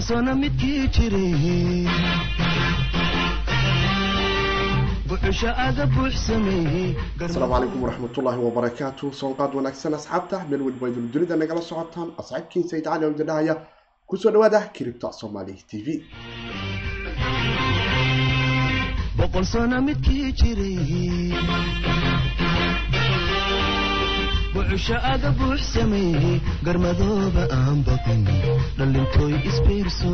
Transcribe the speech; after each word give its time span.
sano 0.00 0.34
midkii 0.34 0.88
jiray 0.88 1.86
asalaamu 7.24 7.52
calaykum 7.54 7.82
waraxmatullaahi 7.84 8.40
wabarakaatu 8.46 9.12
soonqaad 9.20 9.54
wanaagsan 9.58 9.94
asxaabta 9.98 10.36
meel 10.50 10.62
weliba 10.66 10.88
idin 10.88 11.06
dunida 11.12 11.36
nagala 11.36 11.62
socotaan 11.70 12.08
asxaabkiin 12.20 12.64
sayid 12.70 12.84
cali 12.84 13.06
idin 13.06 13.26
dhahaya 13.26 13.54
ku 14.08 14.16
soo 14.16 14.30
dhawaada 14.34 14.60
kiribta 14.76 15.12
soomaali 15.20 15.54
t 15.70 15.82
v. 15.86 15.88
Boqol 19.18 19.44
sano 19.52 19.80
midkii 19.88 20.32
jiray 20.40 21.32
buxusha 24.56 24.96
aga 25.12 25.30
buux 25.38 25.58
sameeyey 25.74 26.36
garmadooba 26.66 27.44
aan 27.58 27.78
baqin 27.88 28.22
dhallintooy 28.78 29.34
isbiirso 29.50 30.12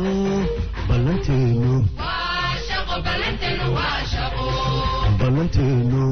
ballanteenu 0.89 1.73
ballanteenu 5.19 6.03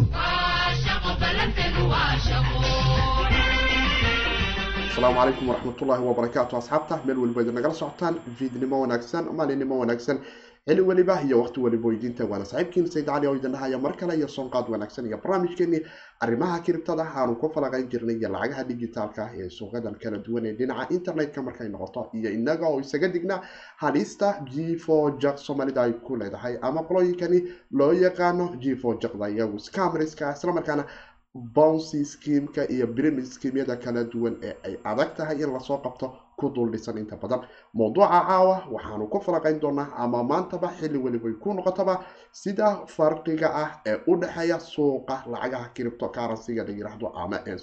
asalaamu 4.91 5.15
calaykum 5.19 5.45
waraxmatullaahi 5.49 6.03
wabarakaatu 6.09 6.53
asxaabta 6.61 6.95
meel 7.05 7.17
weliba 7.23 7.41
idin 7.43 7.55
nagala 7.59 7.73
socotaan 7.81 8.15
fiidnimo 8.39 8.75
wanaagsan 8.83 9.23
maalinimo 9.37 9.73
wanaagsan 9.81 10.17
xili 10.69 10.81
weliba 10.81 11.21
iyo 11.25 11.41
waqti 11.41 11.59
weliba 11.59 11.87
weydiinta 11.89 12.25
waana 12.25 12.45
saaxiibkiin 12.45 12.87
sayid 12.93 13.05
cali 13.05 13.27
oo 13.27 13.35
idin 13.35 13.51
dhahaya 13.51 13.77
mar 13.79 13.93
kale 13.97 14.13
iyo 14.15 14.27
soonqaad 14.27 14.69
wanaagsan 14.69 15.05
iyo 15.09 15.17
barnaamijkeenii 15.17 15.81
arrimaha 16.21 16.59
kiribtada 16.59 17.03
aanu 17.15 17.35
ku 17.41 17.49
falaqayn 17.55 17.89
jirnay 17.89 18.15
iyo 18.21 18.29
lacagaha 18.29 18.63
digitaalka 18.69 19.23
ee 19.41 19.49
suuqyadan 19.49 19.95
kala 20.03 20.17
duwan 20.25 20.45
ee 20.45 20.53
dhinaca 20.53 20.93
internetka 20.93 21.41
markay 21.41 21.67
noqoto. 21.69 22.09
Iyo 22.13 22.29
inaga 22.31 22.67
oo 22.69 22.79
isaga 22.79 23.07
digna 23.07 23.41
halista 23.77 24.29
g 24.53 24.77
for 24.77 25.17
jak 25.19 25.37
soomaalida 25.39 25.81
ay 25.81 25.93
ku 25.93 26.15
leedahay 26.15 26.57
ama 26.61 26.81
qolooyinkani 26.83 27.39
loo 27.71 27.91
yaqaano 27.93 28.45
g 28.61 28.75
for 28.75 28.99
jakda 29.01 29.29
iyagu 29.29 29.59
scamriska 29.59 30.33
islamarkaana 30.37 30.85
bouncy 31.33 32.05
schemeka 32.05 32.69
iyo 32.69 32.87
brim 32.87 33.25
schemyada 33.25 33.75
kala 33.77 34.03
duwan 34.03 34.37
ee 34.43 34.53
ay 34.63 34.77
adag 34.83 35.15
tahay 35.17 35.41
in 35.41 35.49
la 35.53 35.59
soo 35.59 35.77
qabto 35.81 36.13
ku 36.41 36.49
dul 36.55 36.69
dhisan 36.73 36.97
inta 36.97 37.15
badan. 37.23 37.41
Mowduuca 37.73 38.07
caawa 38.27 38.55
waxaanu 38.73 39.05
ku 39.13 39.19
falaqayn 39.25 39.59
doonaa 39.63 39.89
ama 40.03 40.23
maantaba 40.31 40.67
xilli 40.79 40.97
welibay 41.05 41.33
ku 41.43 41.53
noqotaba 41.53 41.95
sida 42.41 42.67
farqiga 42.95 43.47
ah 43.63 43.69
ee 43.91 43.97
u 44.07 44.15
dhexeeya 44.21 44.57
suuqa 44.73 45.15
lacagaha 45.31 45.67
cripto 45.75 46.07
currencyga 46.15 46.63
la 46.67 46.71
yiraahdo 46.77 47.07
ama 47.23 47.37
ee 47.51 47.57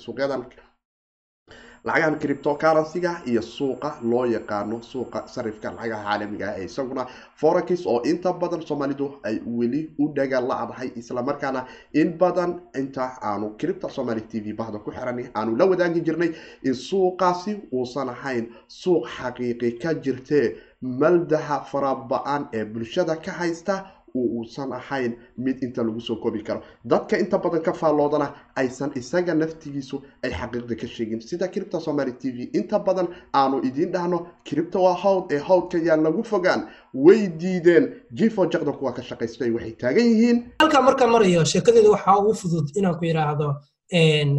suuqyadan 1.85 2.19
lacagahan 2.19 2.19
criptocurrencyga 2.21 3.23
iyo 3.27 3.43
suuqa 3.43 3.99
loo 4.03 4.25
yaqaano 4.27 4.83
suuqa 4.83 5.27
sarifka 5.29 5.71
lacagaha 5.71 6.05
caalamiga 6.05 6.47
ah 6.51 6.59
ee 6.61 6.65
isaguna 6.65 7.07
forex 7.41 7.87
oo 7.87 8.03
inta 8.05 8.33
badan 8.33 8.63
soomaalidu 8.63 9.07
ay 9.25 9.41
weli 9.47 9.91
u 9.99 10.09
dhaga 10.15 10.41
la-dahay 10.41 10.91
islamarkaana 10.97 11.67
in 11.95 12.19
badan 12.19 12.61
inta 12.77 13.05
aanu 13.23 13.57
cripta 13.61 13.89
somaali 13.89 14.21
t 14.23 14.41
v 14.41 14.53
bahda 14.53 14.79
ku 14.79 14.91
xiranay 14.91 15.27
aanu 15.35 15.57
la 15.57 15.65
wadaagi 15.67 16.01
jirnay 16.01 16.31
in 16.63 16.75
suuqaasi 16.75 17.53
uusan 17.73 18.09
ahayn 18.09 18.49
suuq 18.69 19.07
xaqiiqi 19.19 19.79
ka 19.83 19.95
jirtee 19.95 20.57
maldaha 20.83 21.65
faraba-an 21.71 22.49
ee 22.53 22.65
bulshada 22.65 23.17
ka 23.17 23.33
haysta 23.33 23.85
uusan 24.15 24.73
ahayn 24.73 25.13
mid 25.37 25.63
inta 25.63 25.83
lagu 25.83 26.01
soo 26.01 26.17
koobi 26.17 26.43
karo. 26.43 26.63
Dadka 26.85 27.19
inta 27.19 27.39
badan 27.39 27.63
ka 27.63 27.73
faalloodana 27.73 28.35
aysan 28.57 28.91
isaga 29.01 29.35
naftigiisu 29.35 29.97
ay 30.25 30.31
xaqiiqda 30.31 30.75
ka 30.81 30.87
sheegin. 30.87 31.21
Sida 31.21 31.49
cripta 31.49 31.81
somaali 31.81 32.13
t 32.21 32.31
v 32.37 32.51
inta 32.59 32.79
badan 32.79 33.09
aanu 33.35 33.57
idiin 33.69 33.93
dhahno 33.93 34.19
cripta 34.49 34.79
waa 34.79 34.95
hawd 35.03 35.33
ee 35.33 35.39
hawdka 35.49 35.79
yaan 35.79 36.03
lagu 36.03 36.23
fogaan. 36.25 36.61
Way 36.95 37.29
diideen. 37.41 37.85
Jifo 38.19 38.47
jaqda 38.53 38.73
kuwa 38.79 38.93
ka 38.97 39.03
shaqaystay 39.03 39.51
waxay 39.51 39.73
taagan 39.81 40.07
yihiin. 40.13 40.37
Halkaa 40.61 40.83
markaa 40.83 41.07
marayo 41.07 41.45
sheekadeeda 41.45 41.91
waxaa 41.91 42.17
ugu 42.21 42.35
fudud 42.35 42.67
inaan 42.79 42.95
ku 42.99 43.05
yidhaahdo 43.05 43.49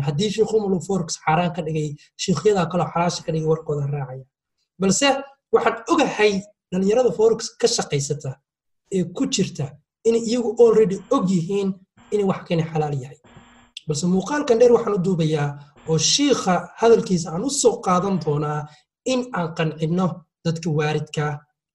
haddii 0.07 0.29
shiikhumulu 0.35 0.79
forex 0.87 1.09
xaaraan 1.25 1.53
ka 1.55 1.61
dhigay 1.61 1.95
shiikhyadaa 2.23 2.65
kaloo 2.71 2.87
xalaasha 2.93 3.21
ka 3.25 3.31
dhigay 3.31 3.47
warkooda 3.53 3.85
raacaya. 3.95 4.23
Balse 4.79 5.07
waxaan 5.53 5.75
ogahay 5.91 6.33
dhalinyarada 6.71 7.11
forex 7.17 7.39
ka 7.61 7.67
shaqaysata 7.67 8.31
ee 8.95 9.03
ku 9.15 9.23
jirta 9.33 9.65
inay 10.07 10.21
iyagu 10.29 10.49
already 10.63 10.97
og 11.15 11.23
yihiin 11.31 11.69
inay 12.11 12.25
wax 12.31 12.41
kani 12.47 12.63
xalaal 12.71 12.95
yahay. 13.03 13.17
Balse 13.87 14.05
muuqaalkan 14.13 14.59
dheer 14.59 14.71
waxaan 14.77 14.95
u 14.97 15.01
duubayaa 15.07 15.49
oo 15.89 15.97
shiikha 15.97 16.53
hadalkiisa 16.81 17.27
aan 17.33 17.43
u 17.43 17.49
soo 17.49 17.75
qaadan 17.85 18.15
doonaa 18.25 18.59
in 19.05 19.21
aan 19.37 19.47
qancinno 19.57 20.07
dadka 20.45 20.69
waaridka 20.77 21.25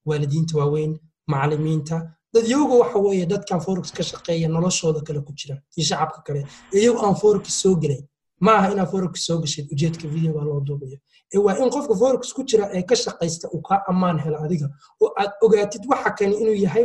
waalidiinta 0.09 0.55
waaweyn 0.59 0.93
macalimiinta 1.31 1.97
dad 2.35 2.45
iyagu 2.51 2.75
waxa 2.83 2.99
weeye 3.07 3.27
dadkan 3.33 3.61
forex 3.67 3.87
ka 3.97 4.03
shaqeeya 4.11 4.49
noloshooda 4.49 5.01
kale 5.07 5.21
ku 5.27 5.33
jira 5.39 5.55
iyo 5.77 5.85
shacabka 5.89 6.21
kale. 6.27 6.41
Iyagu 6.73 6.99
aan 7.07 7.15
forex 7.23 7.45
soo 7.63 7.75
gelay 7.83 8.01
maaha 8.47 8.67
inaad 8.73 8.89
forex 8.93 9.15
soo 9.27 9.39
gashid 9.43 9.67
ujeedka 9.73 10.07
videoga 10.15 10.41
loo 10.49 10.61
duubayo 10.67 10.99
ee 11.35 11.39
waa 11.45 11.57
in 11.63 11.71
qofka 11.75 11.95
forex 12.03 12.33
ku 12.37 12.43
jira 12.51 12.65
ee 12.77 12.83
ka 12.89 12.95
shaqaysta 13.05 13.47
uu 13.55 13.63
kaa 13.69 13.81
ammaan 13.91 14.19
helo 14.25 14.39
adiga 14.47 14.67
oo 15.03 15.11
aad 15.21 15.31
ogaatid 15.45 15.83
waxa 15.91 16.11
kani 16.19 16.35
inuu 16.43 16.55
yahay 16.65 16.85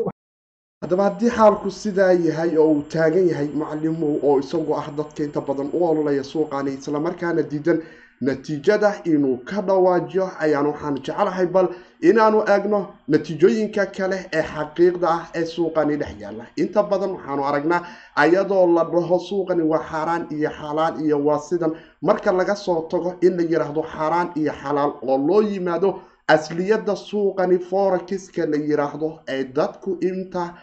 haddaba 0.82 1.04
haddii 1.04 1.30
xaalku 1.30 1.72
sidaa 1.72 2.12
yahay 2.14 2.58
oo 2.58 2.72
uu 2.74 2.82
taagan 2.94 3.28
yahay 3.30 3.48
macalimow 3.62 4.14
oo 4.24 4.40
isagu 4.40 4.74
ah 4.76 4.88
dadka 4.98 5.24
inta 5.24 5.42
badan 5.42 5.70
u 5.74 5.84
ololaya 5.90 6.24
suuqaani 6.24 6.72
islamarkaana 6.80 7.42
diidan 7.52 7.82
natiijada 8.22 8.94
inuu 9.04 9.38
ka 9.50 9.62
dhawaajiyo 9.62 10.30
ayaan 10.40 10.68
waxaan 10.72 10.96
jecelahay 10.96 11.46
bal 11.46 11.68
inaanu 12.02 12.44
eegno 12.54 12.80
natiijooyinka 13.08 13.86
kale 13.98 14.18
ee 14.34 14.44
xaqiiqda 14.54 15.08
ah 15.10 15.24
ee 15.36 15.46
suuqani 15.46 15.96
dhex 15.98 16.16
yaalla. 16.22 16.46
Inta 16.56 16.84
badan 16.84 17.12
waxaanu 17.16 17.44
aragnaa 17.50 17.82
ayadoo 18.16 18.66
la 18.76 18.84
dhaho 18.84 19.20
suuqani 19.20 19.64
waa 19.72 19.84
xaaraan 19.92 20.28
iyo 20.32 20.50
xalaal 20.60 21.02
iyo 21.06 21.18
waa 21.26 21.40
sidan. 21.40 21.72
Marka 22.02 22.32
laga 22.32 22.56
soo 22.56 22.88
tago 22.92 23.16
in 23.22 23.36
la 23.38 23.44
yidhaahdo 23.44 23.84
xaaraan 23.84 24.30
iyo 24.36 24.54
xalaal 24.64 24.92
oo 25.02 25.18
loo 25.28 25.42
yimaado 25.42 26.00
asliyada 26.28 26.96
suuqani 26.96 27.60
forexiska 27.60 28.46
la 28.46 28.58
yiraahdo 28.58 29.20
ee 29.28 29.44
dadku 29.44 29.98
inta 30.02 30.54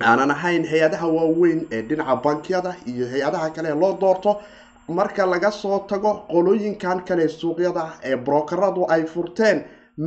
aanan 0.00 0.30
ahayn 0.30 0.64
hay'adaha 0.70 1.06
waaweyn 1.16 1.60
ee 1.72 1.82
dhinaca 1.82 2.16
bankiyada 2.24 2.74
iyo 2.86 3.06
hay'adaha 3.12 3.50
kale 3.54 3.68
ee 3.72 3.74
loo 3.82 3.92
doorto 4.00 4.40
marka 4.88 5.26
laga 5.26 5.50
soo 5.50 5.78
tago 5.90 6.12
qolooyinkan 6.32 6.98
kale 7.08 7.28
suuqyada 7.28 7.84
ee 8.04 8.16
brokeradu 8.16 8.86
ay 8.94 9.02
furteen 9.12 9.58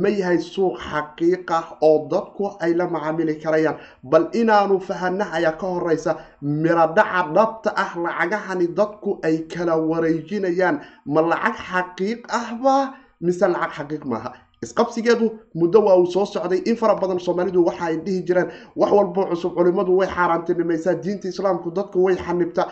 ma 0.02 0.08
yahay 0.08 0.38
suuq 0.52 0.76
xaqiiqa 0.90 1.58
oo 1.88 2.08
dadku 2.12 2.44
ay 2.64 2.72
la 2.74 2.86
macaamili 2.88 3.34
karayaan. 3.42 3.76
Bal 4.02 4.24
inaanu 4.32 4.80
fahana 4.80 5.24
ayaa 5.36 5.52
ka 5.60 5.66
horeysa 5.66 6.16
miradhaca 6.42 7.22
dhabta 7.36 7.70
ah 7.76 7.92
lacagahani 8.04 8.66
dadku 8.78 9.10
ay 9.22 9.36
kala 9.52 9.76
wareejinayaan. 9.76 10.80
Ma 11.06 11.20
lacag 11.22 11.56
xaqiiq 11.70 12.20
ahba 12.40 12.94
mise 13.20 13.44
lacag 13.54 13.72
xaqiiq 13.76 14.04
maaha 14.12 14.32
isqabsigeedu 14.62 15.26
muddo 15.54 15.80
waa 15.84 15.96
uu 15.96 16.06
soo 16.06 16.26
socday 16.26 16.58
in 16.64 16.76
fara 16.76 16.94
badan 16.94 17.18
soomaalidu 17.20 17.64
waxa 17.66 17.84
ay 17.84 17.96
dhihi 17.96 18.22
jireen 18.26 18.48
wax 18.76 18.92
walbo 18.92 19.26
cusub 19.30 19.54
culimmadu 19.56 19.96
way 19.98 20.08
xaaraantinimaysaa 20.08 20.94
diinta 21.04 21.28
islaamku 21.28 21.70
dadku 21.70 22.04
way 22.04 22.16
xanibta 22.16 22.68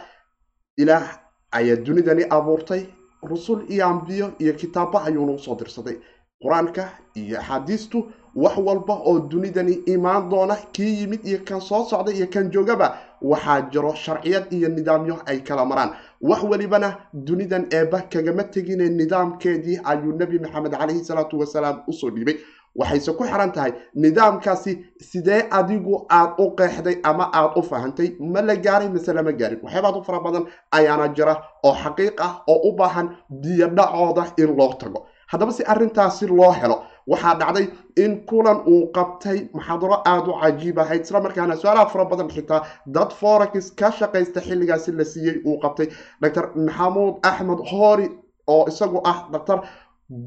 ilaah 0.78 1.04
ayaa 1.52 1.76
dunidani 1.86 2.24
abuurtay 2.30 2.82
rusul 3.22 3.60
iyo 3.68 3.86
ambiyo 3.86 4.32
iyo 4.38 4.52
kitaabo 4.52 4.98
ayuuna 4.98 5.32
u 5.32 5.38
soo 5.38 5.54
dirsaday. 5.54 5.96
Qur'aanka 6.42 6.88
iyo 7.14 7.38
axaadiistu 7.40 7.98
wax 8.34 8.56
walba 8.66 8.94
oo 8.94 9.18
dunidani 9.30 9.72
imaan 9.94 10.28
doona 10.30 10.56
kii 10.72 11.00
yimid 11.00 11.26
iyo 11.26 11.38
kan 11.44 11.60
soo 11.60 11.84
socda 11.84 12.12
iyo 12.12 12.26
kan 12.32 12.50
joogaba 12.50 12.96
waxaa 13.22 13.60
jiro 13.72 13.94
sharciyad 13.94 14.52
iyo 14.52 14.68
nidaamyo 14.68 15.16
ay 15.26 15.40
kala 15.40 15.64
maraan 15.64 15.90
wax 16.20 16.42
welibana 16.44 16.96
dunidan 17.12 17.66
eeba 17.72 18.00
kagama 18.12 18.44
tegine 18.44 18.88
nidaamkeedii 18.88 19.80
ayuu 19.84 20.12
nebi 20.18 20.38
maxamed 20.38 20.72
calayhi 20.72 21.04
salaatu 21.04 21.38
wasalaam 21.38 21.82
u 21.88 21.92
soo 21.92 22.10
dhiibay. 22.10 22.36
Waxayse 22.76 23.12
ku 23.18 23.24
xiran 23.24 23.52
tahay 23.52 23.72
nidaamkaasi 23.94 24.72
sidee 25.00 25.42
adigu 25.50 26.06
aad 26.10 26.30
u 26.38 26.50
qeexday 26.58 26.96
ama 27.02 27.24
aad 27.34 27.52
u 27.56 27.62
fahantay 27.62 28.08
ma 28.20 28.40
la 28.42 28.54
gaaray 28.56 28.88
mise 28.88 29.12
lama 29.12 29.32
gaarin. 29.32 29.58
Waxyaabaad 29.62 29.96
u 29.96 30.02
fara 30.04 30.20
badan 30.20 30.44
ayaana 30.72 31.08
jira 31.16 31.34
oo 31.64 31.74
xaqiiq 31.82 32.20
ah 32.20 32.42
oo 32.46 32.60
u 32.68 32.72
baahan 32.76 33.08
biyodhacooda 33.30 34.24
in 34.38 34.56
loo 34.56 34.72
tago. 34.78 35.06
Haddaba 35.26 35.52
si 35.52 35.62
arrintaasi 35.64 36.26
loo 36.26 36.52
helo 36.52 36.82
waxaa 37.10 37.34
dhacday 37.40 37.66
in 38.04 38.12
kulan 38.28 38.58
uu 38.72 38.82
qabtay 38.96 39.38
muxaadaro 39.54 39.96
aada 40.12 40.30
u 40.32 40.40
cajiib 40.42 40.78
ahayd. 40.78 41.02
Isla 41.06 41.20
markaana 41.26 41.56
su'aalaha 41.60 41.86
fara 41.92 42.04
badan 42.12 42.28
xitaa 42.36 42.60
dad 42.96 43.10
forex 43.20 43.70
ka 43.80 43.90
shaqaysta 43.98 44.40
xilligaasi 44.46 44.92
la 44.98 45.04
siiyey 45.12 45.36
uu 45.48 45.56
qabtay. 45.64 45.86
Dr 46.22 46.44
maxamuud 46.66 47.14
axmed 47.30 47.60
hoori 47.70 48.06
oo 48.54 48.64
isagu 48.70 49.00
ah 49.04 49.18
dr 49.32 49.58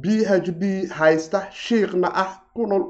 b 0.02 0.04
h 0.30 0.50
d 0.62 0.64
haysta 1.00 1.40
shiikhna 1.64 2.10
ah 2.24 2.30
ku 2.56 2.66
nool. 2.68 2.84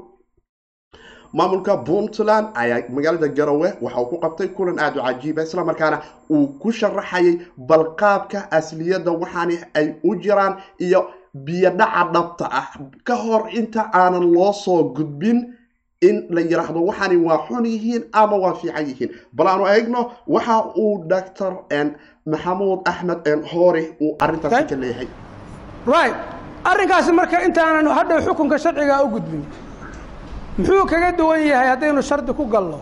Maamulka 1.38 1.76
puntland 1.86 2.46
ayaa 2.54 2.88
magaalada 2.94 3.28
garowe 3.28 3.68
waxa 3.82 4.00
uu 4.00 4.06
ku 4.10 4.16
qabtay 4.24 4.48
kulan 4.56 4.78
aada 4.78 5.00
u 5.00 5.04
cajiiba 5.06 5.42
isla 5.42 5.64
markaana 5.64 5.98
uu 6.30 6.46
ku 6.62 6.70
sharaxayay 6.72 7.34
balqaabka 7.68 8.38
asliyadda 8.58 9.10
waxaani 9.22 9.56
ay 9.78 9.86
u 10.08 10.14
jiraan 10.22 10.54
iyo 10.78 11.00
biyodhaca 11.34 12.10
dhabta 12.14 12.46
ah. 12.50 12.66
Ka 13.04 13.14
hor 13.16 13.48
inta 13.52 13.90
aanan 13.92 14.32
loo 14.32 14.52
soo 14.52 14.94
gudbin 14.94 15.54
in 16.00 16.26
la 16.30 16.40
yidhaahdo 16.40 16.80
waxani 16.86 17.16
waa 17.16 17.38
xun 17.48 17.64
yihiin 17.66 18.02
ama 18.12 18.36
waa 18.36 18.54
fiican 18.54 18.86
yihiin. 18.86 19.10
Bal 19.32 19.46
aanu 19.48 19.66
eegno 19.66 20.10
waxa 20.26 20.56
uu 20.76 21.04
dr 21.08 21.52
maxamuud 22.26 22.80
axmed 22.88 23.24
hoore 23.52 23.96
uu 24.00 24.16
arrintaasi 24.20 24.64
ka 24.70 24.76
leeyahay. 24.76 25.08
Right. 25.86 26.16
Arrinkaasi 26.64 27.12
marka 27.12 27.42
intaanan 27.44 27.86
hadhow 27.92 28.20
xukunka 28.24 28.56
sharciga 28.58 29.02
u 29.04 29.08
gudbin 29.08 29.44
muxuu 30.58 30.86
kaga 30.86 31.12
duwan 31.12 31.40
yahay 31.44 31.68
haddaynu 31.74 32.02
shardi 32.02 32.32
ku 32.32 32.44
galno 32.46 32.80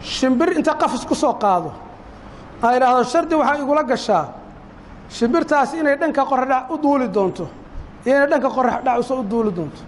shimbir 0.00 0.56
inta 0.56 0.74
qafis 0.74 1.04
ku 1.04 1.14
soo 1.14 1.34
qaado. 1.34 1.72
Aa 2.62 2.76
idhaahdo 2.76 3.04
shardi 3.04 3.34
waxaa 3.34 3.58
igula 3.62 3.82
gashaa 3.84 4.24
shimbirtaasi 5.10 5.78
inay 5.80 5.96
dhanka 5.96 6.24
qoraxdhac 6.24 6.70
u 6.70 6.78
duuli 6.82 7.08
doonto 7.08 7.48
iyo 8.06 8.16
inay 8.16 8.28
dhanka 8.30 8.48
qoraxdhac 8.48 8.98
uso 8.98 9.20
u 9.20 9.24
duuli 9.30 9.50
doonto. 9.56 9.80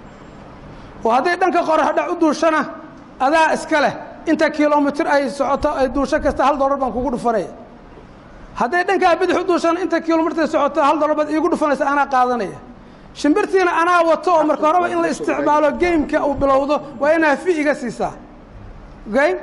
Oo 1.04 1.10
hadday 1.10 1.36
dhanka 1.36 1.62
qoraxdhac 1.62 2.10
u 2.12 2.16
duushana 2.20 2.64
adaa 3.20 3.52
iska 3.54 3.80
leh 3.80 3.94
inta 4.26 4.50
kilomitir 4.50 5.06
ay 5.06 5.30
socoto 5.30 5.70
ay 5.74 5.88
duusho 5.88 6.20
kasta 6.20 6.44
hal 6.44 6.58
dollar 6.58 6.76
baan 6.78 6.92
kugu 6.92 7.10
dhufanaya. 7.10 7.50
Hadday 8.54 8.84
dhankaa 8.84 9.16
bidix 9.16 9.36
u 9.38 9.44
duushaan 9.46 9.78
inta 9.78 10.00
kilomitir 10.00 10.48
socoto 10.48 10.82
hal 10.82 10.98
dollar 11.00 11.16
baad 11.16 11.30
iigu 11.30 11.50
dhufanaysa 11.50 11.86
anaa 11.86 12.06
qaadanaya. 12.06 12.58
Shimbirtiina 13.14 13.72
anaa 13.82 14.02
wato 14.02 14.34
oo 14.34 14.44
marka 14.44 14.66
horeba 14.66 14.88
in 14.88 15.02
la 15.02 15.08
isticmaalo 15.08 15.72
gameka 15.72 16.26
uu 16.26 16.34
bilowdo 16.34 16.80
waa 17.00 17.12
inaa 17.12 17.36
fi 17.36 17.60
iga 17.60 17.74
siisaa. 17.74 18.12
Okay? 19.08 19.36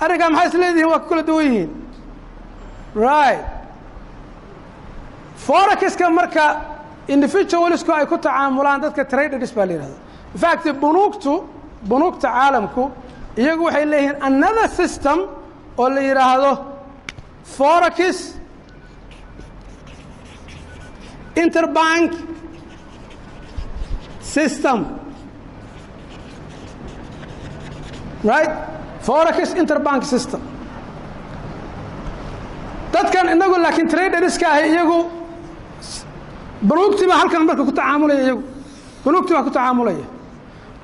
Arrinkaa 0.00 0.30
maxay 0.30 0.76
is 0.76 0.84
waa 0.84 0.98
ku 0.98 1.08
kala 1.08 1.22
duwan 1.22 1.44
yihiin. 1.44 1.70
Right 2.94 3.55
forexiska 5.36 6.10
marka 6.10 6.44
individualisku 7.08 7.92
ay 7.92 8.06
ku 8.06 8.18
tacaamulaan 8.18 8.80
dadka 8.80 9.04
traders 9.04 9.52
baa 9.54 9.66
la 9.66 9.72
yidhahda 9.72 9.98
in 10.34 10.40
fact 10.40 10.64
bunuugtu 10.80 11.32
bunuugta 11.88 12.28
caalamku 12.28 12.90
iyagu 13.36 13.64
waxay 13.64 13.84
leeyihiin 13.84 14.16
another 14.22 14.68
system 14.68 15.18
oo 15.78 15.88
la 15.88 16.00
yidhaahdo 16.00 16.52
forex 17.56 17.98
interbank 21.36 22.12
system. 24.20 24.98
Right? 28.24 28.50
Forex 29.02 29.54
interbank 29.54 30.02
system. 30.04 30.40
Dadkan 32.92 33.28
inagu 33.28 33.56
laakiin 33.62 33.88
traderska 33.88 34.48
ahi 34.48 34.72
iyagu 34.72 34.98
bunuugtii 36.68 37.06
baa 37.10 37.18
halkan 37.22 37.42
marka 37.48 37.64
ku 37.68 37.72
tacaamulaya 37.72 38.20
iyagu. 38.26 38.42
Bunuugtii 39.04 39.34
baa 39.36 39.42
ku 39.46 39.50
tacaamulaya. 39.50 40.06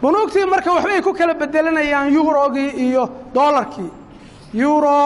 Bunuugtii 0.03 0.47
marka 0.53 0.71
waxbay 0.77 1.01
ku 1.07 1.13
kala 1.19 1.35
bedelanayaan 1.41 2.09
eurogii 2.15 2.71
iyo 2.87 3.03
dollarkii. 3.35 3.91
Euro 4.55 4.99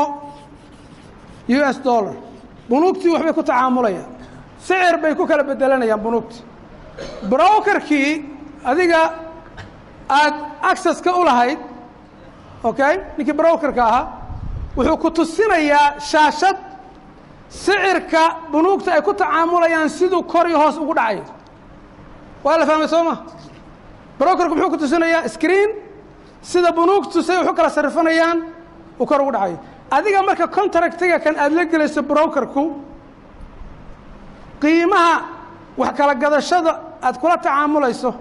u 1.48 1.58
s 1.74 1.78
dollar. 1.84 2.16
Bunuugtii 2.70 3.10
waxbay 3.14 3.32
ku 3.38 3.42
tacaamulayaan 3.42 4.10
sicir 4.66 4.96
bay 5.02 5.14
ku 5.14 5.26
kala 5.26 5.42
bedelanayaan 5.50 6.00
bunuugtii 6.04 6.42
brokerkii 7.30 8.10
adiga 8.64 9.00
aada 10.08 10.36
accesska 10.70 11.10
u 11.20 11.24
lahayd 11.24 11.58
okay 12.64 12.94
ninkii 13.16 13.36
brokerka 13.40 13.82
ahaa 13.84 14.04
wuxuu 14.76 14.96
ku 15.02 15.10
tusinayaa 15.10 16.00
shaashad 16.10 16.56
sicirka 17.48 18.22
bunuugta 18.52 18.92
ay 18.94 19.02
ku 19.02 19.12
tacaamulayaan 19.14 19.88
siduu 19.88 20.22
kor 20.22 20.46
iyo 20.48 20.58
hoos 20.58 20.76
ugu 20.78 20.94
dhacayo 20.94 21.24
waa 22.44 22.56
la 22.58 22.66
fahmay 22.66 22.88
soo 22.88 23.04
ma? 23.04 23.16
Brokerku 24.18 24.54
muxuu 24.54 24.70
ku 24.70 24.76
tusinayaa 24.78 25.28
screen 25.28 25.70
sida 26.42 26.72
bunuugtu 26.72 27.22
say 27.22 27.36
wax 27.38 27.48
u 27.50 27.54
kala 27.54 27.70
sarrifanayaan 27.70 28.38
uu 29.00 29.06
kor 29.06 29.20
ugu 29.20 29.32
dhacayo 29.32 29.58
adiga 29.90 30.22
marka 30.22 30.46
contractiga 30.48 31.18
kan 31.20 31.36
aada 31.36 31.54
la 31.54 31.64
gelayso 31.64 32.02
brokerku 32.02 32.64
qiimaha 34.60 35.14
wax 35.76 35.92
kala 35.98 36.14
gadashada 36.14 36.72
aad 37.02 37.16
kula 37.20 37.36
tacaamulayso 37.38 38.14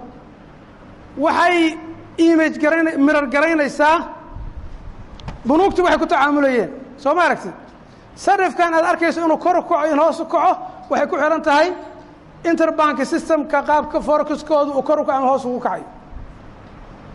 waxay 1.18 1.78
image 2.18 2.58
garan 2.58 2.86
mirar 3.06 3.26
garaynaysaa. 3.26 4.08
Bunuugtii 5.46 5.82
waxay 5.82 5.98
ku 5.98 6.06
tacaamulayeen. 6.06 6.70
Soo 6.96 7.14
ma 7.14 7.22
aragtid 7.24 7.52
sarifkan 8.16 8.74
aad 8.74 8.84
arkayso 8.84 9.20
inuu 9.24 9.38
kor 9.38 9.56
u 9.56 9.62
kaco 9.62 9.84
in 9.92 9.98
hoos 9.98 10.20
u 10.20 10.24
kaco 10.24 10.52
waxay 10.90 11.06
ku 11.10 11.16
xihan 11.16 11.42
tahay 11.42 11.68
interbank 12.44 12.98
systemka 13.04 13.62
qaabka 13.62 14.00
forexkooda 14.00 14.72
uu 14.78 14.82
kor 14.82 14.98
u 15.00 15.04
kaco 15.04 15.18
ama 15.18 15.28
hoos 15.28 15.44
ugu 15.44 15.60
kacayo. 15.60 15.84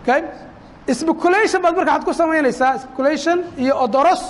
Okay? 0.01 0.21
Speculation 0.94 1.62
baad 1.62 1.75
marka 1.75 1.92
waxaad 1.92 2.03
ku 2.06 2.13
samaynaysaa 2.13 2.77
speculation 2.80 3.38
iyo 3.57 3.75
odoros 3.86 4.24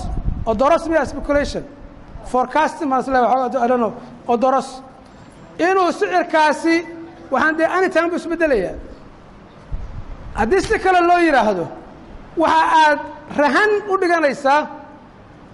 odoros 0.46 0.88
miya 0.88 1.06
speculation? 1.06 1.64
Maan 2.34 3.00
is 3.02 3.08
leeyahay 3.08 3.36
waxoogaa 3.36 3.64
I 3.66 3.68
don't 3.68 3.80
know. 3.84 3.94
Odoros 4.28 4.82
inuu 5.60 5.92
sicirkaasi 5.92 6.76
waxaan 7.32 7.58
dee 7.58 7.66
anytime 7.78 8.10
buu 8.10 8.16
isbedelayaa 8.16 8.74
haddii 10.34 10.62
si 10.62 10.80
kale 10.80 11.00
loo 11.08 11.18
yidhaahdo 11.20 11.66
waxa 12.38 12.64
aad 12.86 13.00
rahan 13.38 13.70
u 13.92 13.98
dhiganaysaa 14.02 14.68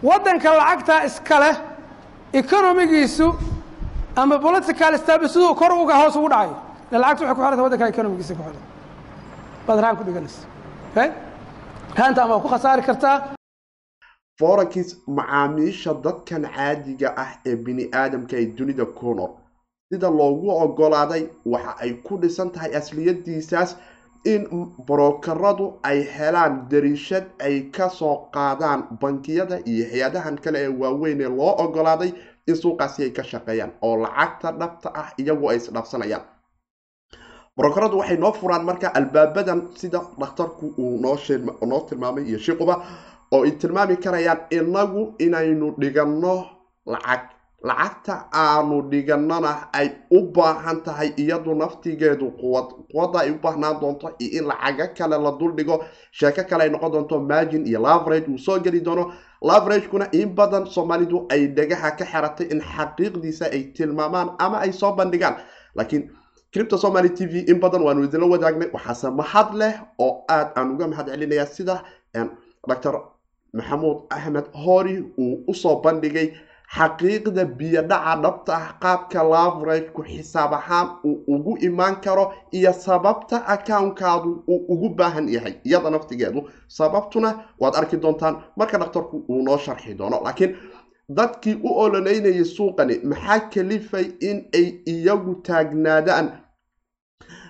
waddanka 0.03 0.49
lacagtaa 0.57 1.05
iska 1.05 1.39
leh 1.39 1.55
economigiisu 2.33 3.35
ama 4.15 4.39
political 4.39 4.97
stabi 4.97 5.29
siduu 5.29 5.55
kor 5.55 5.71
uga 5.71 5.95
hoos 5.95 6.15
ugu 6.15 6.29
dhacayo 6.29 6.55
ile 6.91 6.99
lacagta 6.99 7.25
waxay 7.25 7.35
ku 7.35 7.41
xiranta 7.41 7.63
waddanka 7.63 7.87
economigiisa 7.87 8.35
ku 8.35 8.43
xiran 8.43 8.61
baad 9.67 9.97
ku 9.97 10.03
dhiganaysa 10.03 10.41
okay 10.91 11.09
rahanta 11.97 12.23
ama 12.23 12.39
ku 12.39 12.47
khasaari 12.47 12.81
kartaa. 12.81 13.33
Forex 14.39 14.97
macaamiisha 15.07 15.93
dadkan 15.93 16.43
caadiga 16.55 17.13
ah 17.17 17.31
ee 17.45 17.55
bini 17.55 17.89
aadamka 17.93 18.37
ee 18.37 18.45
dunida 18.45 18.85
ku 18.85 19.15
nool. 19.15 19.31
Sida 19.91 20.09
loogu 20.09 20.49
ogolaaday 20.63 21.23
waxa 21.45 21.75
ay 21.81 21.93
ku 22.05 22.17
dhisan 22.21 22.51
tahay 22.51 22.75
asliyadiisaas 22.75 23.75
in 24.33 24.43
brokeradu 24.87 25.65
ay 25.89 25.99
helaan 26.15 26.53
dariishad 26.71 27.25
ay 27.47 27.55
ka 27.75 27.89
soo 27.89 28.15
qaadaan 28.35 28.81
bankiyada 29.01 29.57
iyo 29.71 29.85
hay'adahan 29.91 30.37
kale 30.43 30.59
ee 30.65 30.71
waaweyn 30.81 31.21
ee 31.21 31.29
loo 31.39 31.51
ogolaaday 31.63 32.11
in 32.49 32.55
suuqaasi 32.63 32.99
ay 33.05 33.11
ka 33.17 33.23
shaqeeyaan 33.31 33.71
oo 33.87 33.95
lacagta 34.03 34.51
dhabta 34.59 34.89
ah 35.01 35.07
iyagu 35.21 35.49
ay 35.51 35.57
isdhabsanayaan 35.61 36.25
brokeradu 37.57 37.97
waxay 38.01 38.17
noo 38.23 38.31
furaan 38.39 38.65
marka 38.69 38.87
albaabadan 38.99 39.59
sida 39.81 39.99
dhakhtarku 40.21 40.65
uu 40.77 40.99
noo 41.69 41.79
tilmaamay 41.89 42.23
iyo 42.29 42.39
shiquba 42.47 42.75
oo 43.35 43.43
ay 43.45 43.51
tilmaami 43.61 43.95
karayaan 44.03 44.39
inagu 44.57 45.03
inaynu 45.25 45.67
dhiganno 45.81 46.35
lacag 46.93 47.21
lacagta 47.67 48.15
aanu 48.33 48.81
dhigannana 48.91 49.51
ay 49.79 49.87
u 50.11 50.19
baahan 50.35 50.81
tahay 50.85 51.09
iyadu 51.23 51.55
naftigeedu 51.61 52.27
quwad 52.41 52.67
quwadda 52.91 53.19
ay 53.23 53.31
u 53.31 53.37
baahnaan 53.43 53.79
doonto 53.81 54.07
iyo 54.19 54.39
in 54.39 54.45
lacago 54.51 54.85
kale 54.97 55.17
la 55.25 55.31
dul 55.39 55.51
dhigo 55.57 55.83
sheeko 56.11 56.43
kale 56.49 56.63
ay 56.63 56.69
noqon 56.69 56.91
doonto 56.91 57.19
margin 57.19 57.65
iyo 57.67 57.79
laverage 57.81 58.27
uu 58.31 58.37
soo 58.37 58.59
geli 58.59 58.81
doono. 58.81 59.11
Laveragekuna 59.41 60.07
in 60.13 60.29
badan 60.35 60.65
soomaalidu 60.65 61.25
ay 61.29 61.47
dhagaha 61.47 61.91
ka 61.97 62.05
xeratay 62.05 62.47
in 62.53 62.61
xaqiiqdiisa 62.61 63.45
ay 63.53 63.63
tilmaamaan 63.75 64.29
ama 64.39 64.57
ay 64.65 64.71
soo 64.73 64.91
bandhigaan. 64.97 65.35
Laakiin 65.75 66.09
cripto 66.53 66.77
somaly 66.77 67.09
t 67.13 67.25
v 67.31 67.45
in 67.51 67.59
badan 67.59 67.81
waanu 67.85 68.03
idinla 68.07 68.25
wadaagnay 68.33 68.69
waxaase 68.73 69.09
mahad 69.19 69.53
leh 69.53 69.73
oo 69.99 70.23
aad 70.29 70.49
aan 70.57 70.71
uga 70.73 70.87
mahad 70.87 71.07
celinayaa 71.13 71.45
sida 71.45 71.75
dr 72.67 72.95
maxamuud 73.53 73.97
axmed 74.09 74.45
hoori 74.63 74.95
uu 75.17 75.43
u 75.47 75.53
soo 75.53 75.75
bandhigay 75.85 76.27
xaqiiqda 76.75 77.45
biyodhaca 77.57 78.13
dhabta 78.23 78.53
ah 78.55 78.67
qaabka 78.83 79.23
laveragku 79.23 80.01
xisaab 80.03 80.53
ahaan 80.53 80.87
uu 81.07 81.23
ugu 81.33 81.57
imaan 81.67 81.95
karo 82.01 82.33
iyo 82.51 82.73
sababta 82.73 83.37
accounkaadu 83.53 84.43
uu 84.47 84.65
ugu 84.73 84.89
baahan 84.89 85.29
yahay 85.29 85.53
iyada 85.63 85.89
naftigeedu. 85.89 86.49
Sababtuna 86.67 87.29
waad 87.59 87.75
arki 87.75 87.97
doontaan 87.97 88.35
marka 88.57 88.77
dhakhtarku 88.77 89.23
uu 89.29 89.41
noo 89.43 89.57
sharxi 89.57 89.93
doono 89.99 90.19
laakiin 90.25 90.55
dadkii 91.09 91.55
u 91.63 91.69
ololeynayay 91.83 92.45
suuqani 92.45 92.95
maxaa 93.09 93.39
kalifay 93.53 94.05
in 94.29 94.37
ay 94.59 94.67
iyagu 94.93 95.35
taagnaadaan? 95.47 96.27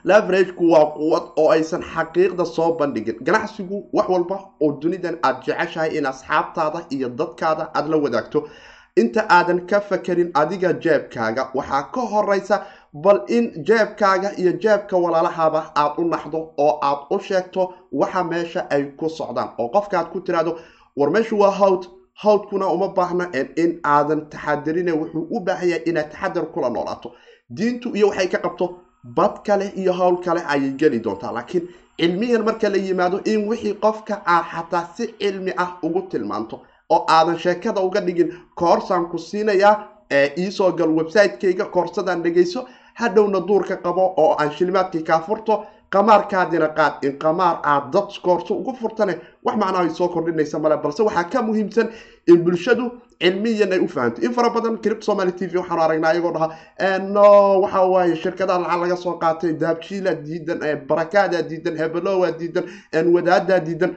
Laverageku 0.04 0.72
waa 0.72 0.86
quwad 0.96 1.24
oo 1.42 1.50
aysan 1.52 1.82
xaqiiqda 1.94 2.46
soo 2.46 2.78
bandhigin. 2.80 3.18
Ganacsigu 3.26 3.90
wax 3.94 4.08
walba 4.10 4.38
oo 4.62 4.72
dunidan 4.82 5.18
aad 5.24 5.38
jeceshahay 5.46 5.98
in 5.98 6.06
asxaabtaada 6.06 6.80
iyo 6.90 7.10
dadkaada 7.10 7.64
aad 7.78 7.88
la 7.90 7.98
wadaagto 7.98 8.40
inta 9.02 9.22
aadan 9.30 9.60
ka 9.70 9.80
fakerin 9.90 10.32
adiga 10.42 10.74
jeebkaaga. 10.84 11.44
Waxaa 11.58 11.84
ka 11.94 12.02
horeysa 12.12 12.58
bal 12.94 13.20
in 13.28 13.46
jeebkaaga 13.68 14.30
iyo 14.42 14.52
jeebka 14.64 14.98
walaalahaba 15.04 15.60
aad 15.76 15.94
u 16.02 16.04
naxdo 16.14 16.40
oo 16.58 16.80
aad 16.90 17.00
u 17.12 17.20
sheegto 17.20 17.74
waxa 17.92 18.24
meesha 18.24 18.62
ay 18.70 18.84
ku 19.00 19.10
socdaan. 19.10 19.50
Oo 19.60 19.70
qofkaaad 19.76 20.08
ku 20.12 20.20
tiraahdo 20.22 20.58
war 20.98 21.10
meeshu 21.12 21.40
waa 21.40 21.52
hawd 21.52 21.84
hawdkuna 22.24 22.68
uma 22.76 22.88
baahna 22.98 23.26
in 23.64 23.80
aadan 23.84 24.22
taxadirine 24.30 24.92
wuxuu 24.92 25.28
u 25.36 25.40
baahan 25.40 25.70
yahay 25.70 25.84
inaad 25.90 26.10
taxadar 26.12 26.46
kula 26.54 26.70
noolaato. 26.70 27.12
Diintu 27.50 27.96
iyo 27.96 28.08
waxay 28.10 28.28
ka 28.28 28.38
qabto 28.38 28.66
bad 29.04 29.44
kale 29.46 29.68
iyo 29.76 29.94
howl 29.94 30.18
kale 30.26 30.42
ayay 30.48 30.72
geli 30.80 31.00
doontaa. 31.00 31.32
Laakiin 31.32 31.68
cilmiyan 32.00 32.44
marka 32.46 32.70
la 32.70 32.78
yimaado 32.78 33.18
in 33.26 33.48
wixii 33.50 33.74
qofka 33.84 34.22
aad 34.26 34.46
xataa 34.52 34.86
si 34.96 35.08
cilmi 35.20 35.52
ah 35.58 35.78
ugu 35.84 36.02
tilmaanto 36.10 36.62
oo 36.90 37.06
aadan 37.08 37.38
sheekada 37.40 37.82
uga 37.82 38.02
dhigin 38.02 38.32
koorsaan 38.56 39.08
ku 39.12 39.18
siinayaa 39.18 39.88
ee 40.12 40.28
iisoo 40.38 40.72
gal 40.72 40.90
website-kayga 41.00 41.66
koorsadaan 41.66 42.24
dhegayso 42.24 42.68
hadhowna 42.94 43.40
duurka 43.48 43.76
qabo 43.78 44.14
oo 44.18 44.36
aan 44.40 44.52
shilimaadkii 44.52 45.04
kaa 45.04 45.20
furto 45.28 45.66
qamaarkaadina 45.92 46.68
qaad 46.78 47.04
in 47.04 47.18
qamaar 47.20 47.60
aad 47.64 47.92
dad 47.94 48.10
koorso 48.24 48.54
ugu 48.56 48.74
furtane 48.80 49.18
wax 49.44 49.56
macnaa 49.58 49.82
ay 49.84 49.90
soo 49.90 50.08
kordhinaysa 50.08 50.60
male 50.60 50.78
balse 50.78 51.04
waxaa 51.04 51.24
ka 51.24 51.42
muhiimsan 51.42 51.90
in 52.28 52.38
bulshadu 52.44 52.92
cilmiyan 53.22 53.72
ay 53.74 53.80
u 53.80 53.88
fahanto. 53.88 54.22
In 54.22 54.32
fara 54.34 54.50
badan 54.50 54.78
clip 54.78 55.04
somali 55.04 55.32
t 55.32 55.48
v 55.48 55.58
waxaanu 55.58 55.82
aragnaa 55.84 56.14
iyagoo 56.14 56.32
dhaha 56.34 57.00
no 57.00 57.62
waxa 57.62 57.82
waaye 57.94 58.16
shirkadaha 58.16 58.60
lacag 58.60 58.82
laga 58.82 58.96
soo 58.96 59.14
qaatay 59.20 59.54
dahabshiila 59.54 60.14
diidan 60.26 60.60
barakaada 60.88 61.42
diidan 61.50 61.76
hebelowa 61.78 62.32
diidan 62.32 62.64
wadaadaa 63.14 63.60
diidan. 63.60 63.96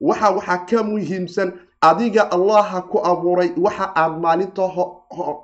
Waxa 0.00 0.30
waxaa 0.36 0.66
ka 0.70 0.82
muhiimsan 0.82 1.52
adiga 1.82 2.22
allaha 2.36 2.80
ku 2.90 2.98
abuuray 3.10 3.50
waxa 3.64 3.86
aad 4.02 4.14
maalinta 4.24 4.62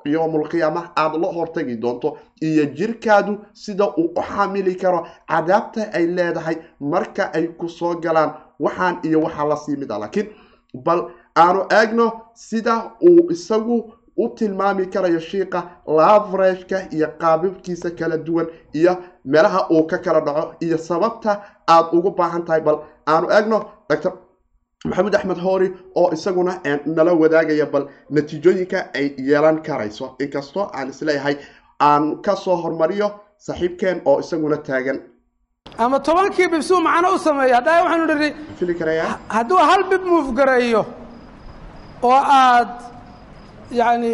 yoomulqiyaama 0.04 0.82
aada 0.96 1.18
la 1.18 1.28
hortagi 1.36 1.76
doonto 1.76 2.16
iyo 2.40 2.64
jirkaadu 2.78 3.38
sida 3.52 3.84
uu 3.88 4.10
u 4.16 4.22
xamili 4.22 4.74
karo 4.76 5.06
cadaabta 5.28 5.82
ay 5.92 6.06
leedahay 6.06 6.56
marka 6.80 7.32
ay 7.34 7.46
ku 7.58 7.68
soo 7.68 7.94
galaan 8.00 8.30
waxaan 8.60 8.98
iyo 9.02 9.20
waxaa 9.20 9.44
la 9.48 9.56
sii 9.56 9.76
mid 9.76 9.90
a 9.92 9.98
laakiin 9.98 10.28
bal 10.84 11.00
aanu 11.36 11.60
eegno 11.80 12.06
sida 12.34 12.74
uu 13.08 13.30
isagu 13.30 13.92
u 14.16 14.28
tilmaami 14.28 14.86
karayo 14.86 15.20
shiiqa 15.20 15.62
lavreshka 15.86 16.78
iyo 16.90 17.08
qaababkiisa 17.20 17.90
kala 17.90 18.16
duwan 18.18 18.46
iyo 18.74 18.96
meelaha 19.24 19.60
uu 19.70 19.86
ka 19.86 19.98
kala 19.98 20.20
dhaco 20.20 20.54
iyo 20.60 20.78
sababta 20.78 21.42
aad 21.68 21.86
ugu 21.92 22.10
baahan 22.10 22.44
tahay. 22.44 22.60
Bal 22.60 22.78
aanu 23.06 23.26
eegno 23.30 23.58
dr 23.88 24.12
maxamed 24.84 25.14
axmed 25.14 25.38
hoori 25.38 25.68
oo 25.96 26.10
isaguna 26.12 26.52
nala 26.86 27.12
wadaagaya 27.22 27.66
bal 27.72 27.84
natiijooyinka 28.10 28.78
ay 28.94 29.06
yeelan 29.28 29.58
karayso. 29.62 30.14
Inkastoo 30.20 30.70
aan 30.74 30.88
is 30.90 31.02
leeyahay 31.02 31.36
aan 31.80 32.22
ka 32.22 32.36
soo 32.36 32.56
hormariyo 32.62 33.08
saaxiibkeen 33.38 34.02
oo 34.04 34.20
isaguna 34.20 34.56
taagan. 34.56 34.98
Ama 35.78 35.98
tobankii 36.00 36.48
bib 36.48 36.62
suu 36.62 36.80
macno 36.80 37.14
u 37.14 37.18
sameeya. 37.18 37.56
Haddaa 37.56 37.82
waxaanu 37.84 38.74
karaya 38.78 39.18
hadduu 39.28 39.56
hal 39.58 39.82
bib 39.90 40.02
muuf 40.10 40.28
gareeyo 40.38 40.86
oo 42.02 42.12
aad 42.40 42.68
yacni 43.80 44.12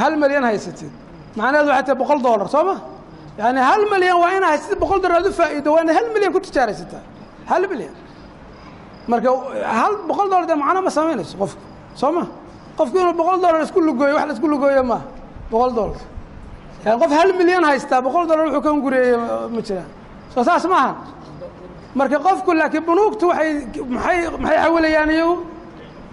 hal 0.00 0.16
milyan 0.22 0.44
haysatid 0.44 0.92
macnaheedu 1.36 1.68
waxay 1.70 1.84
tahay 1.86 1.98
boqol 2.02 2.20
dollar 2.22 2.48
soo 2.54 2.64
ma? 2.64 2.76
Yani 3.38 3.60
hal 3.70 3.82
milyan 3.92 4.16
waa 4.22 4.32
ina 4.38 4.46
haysatid 4.52 4.78
boqol 4.78 5.00
dollar 5.02 5.18
aad 5.20 5.26
u 5.26 5.32
faa'iido 5.40 5.72
waa 5.74 5.82
ina 5.82 5.92
hal 5.98 6.06
milyan 6.14 6.32
ku 6.32 6.40
tijaaraysataa 6.46 7.02
hal 7.50 7.62
milyan 7.72 7.94
marka 9.08 9.28
hal 9.80 9.92
boqol 10.08 10.28
dollar 10.30 10.46
dee 10.48 10.54
macno 10.62 10.80
ma 10.82 10.90
samaynayso 10.90 11.36
qofku 11.38 11.60
soo 11.94 12.12
ma? 12.12 12.26
Qofku 12.78 12.96
inuu 12.98 13.12
boqol 13.20 13.40
dollar 13.42 13.60
isku 13.62 13.80
lugooyo 13.80 14.14
wax 14.14 14.26
la 14.28 14.32
isku 14.34 14.48
lugooyo 14.48 14.82
maaha 14.84 15.04
boqol 15.50 15.72
dollar. 15.74 16.00
Yani 16.84 16.98
qof 17.00 17.10
hal 17.18 17.32
milyan 17.40 17.64
haystaa 17.64 18.00
boqol 18.02 18.26
dollar 18.28 18.46
wuxuu 18.46 18.62
ka 18.62 18.70
hungureeyey 18.70 19.16
ma 19.54 19.60
jiraan 19.66 19.88
soo 20.34 20.44
saas 20.44 20.64
ma 20.66 20.76
ahan 20.76 20.96
marka 21.94 22.18
qofku 22.26 22.50
laakiin 22.54 22.84
bunuugtu 22.88 23.24
waxay 23.28 23.50
maxay 23.88 24.18
maxay 24.42 24.58
xawilayaan 24.64 25.10
iyagu? 25.10 25.36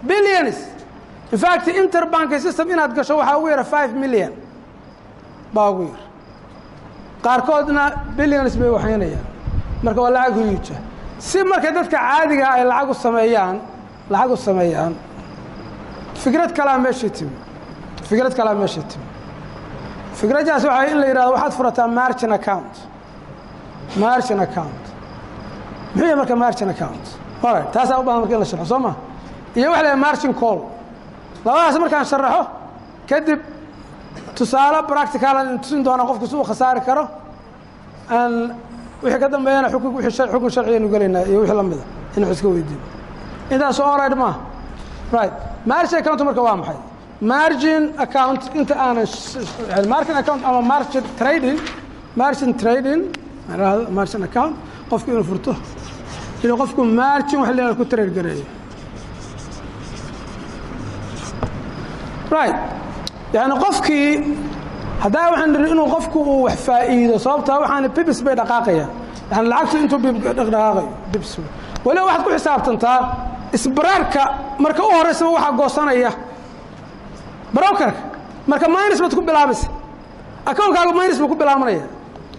Billions. 0.02 0.58
In 1.32 1.38
fact 1.38 1.66
interbank 1.68 2.30
system 2.40 2.68
inaad 2.70 2.92
gasho 2.94 3.16
waxaa 3.16 3.36
ugu 3.38 3.48
yara 3.48 3.64
five 3.64 3.92
million. 3.94 4.32
Baa 5.54 5.70
ugu 5.70 5.82
yar. 5.82 6.00
Qaarkoodna 7.22 7.84
billions 8.16 8.56
bay 8.56 8.68
waxaynayaan 8.76 9.24
marka 9.82 10.00
waa 10.02 10.10
lacag 10.10 10.34
huyuuja 10.34 10.76
si 11.28 11.38
marka 11.50 11.68
dadka 11.76 11.96
caadiga 11.98 12.46
ay 12.56 12.62
lacag 12.70 12.90
u 12.90 12.94
sameeyaan 13.04 13.56
lacag 14.12 14.30
u 14.30 14.36
sameeyaan 14.46 14.92
fikrad 16.22 16.50
kalaa 16.58 16.78
meeshay 16.84 17.10
timi. 17.16 17.34
Fikrad 18.08 18.34
kalaa 18.38 18.54
meeshay 18.62 18.84
timi. 18.90 19.06
Fikraddaas 20.18 20.64
waxaa 20.68 20.84
in 20.90 20.98
la 21.00 21.06
yidhahdo 21.10 21.32
waxaad 21.34 21.52
furataa 21.58 21.88
margin 22.00 22.32
account. 22.38 22.74
Margin 24.04 24.40
account. 24.46 24.82
Muxuu 25.94 26.06
yahay 26.08 26.16
marka 26.22 26.36
margin 26.44 26.68
account? 26.74 27.04
Alright 27.44 27.68
taasaa 27.74 27.98
u 28.00 28.04
baahan 28.06 28.20
marka 28.22 28.34
in 28.34 28.40
la 28.40 28.46
sharxo 28.50 28.66
soo 28.72 28.78
ma? 28.86 28.92
Iyo 29.56 29.68
waxa 29.70 29.82
la 29.88 29.96
margin 30.06 30.34
call. 30.40 30.58
Labadaas 31.44 31.76
markaan 31.82 32.04
sharaxo 32.12 32.42
kadib 33.10 33.40
tusaale 34.36 34.78
practicalan 34.90 35.58
tusin 35.62 35.80
doonaa 35.86 36.06
qofku 36.10 36.26
si 36.30 36.34
uu 36.36 36.44
khasaari 36.50 36.80
karo 36.88 37.04
aan 38.16 38.32
wixii 39.02 39.20
ka 39.22 39.28
dambeeyana 39.34 39.68
xukun 39.72 40.50
sharciyaynu 40.56 40.88
gelaynaa 40.94 41.24
iyo 41.30 41.38
wixii 41.40 41.56
la 41.56 41.62
mida 41.62 41.84
in 42.16 42.22
wax 42.24 42.32
iska 42.36 42.48
weydiino 42.48 42.84
intaas 43.50 43.80
all 43.80 43.98
right 44.02 44.16
ma 44.22 44.30
right. 45.18 45.32
Margin 45.66 45.98
account 45.98 46.20
marka 46.28 46.42
waa 46.42 46.56
maxay? 46.60 46.76
Margin 47.20 47.82
account 48.04 48.42
inta 48.58 48.74
aanan 48.86 49.06
yani 49.72 49.86
margin 49.94 50.16
account 50.22 50.42
ama 50.48 50.60
margin 50.72 51.04
trading 51.18 51.58
margin 52.16 52.50
trading 52.62 53.02
margin 53.98 54.22
account 54.28 54.54
qofku 54.90 55.08
inuu 55.10 55.24
furto. 55.30 55.52
Inuu 56.44 56.56
qofku 56.62 56.80
margin 56.84 57.38
wax 57.42 57.50
leeyahay 57.56 57.76
ku 57.80 57.84
trade 57.92 58.10
gareeyo. 58.16 58.44
Right. 62.36 62.56
Yani 63.36 63.54
qofkii 63.64 64.08
haddaa 65.02 65.30
waxaan 65.32 65.52
niri 65.52 65.70
inuu 65.74 65.88
qofku 65.94 66.18
uu 66.32 66.42
wax 66.46 66.58
faa'iido 66.66 67.18
sababtaa 67.24 67.58
waxaana 67.62 67.88
bibis 67.96 68.18
bay 68.24 68.34
dhaqaaqayaan. 68.40 68.90
Yani 69.32 69.48
lacagtu 69.52 69.76
intuu 69.82 69.98
dhaqaaqayo 69.98 70.88
bibis 71.12 71.32
waliba 71.84 72.04
waxaad 72.08 72.22
ku 72.26 72.30
xisaabtantaa 72.36 72.98
isbaraarka 73.56 74.22
marka 74.62 74.82
u 74.82 74.90
horeysaba 74.96 75.30
waxaa 75.36 75.52
goosanaya. 75.60 76.10
Brokerka 77.54 77.92
marka 78.46 78.66
minus 78.68 79.00
baad 79.02 79.14
ku 79.14 79.22
bilaabaysa. 79.28 79.68
Akoonkaagu 80.46 80.92
minus 80.98 81.18
buu 81.20 81.28
ku 81.28 81.34
bilaabanaya. 81.40 81.84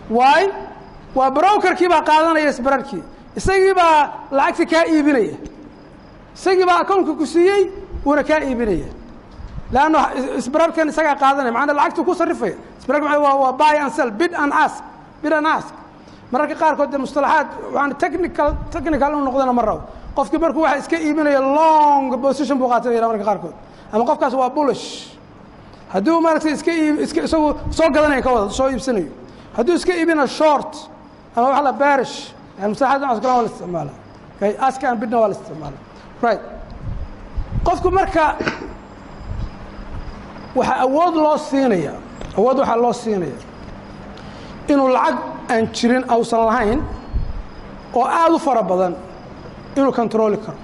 Waay 0.10 0.46
waa 1.16 1.30
brokerkii 1.32 1.90
baa 1.94 2.02
qaadanaya 2.10 2.50
isbaraarkii 2.50 3.04
isagii 3.38 3.74
baa 3.80 4.00
lacagta 4.32 4.66
kaa 4.72 4.86
iibinaya. 4.94 5.36
Isagii 6.36 6.66
baa 6.66 6.80
akoonka 6.84 7.14
ku 7.20 7.26
siiyey 7.26 7.64
wuuna 8.06 8.24
kaa 8.24 8.40
iibinaya 8.50 8.88
lanno 9.72 10.00
isbararkan 10.38 10.90
isagaa 10.90 11.16
qaadanaya 11.16 11.52
maana 11.52 11.74
lacagtu 11.74 12.04
ku 12.04 12.14
sarifaya 12.16 12.56
maa 12.88 13.36
waa 13.36 13.52
buy 13.54 13.76
and 13.78 13.92
sell. 13.94 14.12
bid 14.12 14.34
and 14.34 14.54
ask. 14.54 14.84
bid 15.22 15.34
and 15.34 15.48
ask. 15.48 15.74
mararka 16.32 16.56
qaarkood 16.56 16.92
dee 16.92 16.98
mustalaxaad 16.98 17.48
waxaan 17.74 17.96
technical 17.98 18.56
technical 18.72 19.10
inu 19.14 19.24
noqdana 19.26 19.54
ma 19.54 19.62
rabo 19.62 19.82
qofkii 20.16 20.40
markuu 20.40 20.62
waxa 20.62 20.78
iska 20.78 20.98
iibinaya 20.98 21.40
long 21.42 22.22
position 22.22 22.58
buu 22.60 22.70
qaatanaya 22.70 23.08
marka 23.08 23.24
qaarkood 23.24 23.54
ama 23.94 24.04
qofkaas 24.06 24.34
waa 24.34 24.50
bullish. 24.50 25.18
hadduu 25.94 26.22
maaragtay 26.22 26.52
iska 26.54 26.72
iib 26.72 27.00
iska 27.00 27.22
isagu 27.24 27.56
soo 27.72 27.90
gadanaya 27.90 28.22
ka 28.22 28.32
wada 28.32 28.50
soo 28.50 28.70
iibsanayo 28.70 29.12
hadduu 29.58 29.76
iska 29.76 29.94
iibina 29.94 30.28
short. 30.28 30.90
ama 31.36 31.48
wax 31.50 31.64
la 31.64 31.72
bearish. 31.74 32.34
yani 32.60 32.70
mustalaxaad 32.74 33.02
noocaas 33.02 33.22
kale 33.22 33.34
waa 33.34 33.42
la 33.42 33.50
isticmaala 33.50 33.92
okay 34.36 34.54
ask 34.68 34.84
and 34.84 35.00
bidna 35.00 35.18
waa 35.20 35.28
la 35.28 35.36
isticmaala 35.36 35.78
right 36.22 36.42
qofku 37.64 37.92
marka 37.92 38.36
waxaa 40.56 40.80
awood 40.86 41.16
loo 41.16 41.38
siinaya 41.38 41.94
awood 42.38 42.58
waxaa 42.60 42.78
loo 42.84 42.94
siinaya 42.94 43.38
inuu 44.68 44.88
lacag 44.96 45.18
aan 45.52 45.68
jirin 45.76 46.04
ausan 46.14 46.46
lahayn 46.46 46.80
oo 47.94 48.06
aada 48.06 48.34
u 48.36 48.40
fara 48.40 48.64
badan 48.64 48.96
inuu 49.76 49.92
controli 49.92 50.38
karo. 50.38 50.58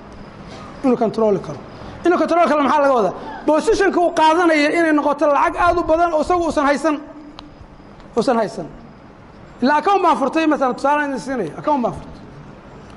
Inuu 0.84 0.98
controli 0.98 1.40
karo. 1.40 1.60
Inuu 2.06 2.18
control 2.18 2.48
karo 2.50 2.64
maxaa 2.64 2.82
laga 2.82 2.94
wadaa? 2.94 3.14
Positionka 3.46 4.00
uu 4.00 4.12
qaadanaya 4.20 4.70
inay 4.80 4.94
noqoto 4.94 5.26
lacag 5.28 5.56
aada 5.66 5.80
u 5.80 5.84
badan 5.84 6.14
oo 6.14 6.22
isagu 6.22 6.46
usan 6.48 6.66
haysan. 6.66 6.96
Usan 8.16 8.38
haysan. 8.38 8.68
Ilaa 9.62 9.78
account 9.78 10.02
baan 10.04 10.18
furtay 10.18 10.48
masalan 10.48 10.76
tusaale 10.76 11.06
idin 11.06 11.20
siinaya 11.20 11.52
account 11.60 11.82
baan 11.84 11.94
furtay. 11.94 12.22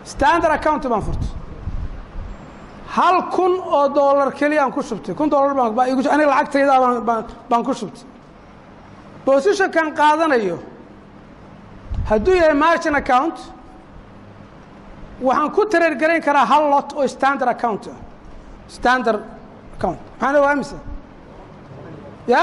Standard 0.05 0.53
account 0.55 0.83
baan 0.93 1.03
furtay 1.03 1.31
hal 2.97 3.17
kun 3.35 3.53
oo 3.77 3.89
dollar 3.95 4.29
keliya 4.39 4.63
aan 4.65 4.73
ku 4.73 4.83
shubtay 4.83 5.15
kun 5.15 5.29
dollar 5.31 5.55
baan 5.59 5.73
baa 5.79 5.87
igu 5.93 6.01
aniga 6.15 6.29
lacagtayda 6.33 6.75
baan 7.51 7.65
ku 7.69 7.73
shubtay 7.81 8.05
positionkan 9.27 9.89
qaadanayo 10.01 10.57
hadduu 12.11 12.35
yahay 12.41 12.55
margin 12.65 12.95
account 13.03 13.37
waxaan 15.27 15.51
ku 15.57 15.63
tareer 15.73 15.95
garayn 16.03 16.23
karaa 16.27 16.47
hal 16.53 16.65
lot 16.71 16.89
oo 16.99 17.07
standard 17.17 17.49
account 17.57 17.87
ah. 17.93 17.99
Standard 18.79 19.21
account. 19.77 19.99
Maxaana 20.21 20.39
waa 20.45 20.55
mise? 20.57 20.77
Ya? 22.27 22.43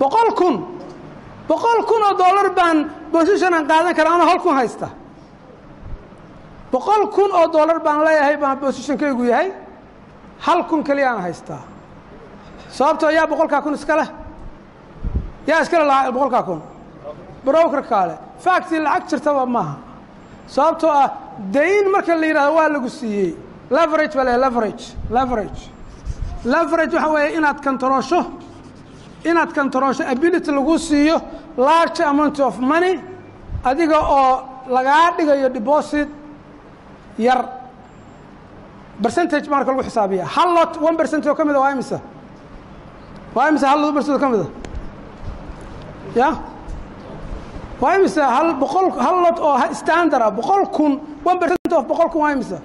Boqol 0.00 0.28
kun. 0.40 0.54
Boqol 1.48 1.78
kun 1.88 2.02
oo 2.08 2.14
dollar 2.18 2.48
baan 2.58 2.78
position 3.12 3.54
aan 3.54 3.66
qaadan 3.70 3.94
karaa 3.98 4.14
anoo 4.14 4.26
hal 4.30 4.38
kun 4.44 4.54
haysta 4.60 4.88
boqol 6.72 7.06
kun 7.14 7.30
oo 7.32 7.46
dollar 7.52 7.78
baan 7.80 8.04
leeyahay 8.04 8.36
baan 8.36 8.58
positionkaygu 8.58 9.24
yahay. 9.24 9.52
Hal 10.38 10.64
kun 10.64 10.84
keliya 10.84 11.10
aan 11.12 11.22
haystaa. 11.22 11.62
Sababtoo 12.70 13.10
yaa 13.10 13.26
boqolkaa 13.26 13.62
kun 13.62 13.74
iska 13.74 13.96
leh? 13.96 14.08
Yaa 15.46 15.60
iska 15.62 15.78
le 15.78 16.12
boqolkaa 16.12 16.42
kun. 16.42 16.62
Broker 17.44 17.82
kaale. 17.82 18.18
Factii 18.38 18.80
lacag 18.80 19.08
jirtaba 19.10 19.46
maaha. 19.46 19.74
Sababtoo 20.46 20.90
ah 20.90 21.10
dayn 21.52 21.90
marka 21.90 22.14
la 22.20 22.26
yidhahdo 22.26 22.54
waa 22.54 22.68
lagu 22.68 22.88
siiyey. 22.88 23.36
Leverage 23.70 24.14
baa 24.16 24.24
leeyahay 24.24 24.40
leverage 24.40 24.84
leverage. 25.10 25.60
Leverage 26.44 26.94
waxa 26.94 27.08
weeye 27.12 27.36
inaad 27.36 27.60
kantaroosho 27.60 28.20
inaad 29.24 29.52
kantaroosho 29.52 30.04
ability 30.04 30.50
lagu 30.52 30.78
siiyo 30.78 31.20
large 31.56 32.00
amount 32.04 32.38
of 32.40 32.58
money 32.58 33.00
adiga 33.64 33.98
oo 33.98 34.42
lagaa 34.68 35.10
dhigayo 35.16 35.48
deposit 35.48 36.08
yar. 37.18 37.48
Percentage 39.02 39.48
marka 39.48 39.70
lagu 39.72 39.82
xisaabiya. 39.82 40.24
Hal 40.24 40.54
lot 40.54 40.76
one 40.80 40.96
percent 40.96 41.26
oo 41.26 41.34
ka 41.34 41.44
mida 41.44 41.60
waa 41.60 41.72
imisa? 41.72 42.00
Waa 43.34 43.48
imisa 43.50 43.66
hal 43.68 43.80
lot 43.80 43.94
percent 43.94 44.14
oo 44.16 44.20
ka 44.20 44.28
mida 44.28 44.46
ya? 46.14 46.30
Waa 47.80 47.96
imisa 47.98 48.24
hal 48.24 48.54
boqol 48.56 48.90
hal 48.98 49.16
lot 49.24 49.38
oo 49.38 49.74
standard 49.74 50.22
ah? 50.22 50.30
Boqol 50.30 50.64
kun 50.72 50.92
one 51.24 51.38
percent 51.38 51.72
of 51.72 51.84
boqol 51.86 52.08
kun 52.10 52.20
waa 52.22 52.32
imisa? 52.32 52.58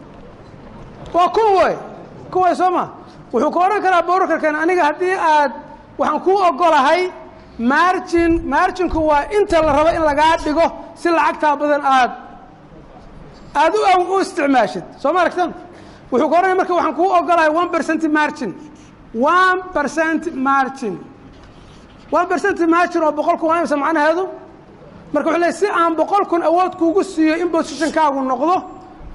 Waa 1.14 1.28
kun 1.36 1.50
way 1.60 1.76
kun 2.32 2.42
way 2.44 2.56
soo 2.56 2.72
ma 2.72 2.88
wuxuu 3.34 3.52
ka 3.52 3.60
odhan 3.60 3.82
karaa 3.84 4.02
brokerkan 4.08 4.56
aniga 4.56 4.84
haddii 4.88 5.16
aad 5.20 5.52
waxaan 6.00 6.20
kuu 6.24 6.40
ogolahay 6.48 7.12
margin 7.60 8.40
marginku 8.48 9.00
waa 9.10 9.28
inta 9.36 9.60
la 9.62 9.72
rabo 9.76 9.90
in 9.92 10.02
lagaa 10.10 10.38
dhigo 10.44 10.64
si 10.96 11.10
lacagtaa 11.10 11.56
badan 11.60 11.84
aad 11.84 12.12
aad 13.56 13.74
u 13.76 14.14
u 14.16 14.20
isticmaashid. 14.20 14.84
Soo 15.00 15.14
ma 15.14 15.22
aragtan 15.22 15.54
wuxuu 16.12 16.30
ka 16.30 16.36
odhanaya 16.38 16.56
marka 16.56 16.74
waxaan 16.74 16.96
kuu 16.96 17.10
ogolahay 17.20 17.50
one 17.50 17.70
percent 17.70 18.04
margin. 18.12 18.52
one 19.14 19.62
percent 19.74 20.34
margin. 20.36 20.96
one 22.12 22.28
percent 22.28 22.60
margin 22.68 23.02
oo 23.04 23.12
boqol 23.12 23.38
kun 23.40 23.48
waa 23.50 23.58
imisa 23.60 23.78
macnaheedu 23.78 24.24
marka 25.14 25.28
wuxuu 25.30 25.42
leey 25.44 25.54
si 25.54 25.68
aan 25.68 25.96
boqol 25.96 26.26
kun 26.32 26.42
awood 26.44 26.74
kuugu 26.80 27.04
siiyo 27.04 27.36
in 27.42 27.50
positionkaagu 27.50 28.22
noqdo 28.32 28.56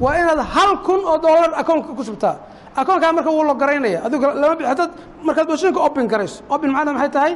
waa 0.01 0.15
inaad 0.21 0.41
hal 0.55 0.77
kun 0.87 1.01
oo 1.05 1.19
dollar 1.19 1.51
akoonka 1.61 1.93
ku 1.97 2.05
shubtaa. 2.05 2.35
Akoonkaa 2.77 3.13
marka 3.13 3.31
wuu 3.31 3.45
logaraynaya 3.51 4.05
adigu 4.07 4.25
lama 4.43 4.57
bi 4.57 4.65
haddaad 4.65 4.91
markaad 5.27 5.47
positionka 5.47 5.81
open 5.81 6.07
garayso 6.09 6.43
open 6.55 6.71
macnaha 6.73 6.93
maxay 6.99 7.11
tahay? 7.17 7.33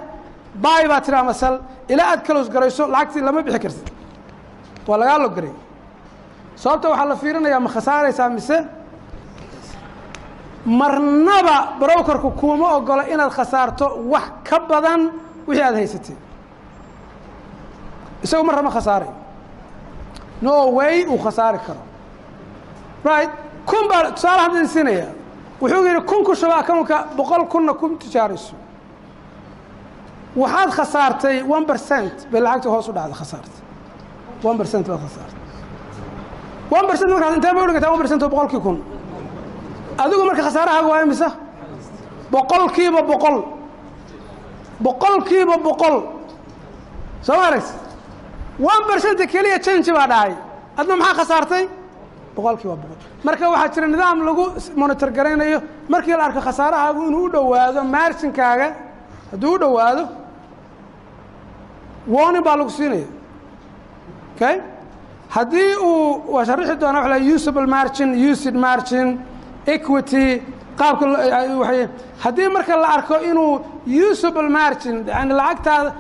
Buy 0.64 0.83
baa 0.88 1.00
tiri 1.00 1.16
ama 1.16 1.33
sal 1.35 1.61
ilaa 1.88 2.09
aad 2.12 2.21
close 2.26 2.50
garayso 2.54 2.83
lacagtii 2.95 3.23
lama 3.23 3.42
bixi 3.42 3.59
kartid. 3.64 3.88
Waa 4.88 4.99
lagaa 5.00 5.19
logaray 5.25 5.52
sababta 6.62 6.87
waxaa 6.93 7.09
la 7.11 7.17
fiirinayaa 7.23 7.61
ma 7.67 7.71
khasaaraysaa 7.75 8.29
mise? 8.37 8.59
Marnaba 10.67 11.57
brokerku 11.81 12.31
kuuma 12.40 12.69
ogola 12.76 13.02
inaad 13.12 13.33
khasaarto 13.38 13.87
wax 14.12 14.26
ka 14.49 14.59
badan 14.69 15.00
wixii 15.47 15.64
aad 15.64 15.75
haysatay. 15.75 16.17
Isagu 18.25 18.45
marra 18.45 18.62
ma 18.62 18.71
khasaaray 18.71 19.09
no 20.43 20.52
way 20.76 21.05
uu 21.07 21.19
khasaari 21.19 21.59
karo. 21.67 21.81
Right? 23.05 23.31
Kun 23.67 23.88
baa 23.88 24.12
tusaale 24.12 24.40
haddaan 24.43 24.69
siinaya 24.69 25.09
wuxuu 25.61 25.85
yidhi 25.87 26.00
kun 26.11 26.25
ku 26.25 26.35
shuba 26.35 26.57
akownka 26.61 26.97
boqol 27.17 27.45
kunna 27.52 27.73
ku 27.75 27.87
tijaarayso 27.97 28.55
waxaad 30.37 30.71
khasaartay 30.79 31.43
one 31.43 31.64
percent 31.67 32.29
bay 32.31 32.40
lacagta 32.40 32.69
hoos 32.71 32.88
u 32.88 32.93
dhacda 32.93 33.14
khasaartay. 33.21 33.61
One 34.45 34.59
percent 34.59 34.87
baad 34.88 35.00
khasaartay 35.07 35.39
one 36.71 36.87
percent 36.89 37.11
markaad 37.11 37.35
intee 37.37 37.53
bay 37.55 37.62
udhigataa 37.65 37.91
one 37.93 38.00
percent 38.03 38.23
oo 38.23 38.29
boqolkii 38.29 38.61
kun. 38.67 38.77
Adigu 40.03 40.25
marka 40.29 40.43
khasaarahaaga 40.43 40.89
waa 40.93 41.03
imisa 41.05 41.29
boqolkiiba 42.33 43.03
boqol. 43.11 43.37
Boqolkiiba 44.85 45.57
boqol. 45.67 45.97
Soo 47.23 47.37
ma 47.37 47.47
aragti 47.49 47.73
one 48.59 48.85
percent 48.89 49.19
keliya 49.33 49.59
change 49.67 49.91
baa 49.93 50.07
dhacay. 50.12 50.35
Adna 50.79 50.97
maxaa 50.97 51.15
khasaartay? 51.21 51.65
Boqolkiiba 52.37 52.77
boqol. 52.83 52.99
Marka 53.25 53.45
waxaa 53.50 53.73
jira 53.75 53.87
nidaam 53.89 54.19
lagu 54.28 54.45
monitor 54.76 55.11
garaynayo. 55.11 55.59
Markii 55.89 56.17
la 56.17 56.25
arko 56.28 56.41
khasaarahaagu 56.41 57.00
inuu 57.09 57.25
u 57.26 57.30
dhowaado 57.35 57.80
marginkaaga 57.85 58.69
hadduu 59.33 59.54
u 59.54 59.59
dhowaado 59.59 60.04
warning 62.15 62.45
baa 62.45 62.56
lagu 62.56 62.71
siinaya. 62.71 63.09
Okay 64.37 64.56
haddii 65.36 65.75
uu 65.88 66.23
waa 66.34 66.45
sharixi 66.49 66.75
doona 66.82 66.99
waxa 67.00 67.10
la 67.14 67.19
usable 67.34 67.66
margin 67.76 68.10
used 68.30 68.54
margin 68.66 69.08
equity 69.75 70.26
qaabka 70.80 71.06
haddii 72.25 72.49
marka 72.56 72.75
la 72.82 72.88
arko 72.97 73.14
inuu 73.30 73.52
usable 74.10 74.49
margin 74.58 74.97
yani 75.06 75.32
lacagtaada 75.40 75.90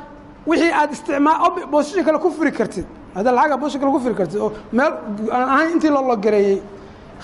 wixii 0.46 0.72
aad 0.80 0.90
isticmaa 0.92 1.50
position 1.74 2.04
kale 2.06 2.18
ku 2.24 2.30
furi 2.36 2.52
kartid 2.58 2.86
hadda 3.14 3.30
lacag 3.38 3.52
aad 3.52 3.60
position 3.60 3.80
kale 3.82 3.92
ku 3.96 4.00
furi 4.04 4.14
kartid 4.20 4.38
oo 4.44 4.50
meel 4.76 4.92
aan 5.36 5.48
ahayn 5.54 5.70
intii 5.74 5.90
loo 5.96 6.04
logareeyey 6.10 6.58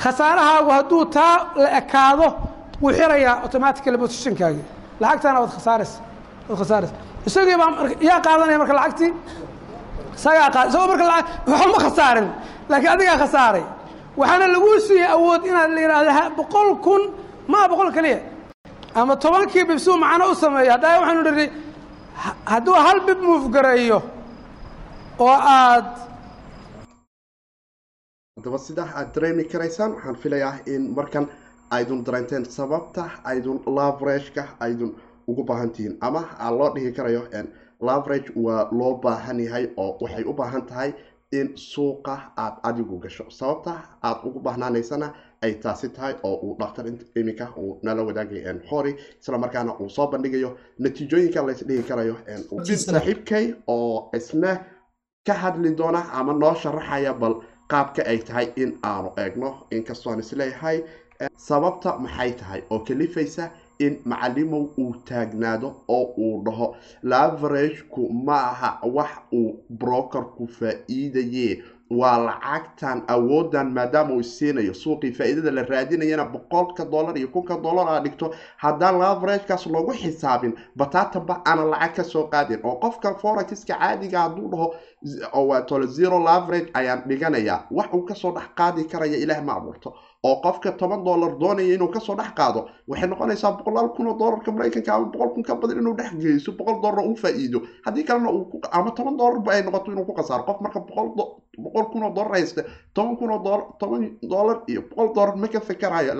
khasaarahaagu 0.02 0.70
hadduu 0.76 1.04
taa 1.16 1.34
la 1.62 1.68
ekaado 1.80 2.26
wuu 2.82 2.92
xirayaa 2.98 3.34
automatically 3.44 3.98
positionkaagi 4.04 4.62
lacagtaana 5.00 5.38
waad 5.42 5.52
khasaaraysa 5.56 5.98
waad 6.48 6.58
khasaaraysa. 6.62 6.94
Isagii 7.28 7.56
baa 7.60 7.70
yaa 8.08 8.20
qaadanaya 8.26 8.58
marka 8.62 8.74
lacagtii 8.80 9.10
isagoo 10.16 10.86
marka 10.90 11.04
waxba 11.50 11.66
ma 11.74 11.78
khasaarin 11.86 12.28
laakiin 12.70 12.92
adigaa 12.94 13.18
khasaaray. 13.24 13.64
Waxaana 14.20 14.46
laguu 14.54 14.76
siiyey 14.86 15.08
awood 15.16 15.42
inaad 15.50 15.70
la 15.76 15.80
yidhahda 15.84 16.30
boqol 16.38 16.68
kun 16.84 17.02
maa 17.52 17.68
boqol 17.70 17.90
keliya 17.96 18.18
ama 19.00 19.14
tobankii 19.24 19.64
bib 19.68 19.78
suu 19.86 19.96
macno 20.04 20.24
u 20.32 20.34
sameeyo 20.42 20.70
haddaa 20.74 20.98
waxaanu 21.00 21.22
nidhi 21.28 21.46
hadduu 22.52 22.74
hal 22.86 22.98
bib 23.06 23.18
move 23.28 23.46
gareeyo 23.54 23.98
oo 25.26 25.36
aad 25.58 25.86
haddaba 28.36 28.58
sidaa 28.66 28.88
aad 28.98 29.08
dareemi 29.14 29.44
karaysaan 29.52 29.90
waxaan 29.96 30.16
filayaa 30.22 30.54
in 30.74 30.82
markan 30.96 31.24
aydun 31.76 32.00
dareenteen 32.06 32.44
sababta 32.56 33.02
aydun 33.30 33.58
lavrageka 33.76 34.42
aydun 34.66 34.90
ugu 35.30 35.42
baahan 35.48 35.70
tihiin 35.74 35.94
ama 36.06 36.20
loo 36.58 36.68
dhihi 36.74 36.92
karayo 36.96 37.22
lavrage 37.80 38.30
waa 38.36 38.68
loo 38.72 38.94
baahan 39.04 39.40
yahay 39.40 39.66
oo 39.76 39.96
waxay 40.00 40.24
u 40.24 40.32
baahan 40.32 40.66
tahay 40.66 40.92
in 41.32 41.56
suuqa 41.56 42.14
aad 42.36 42.54
adigu 42.62 42.98
gasho. 42.98 43.24
Sababta 43.30 43.72
aad 44.02 44.18
ugu 44.24 44.40
baahnaanaysana 44.40 45.12
ay 45.42 45.54
taasi 45.54 45.88
tahay 45.88 46.14
oo 46.22 46.34
uu 46.46 46.56
dhakhtar 46.60 46.86
iminka 47.16 47.48
uu 47.58 47.78
nala 47.82 48.02
wadaagay 48.02 48.42
hori 48.70 48.92
isla 49.20 49.38
markaana 49.38 49.72
uu 49.80 49.88
soo 49.90 50.06
bandhigayo 50.12 50.56
natiijooyinka 50.78 51.42
lays 51.46 51.64
dhihi 51.68 51.82
karayo 51.82 52.16
saaxiibkay 52.76 53.54
oo 53.66 54.10
isna 54.16 54.52
ka 55.26 55.34
hadli 55.34 55.70
doona 55.76 56.00
ama 56.12 56.32
noo 56.32 56.54
sharaxaya 56.54 57.12
bal 57.14 57.34
qaabka 57.70 58.02
ay 58.06 58.18
tahay 58.18 58.46
in 58.56 58.78
aanu 58.82 59.10
eegno 59.22 59.66
inkastoo 59.70 60.12
aan 60.12 60.20
is 60.20 60.32
leeyahay 60.32 60.78
sababta 61.36 61.98
maxay 61.98 62.32
tahay 62.40 62.60
oo 62.70 62.78
kalifaysa 62.88 63.50
in 63.78 64.00
macalimow 64.04 64.64
uu 64.78 64.94
taagnaado 65.08 65.68
oo 65.88 66.04
uu 66.18 66.42
dhaho 66.44 66.76
laverageku 67.02 68.08
ma 68.26 68.36
aha 68.50 68.70
wax 68.96 69.10
uu 69.32 69.54
brokerku 69.70 70.46
faa-iidaye 70.58 71.62
waa 71.90 72.18
lacagtan 72.18 73.02
awoodan 73.14 73.68
maadaama 73.76 74.14
uu 74.14 74.22
siinayo 74.22 74.74
suuqii 74.74 75.12
faa-iidada 75.18 75.50
la 75.50 75.62
raadinayana 75.62 76.24
boqolka 76.24 76.84
dollar 76.84 77.14
iyo 77.18 77.28
kunka 77.28 77.56
dollar 77.56 77.86
aa 77.88 78.00
dhigto. 78.00 78.30
Haddaan 78.56 78.98
laveragekaas 78.98 79.66
lagu 79.66 79.92
xisaabin 79.94 80.54
bataatanba 80.76 81.34
aanan 81.46 81.70
lacag 81.70 81.94
ka 81.96 82.04
soo 82.04 82.24
qaadin. 82.32 82.58
Oo 82.64 82.74
qofka 82.82 83.14
forexiska 83.22 83.74
caadiga 83.78 84.18
hadduu 84.24 84.48
dhaho 84.50 84.74
waatole 85.32 85.86
zero 85.86 86.18
laverage 86.24 86.70
ayaan 86.74 87.02
dhiganayaa. 87.08 87.66
Wax 87.70 87.88
uu 87.94 88.02
ka 88.04 88.14
soo 88.14 88.32
dhex 88.32 88.48
qaadi 88.56 88.84
karaya 88.84 89.16
ilaah 89.16 89.42
ma 89.42 89.52
abuurto. 89.56 89.94
Oo 90.24 90.40
qofka 90.42 90.72
toban 90.72 91.04
dollar 91.04 91.38
doonaya 91.38 91.74
inuu 91.74 91.88
ka 91.88 92.00
soo 92.00 92.16
dhex 92.16 92.32
qaado 92.34 92.68
waxay 92.88 93.08
noqonaysaa 93.08 93.52
boqolaal 93.52 93.88
kun 93.96 94.06
oo 94.06 94.18
dollarka 94.18 94.52
maraykanka 94.52 94.94
ama 94.94 95.06
boqol 95.12 95.30
kun 95.34 95.42
ka 95.42 95.54
badan 95.54 95.78
inuu 95.78 95.94
dhex 95.96 96.12
geyso 96.18 96.52
boqol 96.52 96.80
dollar 96.82 97.04
uu 97.06 97.14
faa-iido. 97.16 97.60
Haddii 97.84 98.04
kalena 98.04 98.30
ama 98.72 98.90
toban 98.90 99.16
dollarba 99.16 99.52
ay 99.52 99.62
noqoto 99.62 99.92
inuu 99.92 100.04
ku 100.04 100.12
khasaaro. 100.14 100.42
Qof 100.44 100.60
marka 100.60 100.80
boqol 100.80 101.86
kun 101.92 102.02
oo 102.02 102.10
dollar 102.14 102.32
haysta 102.32 102.62
toban 102.94 103.16
kun 103.16 103.30
oo 103.30 103.38
dollar 103.44 103.62
toban 103.78 104.18
dollar 104.22 104.62
iyo 104.66 104.82
boqol 104.90 105.14
dollar 105.14 105.36
ma 105.36 105.48
ka 105.48 105.60
fikerayo 105.60 106.14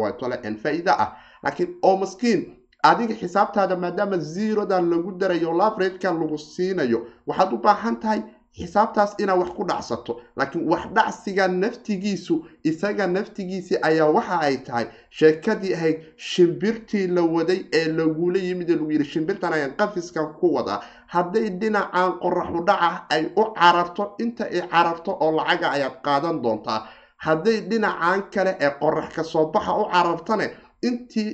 waa 0.00 0.12
tole 0.18 0.36
faa-iida 0.62 0.92
ah. 0.98 1.16
Laakiin 1.44 1.78
oo 1.82 1.96
maskiin 1.96 2.55
adiga 2.88 3.14
xisaabtaada 3.20 3.76
maadaama 3.84 4.18
zerodan 4.34 4.84
lagu 4.90 5.10
darayo 5.20 5.52
laveragekan 5.60 6.14
lagu 6.20 6.38
siinayo 6.38 6.98
waxaad 7.26 7.52
u 7.52 7.58
baahan 7.66 7.96
tahay 8.02 8.20
xisaabtaas 8.58 9.12
inaad 9.22 9.38
wax 9.40 9.50
ku 9.56 9.64
dhacsato. 9.68 10.12
Laakiin 10.36 10.64
wax 10.72 10.82
dhacsiga 10.96 11.44
naftigiisu 11.62 12.34
isaga 12.70 13.06
naftigiisii 13.06 13.78
ayaa 13.88 14.08
waxa 14.16 14.36
ay 14.46 14.56
tahay 14.66 14.86
sheekadii 15.18 15.74
ahayd 15.76 15.96
shimbirtii 16.16 17.06
la 17.16 17.22
waday 17.34 17.60
ee 17.78 17.88
lagula 17.98 18.38
yimid 18.46 18.70
ee 18.70 18.76
lagu 18.76 18.90
yidhi 18.92 19.04
shimbirtan 19.12 19.52
ayaan 19.52 19.74
qafiskan 19.80 20.28
ku 20.40 20.46
wadaa 20.56 20.80
hadday 21.14 21.46
dhinacan 21.60 22.10
qoraxu 22.22 22.60
dhaca 22.68 22.90
ay 23.14 23.22
u 23.40 23.44
cararto 23.58 24.04
inta 24.24 24.44
ay 24.44 24.60
cararto 24.72 25.10
oo 25.24 25.30
lacaga 25.38 25.68
ayaad 25.76 25.96
qaadan 26.06 26.36
doontaa. 26.42 26.80
Hadday 27.26 27.58
dhinacan 27.70 28.22
kale 28.34 28.52
ee 28.60 28.70
qorax 28.80 29.08
ka 29.16 29.22
soo 29.32 29.44
baxa 29.52 29.72
u 29.82 29.84
carartane 29.92 30.46
intii 30.88 31.30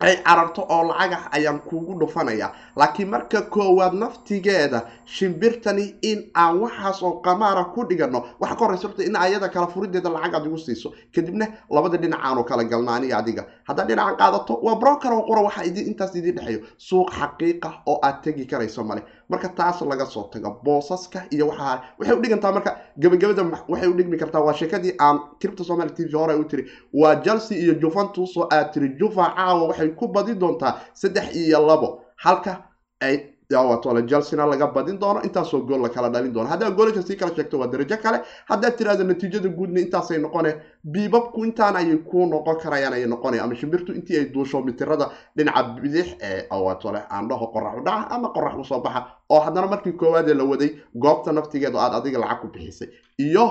ay 0.00 0.16
cararto 0.22 0.62
oo 0.62 0.82
lacag 0.88 1.12
ah 1.12 1.28
ayaan 1.34 1.58
kugu 1.60 1.98
dhufanaya. 1.98 2.52
Laakiin 2.76 3.08
marka 3.10 3.42
koowaad 3.42 3.94
naftigeeda 3.94 4.82
shimbirtani 5.04 5.94
in 6.02 6.30
aan 6.34 6.60
waxaas 6.60 7.02
oo 7.02 7.20
qamaara 7.20 7.64
ku 7.74 7.82
dhigano 7.84 8.22
waxa 8.40 8.54
ka 8.56 8.64
horreysa 8.64 8.86
horta 8.88 9.02
in 9.02 9.16
ayada 9.16 9.48
kala 9.48 9.66
furideeda 9.66 10.08
lacag 10.10 10.34
aad 10.34 10.46
igu 10.46 10.58
siiso. 10.58 10.92
Kadibna 11.12 11.46
labada 11.70 11.98
dhinac 11.98 12.20
aanu 12.22 12.44
kala 12.44 12.64
galna 12.64 12.94
aniga 12.94 13.18
adiga 13.18 13.46
haddaad 13.66 13.88
dhinacan 13.88 14.16
qaadato 14.16 14.54
waa 14.62 14.76
broker 14.78 15.12
oo 15.12 15.26
qura 15.26 15.42
waxa 15.42 15.64
idin 15.66 15.86
intaas 15.90 16.14
idin 16.14 16.34
dhexeeyo. 16.36 16.60
Suuq 16.78 17.10
xaqiiqa 17.10 17.82
oo 17.86 17.98
aad 18.02 18.22
tegi 18.22 18.46
karayso 18.46 18.84
male 18.84 19.02
marka 19.28 19.48
taas 19.48 19.80
laga 19.80 20.06
soo 20.06 20.28
tago 20.32 20.50
boosaska 20.64 21.26
iyo 21.30 21.46
waxa 21.48 21.82
waxay 21.98 22.14
u 22.16 22.20
dhigantaa 22.22 22.52
marka 22.52 22.70
gabagabada 22.96 23.42
waxay 23.68 23.88
u 23.88 23.94
dhigmi 23.98 24.16
kartaa 24.18 24.40
waa 24.40 24.54
sheekadii 24.54 24.94
aan 25.00 25.18
kiribta 25.40 25.64
somali 25.64 25.90
t 25.90 26.04
v 26.04 26.12
hore 26.16 26.34
u 26.34 26.44
tiri. 26.44 26.64
Waa 26.92 27.16
chelsea 27.24 27.58
iyo 27.58 27.74
juventus 27.74 28.36
oo 28.36 28.48
aad 28.50 28.72
tiri. 28.72 28.88
Juva 28.98 29.34
caawa 29.36 29.68
waxay 29.68 29.88
ku 29.98 30.08
badin 30.08 30.38
doontaa 30.38 30.80
saddex 30.94 31.36
iyo 31.36 31.66
labo. 31.66 31.88
Halka 32.16 32.52
ay 33.00 33.14
chelsea 33.50 34.36
laga 34.46 34.66
badin 34.66 34.98
doono 34.98 35.20
intaasoo 35.22 35.60
gool 35.66 35.80
la 35.82 35.88
kala 35.88 36.08
dhalin 36.10 36.32
doono 36.32 36.48
haddaad 36.48 36.74
goolasha 36.76 37.02
sii 37.02 37.16
kala 37.16 37.34
sheegto 37.34 37.58
waa 37.58 37.66
darajo 37.66 37.96
kale 38.02 38.20
haddaad 38.48 38.76
tiraahdo 38.76 39.04
natiijada 39.04 39.48
guudna 39.48 39.80
intaasay 39.80 40.18
noqone 40.18 40.54
biibabku 40.84 41.44
intaan 41.44 41.76
ayay 41.76 41.96
ku 41.98 42.26
noqon 42.26 42.56
karayaan 42.62 42.92
ayay 42.92 43.06
noqonaya 43.06 43.44
ama 43.44 43.54
shimbirtu 43.54 43.92
intii 43.92 44.16
ay 44.16 44.24
duusho 44.32 44.60
mitirada 44.62 45.10
dhinaca 45.36 45.62
bidix 45.80 46.06
ee 46.20 46.46
waatole 46.50 47.00
aan 47.10 47.28
dhaho 47.28 47.46
qorax 47.52 47.78
u 47.80 47.84
dhaca 47.84 48.10
ama 48.10 48.28
qorax 48.28 48.54
u 48.60 48.64
soo 48.64 48.80
baxa 48.80 49.06
oo 49.28 49.40
haddana 49.40 49.66
markii 49.66 49.92
koowaadee 49.92 50.34
la 50.34 50.44
waday 50.44 50.70
goobta 50.94 51.32
naftigeeda 51.32 51.78
aad 51.80 51.94
adiga 51.94 52.18
lacag 52.18 52.40
ku 52.40 52.46
bixisay 52.48 52.88
iyo 53.18 53.46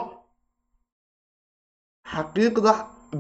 xaqiiqda 2.14 2.74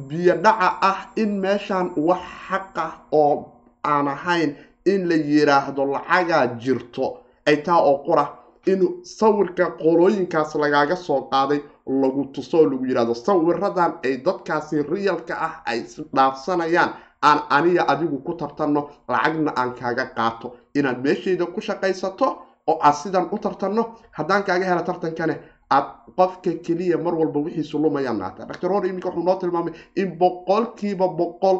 biyodhaca 0.09 0.69
ah 0.81 0.99
in 1.15 1.39
meeshan 1.41 1.91
wax 1.97 2.21
xaqa 2.49 2.85
oo 3.11 3.53
aan 3.83 4.07
ahayn 4.07 4.55
in 4.93 5.07
la 5.09 5.15
yiraahdo 5.15 5.83
lacagaa 5.93 6.45
jirto. 6.63 7.05
Ay 7.47 7.57
taa 7.65 7.79
oo 7.89 7.97
qura 8.05 8.25
in 8.71 8.81
sawirka 9.03 9.65
qolooyinkaas 9.81 10.55
lagaaga 10.63 10.95
soo 10.95 11.21
qaaday 11.31 11.59
lagu 12.01 12.25
tuso 12.33 12.57
oo 12.57 12.65
lagu 12.71 12.85
yidhahdo 12.89 13.13
sawiradan 13.15 13.91
ay 14.05 14.17
dadkaasi 14.25 14.75
riyalka 14.91 15.33
ah 15.47 15.53
ay 15.65 15.79
isdhaafsanayaan 15.85 16.91
aan 17.29 17.39
aniga 17.49 17.83
adigu 17.91 18.17
ku 18.25 18.33
tartanno 18.33 18.81
lacagna 19.09 19.51
aan 19.55 19.71
kaaga 19.79 20.05
qaato. 20.17 20.47
Inaad 20.75 20.97
meeshayda 21.05 21.45
ku 21.53 21.61
shaqaysato 21.61 22.27
oo 22.67 22.77
aad 22.81 22.95
sidan 23.01 23.25
u 23.31 23.37
tartanno 23.39 23.83
haddaan 24.17 24.43
kaaga 24.43 24.65
hela 24.65 24.83
tartankane 24.83 25.35
aad 25.75 25.85
qofka 26.17 26.51
keliya 26.65 26.97
mar 26.97 27.13
walba 27.15 27.39
wixiisu 27.45 27.79
lumayaan. 27.83 28.17
Naata 28.19 28.45
dr. 28.45 28.69
Hor 28.71 28.85
iminka 28.85 29.09
wuxuu 29.09 29.23
noo 29.23 29.35
tilmaamay 29.39 29.73
in 29.95 30.09
boqolkiiba 30.19 31.07
boqol 31.19 31.57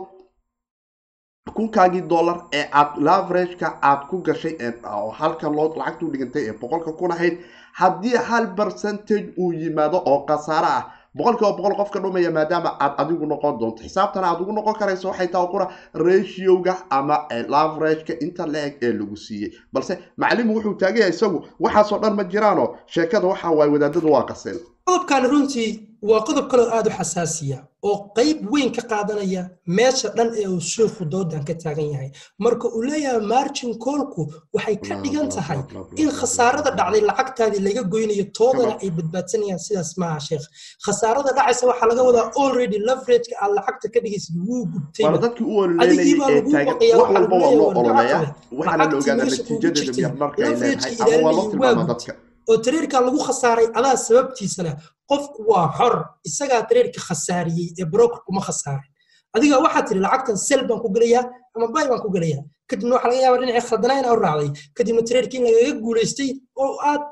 kunkaagii 1.56 2.02
dollar 2.02 2.38
ee 2.54 2.66
aad 2.72 2.92
laverageka 3.08 3.68
aad 3.82 4.08
ku 4.10 4.18
gashay 4.22 4.56
oo 4.94 5.10
halka 5.12 5.50
loo 5.50 5.74
lacagtuu 5.78 6.12
dhigantay 6.12 6.44
ee 6.50 6.54
boqolka 6.62 6.92
kun 7.00 7.12
ahayd 7.12 7.38
haddii 7.74 8.18
hal 8.30 8.48
percentage 8.56 9.34
uu 9.40 9.52
yimaado 9.54 9.98
oo 10.06 10.20
khasaare 10.28 10.68
ah 10.78 10.84
boqolkiiba 11.18 11.52
boqol 11.58 11.76
qofka 11.80 12.00
dhumaya 12.00 12.32
maadaama 12.32 12.70
aad 12.80 12.94
adigu 13.02 13.26
noqon 13.26 13.58
doonto 13.60 13.84
xisaabtana 13.84 14.28
aad 14.32 14.42
ugu 14.42 14.52
noqon 14.54 14.74
karayso 14.80 15.08
waxay 15.10 15.28
taha 15.28 15.48
qura 15.54 15.68
ratioga 15.94 16.76
ama 16.90 17.18
laverageka 17.54 18.14
inta 18.26 18.46
la-eg 18.54 18.74
ee 18.82 18.94
lagu 19.00 19.16
siiyey 19.18 19.52
balse 19.74 19.94
macalimu 20.18 20.54
wuxuu 20.56 20.74
taagan 20.82 21.00
yahay 21.02 21.14
isagu 21.16 21.40
waxaasoo 21.60 22.00
dhan 22.04 22.16
ma 22.16 22.24
jiraanoo? 22.24 22.76
Sheekada 22.86 23.28
waxa 23.28 23.50
waaye 23.52 23.72
wadaadadu 23.72 24.12
waa 24.12 24.24
qaseen 24.30 24.58
qodobkan 24.86 25.24
runtii 25.32 25.87
waa 26.02 26.22
qodob 26.28 26.48
kaloo 26.52 26.70
aada 26.76 26.90
u 26.90 26.94
xasaasiya 27.00 27.58
oo 27.88 27.98
qayb 28.18 28.38
weyn 28.54 28.70
ka 28.76 28.82
qaadanaya 28.92 29.42
meesha 29.78 30.10
dhan 30.18 30.30
ee 30.42 30.48
uu 30.48 30.60
sheikhu 30.74 31.06
doodan 31.14 31.44
ka 31.48 31.54
taagan 31.64 31.90
yahay. 31.94 32.10
Marka 32.40 32.66
uu 32.76 32.82
leeyahay 32.90 33.22
margin 33.34 33.72
koolku 33.86 34.22
waxay 34.56 34.76
ka 34.88 34.96
dhigan 35.04 35.30
tahay 35.36 35.60
in 36.02 36.10
khasaarada 36.20 36.72
dhacday 36.80 37.02
lacagtaadii 37.10 37.62
laga 37.68 37.84
goynayo 37.94 38.26
toodana 38.38 38.74
ay 38.84 38.90
badbaadsanayaan 38.98 39.60
sidaas 39.66 39.92
maaha 40.02 40.20
sheekh 40.28 40.46
khasaarada 40.86 41.32
dhacaysa 41.38 41.64
waxaa 41.70 41.88
laga 41.92 42.04
wadaa 42.10 42.26
already 42.44 42.78
leverageka 42.88 43.36
aad 43.44 43.52
lacagta 43.58 43.88
ka 43.94 44.00
dhigaysid 44.04 44.36
wuu 44.48 44.64
gubtay 44.74 45.04
waana 45.06 45.18
dadkii 45.26 45.46
u 45.52 45.58
ololeynayay 45.64 46.14
ee 46.38 46.42
taagan. 46.54 46.78
wax 47.00 47.10
walba 47.16 47.36
waa 47.44 47.52
loo 47.60 47.70
ololeeyaa 47.80 48.24
waxaana 48.60 48.84
la 48.92 48.96
ogaadaa 49.00 49.26
natiijadeeda 49.26 49.92
miyarmarka 49.98 50.38
ay 50.48 50.56
leedahay. 50.62 50.96
Ama 51.02 51.68
waa 51.78 51.86
dadka 51.92 52.12
oo 52.50 52.58
tareerka 52.66 52.98
lagu 53.08 53.20
khasaaray 53.28 53.68
adaa 53.80 53.96
sababtiisa 54.08 54.60
leh 54.66 54.76
qofku 55.12 55.40
waa 55.52 55.68
xor 55.78 55.94
isagaa 56.30 56.62
tareerka 56.70 57.00
khasaariyey 57.08 57.68
ee 57.82 57.86
broker 57.94 58.20
kuma 58.28 58.42
khasaarin. 58.48 58.92
Adiga 59.36 59.56
waxaad 59.66 59.86
tiri 59.88 60.00
lacagtan 60.06 60.38
sel 60.48 60.62
baan 60.68 60.80
ku 60.84 60.90
gelayaa 60.96 61.24
ama 61.56 61.68
bay 61.76 61.86
baan 61.92 62.02
ku 62.06 62.10
gelayaa. 62.16 62.44
Kadibna 62.70 62.94
waxaa 62.96 63.10
laga 63.12 63.22
yaabaa 63.26 63.40
dhinacii 63.42 63.68
khaldana 63.70 63.94
inaa 64.02 64.14
u 64.18 64.20
raacday. 64.26 64.50
Kadibna 64.78 65.02
tareerkii 65.10 65.38
in 65.40 65.46
lagaga 65.48 65.74
guulaystay 65.84 66.30
oo 66.64 66.74
aad 66.92 67.04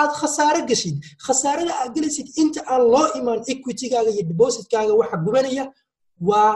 aad 0.00 0.12
khasaare 0.20 0.60
gashid 0.70 0.96
khasaarada 1.26 1.72
aad 1.80 1.90
gelaysid 1.96 2.26
inta 2.42 2.60
aan 2.72 2.82
loo 2.92 3.06
imaan 3.18 3.40
equitygaaga 3.52 4.10
iyo 4.14 4.24
depositkaaga 4.30 4.92
waxa 5.00 5.16
gubanaya 5.24 5.64
waa 6.28 6.52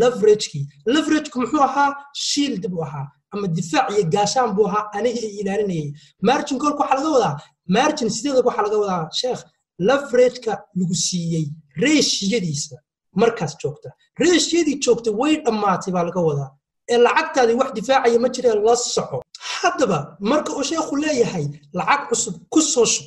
leveragekii. 0.00 0.64
Leveragku 0.94 1.36
muxuu 1.42 1.62
ahaa? 1.68 1.90
Shield 2.26 2.62
buu 2.72 2.82
ahaa 2.86 3.06
ama 3.32 3.46
difaac 3.56 3.86
iyo 3.94 4.04
gaashaan 4.14 4.50
buu 4.56 4.66
ahaa 4.68 4.84
aniga 4.96 5.20
ay 5.26 5.32
ilaalinayay 5.40 5.88
margin 6.28 6.58
kolka 6.62 6.80
waxaa 6.82 6.96
laga 6.98 7.10
wadaa 7.16 7.34
margin 7.76 8.08
sideeda 8.16 8.40
waxaa 8.48 8.62
laga 8.66 8.78
wadaa? 8.82 9.04
Sheekh 9.20 9.42
leverageka 9.88 10.52
lagu 10.78 10.94
siiyey 11.06 11.46
reeshiyadiisa 11.82 12.76
markaas 13.22 13.52
joogta. 13.62 13.88
Reeshiyadii 14.22 14.76
joogta 14.84 15.10
way 15.20 15.34
dhammaatay 15.44 15.92
baa 15.96 16.04
laga 16.08 16.20
wadaa. 16.28 16.50
Ee 16.92 16.98
lacagtaadii 17.06 17.56
wax 17.60 17.70
difaacaya 17.78 18.18
ma 18.24 18.28
jireen 18.34 18.58
la 18.66 18.76
soco. 18.76 19.22
Haddaba 19.60 19.98
marka 20.20 20.50
uu 20.56 20.64
sheekhu 20.70 20.94
leeyahay 21.04 21.46
lacag 21.78 22.02
cusub 22.08 22.34
ku 22.52 22.60
soo 22.72 22.86
shub 22.92 23.06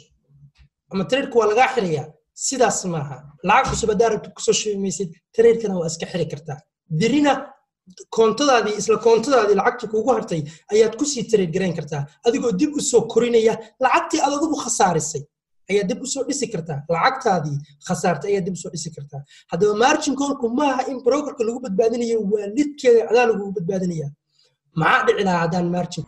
ama 0.92 1.04
tareerka 1.10 1.36
waa 1.40 1.48
lagaa 1.52 1.70
xirayaa 1.76 2.06
sidaas 2.34 2.80
maaha. 2.94 3.18
Lacag 3.48 3.66
cusub 3.72 3.90
haddaa 3.92 4.10
rabta 4.14 4.30
ku 4.36 4.42
soo 4.46 4.54
shubi 4.60 4.78
maysid 4.86 5.10
tareerkana 5.36 5.76
waa 5.80 5.88
iska 5.92 6.06
xiri 6.12 6.26
kartaa. 6.32 6.60
Birina 7.00 7.32
koontadaadii 8.18 8.76
isla 8.82 8.98
koontadaadii 9.08 9.56
lacagta 9.62 9.88
kuugu 9.94 10.10
hartay 10.18 10.42
ayaad 10.74 10.94
ku 11.00 11.06
sii 11.12 11.24
tareer 11.32 11.52
garayn 11.56 11.76
kartaa 11.80 12.04
adigoo 12.28 12.52
dib 12.60 12.72
u 12.80 12.82
soo 12.82 13.02
korinaya 13.14 13.54
lacagtii 13.84 14.20
aad 14.26 14.34
adigu 14.38 14.56
khasaarisay. 14.66 15.24
Ayaa 15.72 15.84
dib 15.90 16.02
u 16.04 16.08
soo 16.14 16.24
dhisi 16.28 16.48
kartaa 16.54 16.80
lacagtaadii 16.96 17.58
khasaartay 17.88 18.30
ayaa 18.32 18.46
dib 18.46 18.54
u 18.58 18.62
soo 18.64 18.72
dhisi 18.76 18.90
kartaa. 18.96 19.22
Haddaba 19.52 19.74
margin 19.84 20.16
koolku 20.20 20.50
maaha 20.60 20.82
in 20.92 20.98
brokerka 21.06 21.44
lagu 21.48 21.60
badbaadinayo 21.66 22.20
waa 22.32 22.48
lidkeeda 22.58 23.02
adaa 23.12 23.26
lagugu 23.30 23.52
badbaadinaya 23.58 24.08
maxaa 24.82 25.06
dhici 25.08 25.24
lahaa 25.28 25.42
haddaan 25.46 25.68
margin? 25.76 26.06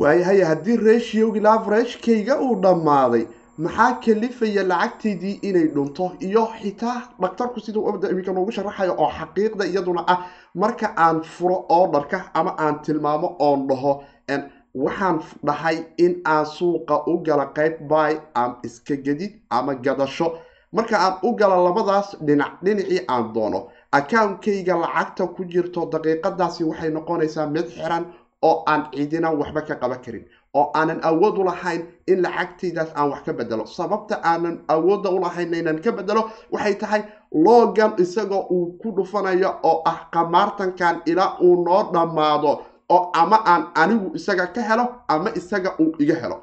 Waayahay 0.00 0.40
haddii 0.50 0.76
ratiogi 0.88 1.40
laveragekayga 1.46 2.34
uu 2.44 2.54
dhammaaday 2.64 3.24
maxaa 3.64 3.92
kalifaya 4.04 4.62
lacagtaydii 4.72 5.34
inay 5.48 5.66
dhunto? 5.74 6.04
Iyo 6.26 6.44
xitaa 6.60 6.98
dhaktarku 7.22 7.60
siduu 7.64 7.88
iminka 8.12 8.32
noogu 8.32 8.52
sharaxayo 8.56 8.92
oo 9.02 9.10
xaqiiqda 9.18 9.64
iyaduna 9.72 10.02
ah 10.12 10.18
marka 10.60 10.86
aan 11.04 11.22
furo 11.34 11.56
orderka 11.78 12.18
ama 12.34 12.52
aan 12.64 12.76
tilmaamo 12.84 13.28
oon 13.46 13.66
dhaho 13.68 13.92
waxaan 14.84 15.16
dhahay 15.46 15.76
in 16.04 16.12
aan 16.24 16.44
suuqa 16.46 16.96
u 17.12 17.14
gala 17.26 17.46
qayb 17.56 17.74
bay 17.90 18.12
am 18.34 18.56
iska 18.66 18.94
gedid 19.04 19.32
ama 19.50 19.74
gadasho. 19.74 20.28
Marka 20.72 20.96
aan 20.98 21.14
u 21.22 21.30
gala 21.36 21.56
labadaas 21.66 22.08
dhinac 22.26 22.52
dhinacii 22.64 23.00
aan 23.08 23.32
doono. 23.34 23.60
Akaunkayga 23.92 24.74
lacagta 24.82 25.26
ku 25.36 25.44
jirto 25.52 25.80
daqiiqadaasi 25.92 26.62
waxay 26.64 26.90
noqonaysaa 26.90 27.46
mid 27.54 27.66
xiran 27.74 28.04
oo 28.42 28.62
aan 28.66 28.82
cidina 28.92 29.30
waxba 29.40 29.60
ka 29.68 29.74
qaban 29.80 30.00
karin 30.04 30.24
oo 30.58 30.66
aanan 30.78 31.00
awood 31.10 31.36
u 31.40 31.44
lahayn 31.50 31.82
in 32.12 32.18
lacagtaydaas 32.24 32.90
aan 32.98 33.10
wax 33.10 33.22
ka 33.26 33.32
bedelo. 33.38 33.64
Sababta 33.66 34.14
aanan 34.30 34.56
awoodda 34.74 35.10
u 35.16 35.20
lahayn 35.24 35.54
inaan 35.60 35.80
ka 35.84 35.92
bedelo 35.98 36.22
waxay 36.52 36.74
tahay 36.82 37.02
logan 37.46 37.92
isagoo 38.04 38.42
uu 38.54 38.66
ku 38.80 38.88
dhufanayo 38.96 39.50
oo 39.70 39.82
ah 39.92 39.98
qamaartankan 40.14 41.02
ilaa 41.10 41.30
uu 41.46 41.54
noo 41.64 41.82
dhammaado 41.92 42.52
oo 42.94 43.02
ama 43.22 43.38
aan 43.52 43.62
anigu 43.82 44.08
isaga 44.18 44.46
ka 44.54 44.60
helo 44.68 44.84
ama 45.08 45.30
isaga 45.40 45.70
uu 45.82 45.92
iga 46.02 46.14
helo. 46.22 46.38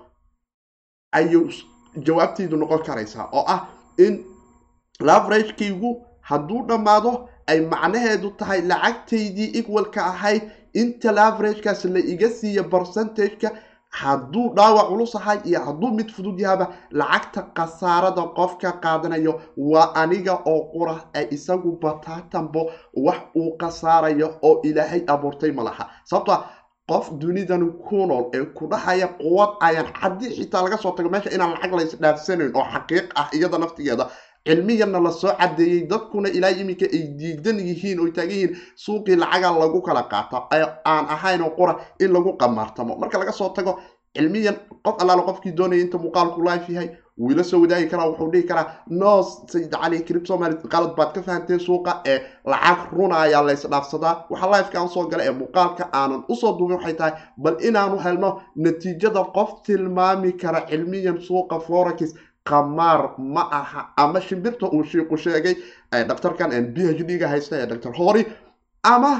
Ayuu 1.18 1.50
jawaabtaydu 2.06 2.56
noqon 2.58 2.82
karaysaa 2.88 3.30
oo 3.38 3.44
ah 3.56 3.60
in 4.06 4.14
laveragekaygu 5.00 5.90
hadduu 6.22 6.62
dhammaado 6.68 7.30
ay 7.48 7.60
macnaheedu 7.72 8.30
tahay 8.40 8.62
lacagtaydii 8.72 9.50
equalka 9.60 10.02
ahayd 10.12 10.42
inta 10.82 11.12
laveragekaas 11.12 11.86
la 11.96 12.00
iga 12.14 12.30
siiya 12.30 12.64
percentageka 12.74 13.50
hadduu 14.02 14.46
dhaawac 14.58 14.88
culus 14.90 15.16
ahay 15.20 15.40
iyo 15.50 15.60
hadduu 15.66 15.92
mid 15.98 16.10
fudud 16.16 16.40
yahaba 16.40 16.66
lacagta 17.00 17.42
khasaarada 17.58 18.24
qofka 18.38 18.70
qaadanayo 18.84 19.34
waa 19.72 19.88
aniga 20.02 20.34
oo 20.52 20.62
qura 20.74 20.96
ee 21.20 21.28
isagu 21.36 21.72
bataatanbo 21.84 22.62
wax 23.06 23.20
uu 23.40 23.52
khasaarayo 23.62 24.28
oo 24.48 24.62
ilaahay 24.70 25.02
abuurtay 25.14 25.52
ma 25.58 25.64
laha. 25.68 25.84
Sababtoa 26.10 26.38
qof 26.92 27.06
dunidan 27.22 27.64
ku 27.86 27.96
nool 28.10 28.26
ee 28.38 28.46
ku 28.58 28.68
dhahaya 28.72 29.08
quwad 29.22 29.52
ayaan 29.68 29.88
haddii 30.02 30.32
xitaa 30.38 30.62
laga 30.66 30.78
soo 30.84 30.92
tago 30.98 31.10
meesha 31.10 31.30
inaan 31.36 31.52
lacag 31.56 31.74
laysdhaafsanayn 31.80 32.52
oo 32.60 32.66
xaqiiq 32.74 33.06
ah 33.22 33.28
iyada 33.38 33.58
naftigeeda 33.64 34.06
cilmiyanna 34.48 35.00
la 35.00 35.12
soo 35.12 35.34
cadeeyey 35.40 35.88
dadkuna 35.92 36.30
ilaa 36.30 36.52
iminka 36.62 36.86
ay 36.96 37.04
diidan 37.20 37.58
yihiin 37.68 38.00
oo 38.00 38.10
taagan 38.16 38.32
yihiin 38.38 38.58
suuqii 38.76 39.16
lacaga 39.16 39.52
lagu 39.60 39.82
kala 39.82 40.04
qaato 40.12 40.38
aan 40.86 41.06
ahayn 41.16 41.42
oo 41.42 41.50
qura 41.58 41.76
in 42.00 42.12
lagu 42.14 42.32
qamaartamo. 42.38 42.98
Marka 42.98 43.18
laga 43.18 43.32
soo 43.32 43.50
tago 43.50 43.80
cilmiyan 44.16 44.56
qof 44.86 44.96
allaala 45.02 45.24
qofkii 45.30 45.52
doonaya 45.58 45.82
inta 45.82 45.98
muuqaalku 45.98 46.42
life 46.50 46.70
yahay 46.74 46.90
wiila 47.18 47.44
soo 47.44 47.60
wadaagi 47.62 47.88
karaa 47.92 48.08
wuxuu 48.10 48.32
dhihi 48.32 48.44
karaa 48.50 48.66
no 48.88 49.24
sayid 49.52 49.72
cali 49.72 50.00
crib 50.08 50.26
somali 50.28 50.56
qalad 50.74 50.96
baad 50.98 51.12
ka 51.16 51.22
fahanteen 51.22 51.60
suuqa 51.60 52.02
ee 52.06 52.20
lacag 52.46 52.92
runa 52.98 53.16
ayaa 53.26 53.42
la 53.48 53.54
isdhaafsadaa. 53.54 54.26
Waxa 54.30 54.48
lifeka 54.52 54.80
aan 54.80 55.10
gala 55.12 55.24
ee 55.26 55.32
muuqaalka 55.42 55.84
aanan 55.94 56.24
u 56.30 56.36
soo 56.36 56.58
duubin 56.58 56.78
waxay 56.78 56.94
tahay 56.94 57.14
bal 57.38 57.56
inaanu 57.68 57.98
helno 58.06 58.30
natiijada 58.56 59.24
qof 59.36 59.50
tilmaami 59.66 60.32
kara 60.42 60.62
cilmiyan 60.70 61.18
suuqa 61.28 61.60
forex 61.68 62.14
qamaar 62.50 63.16
ma 63.18 63.44
aha. 63.52 63.82
Ama 63.98 64.22
shimbirta 64.22 64.66
uu 64.74 64.84
shiiqu 64.84 65.18
sheegay 65.18 65.56
dhaktarkan 65.92 66.50
b 66.74 66.78
h 66.98 67.04
d 67.08 67.18
ga 67.18 67.28
haysta 67.28 67.56
ee 67.62 67.66
dr 67.68 67.92
hori 67.98 68.26
ama 68.84 69.12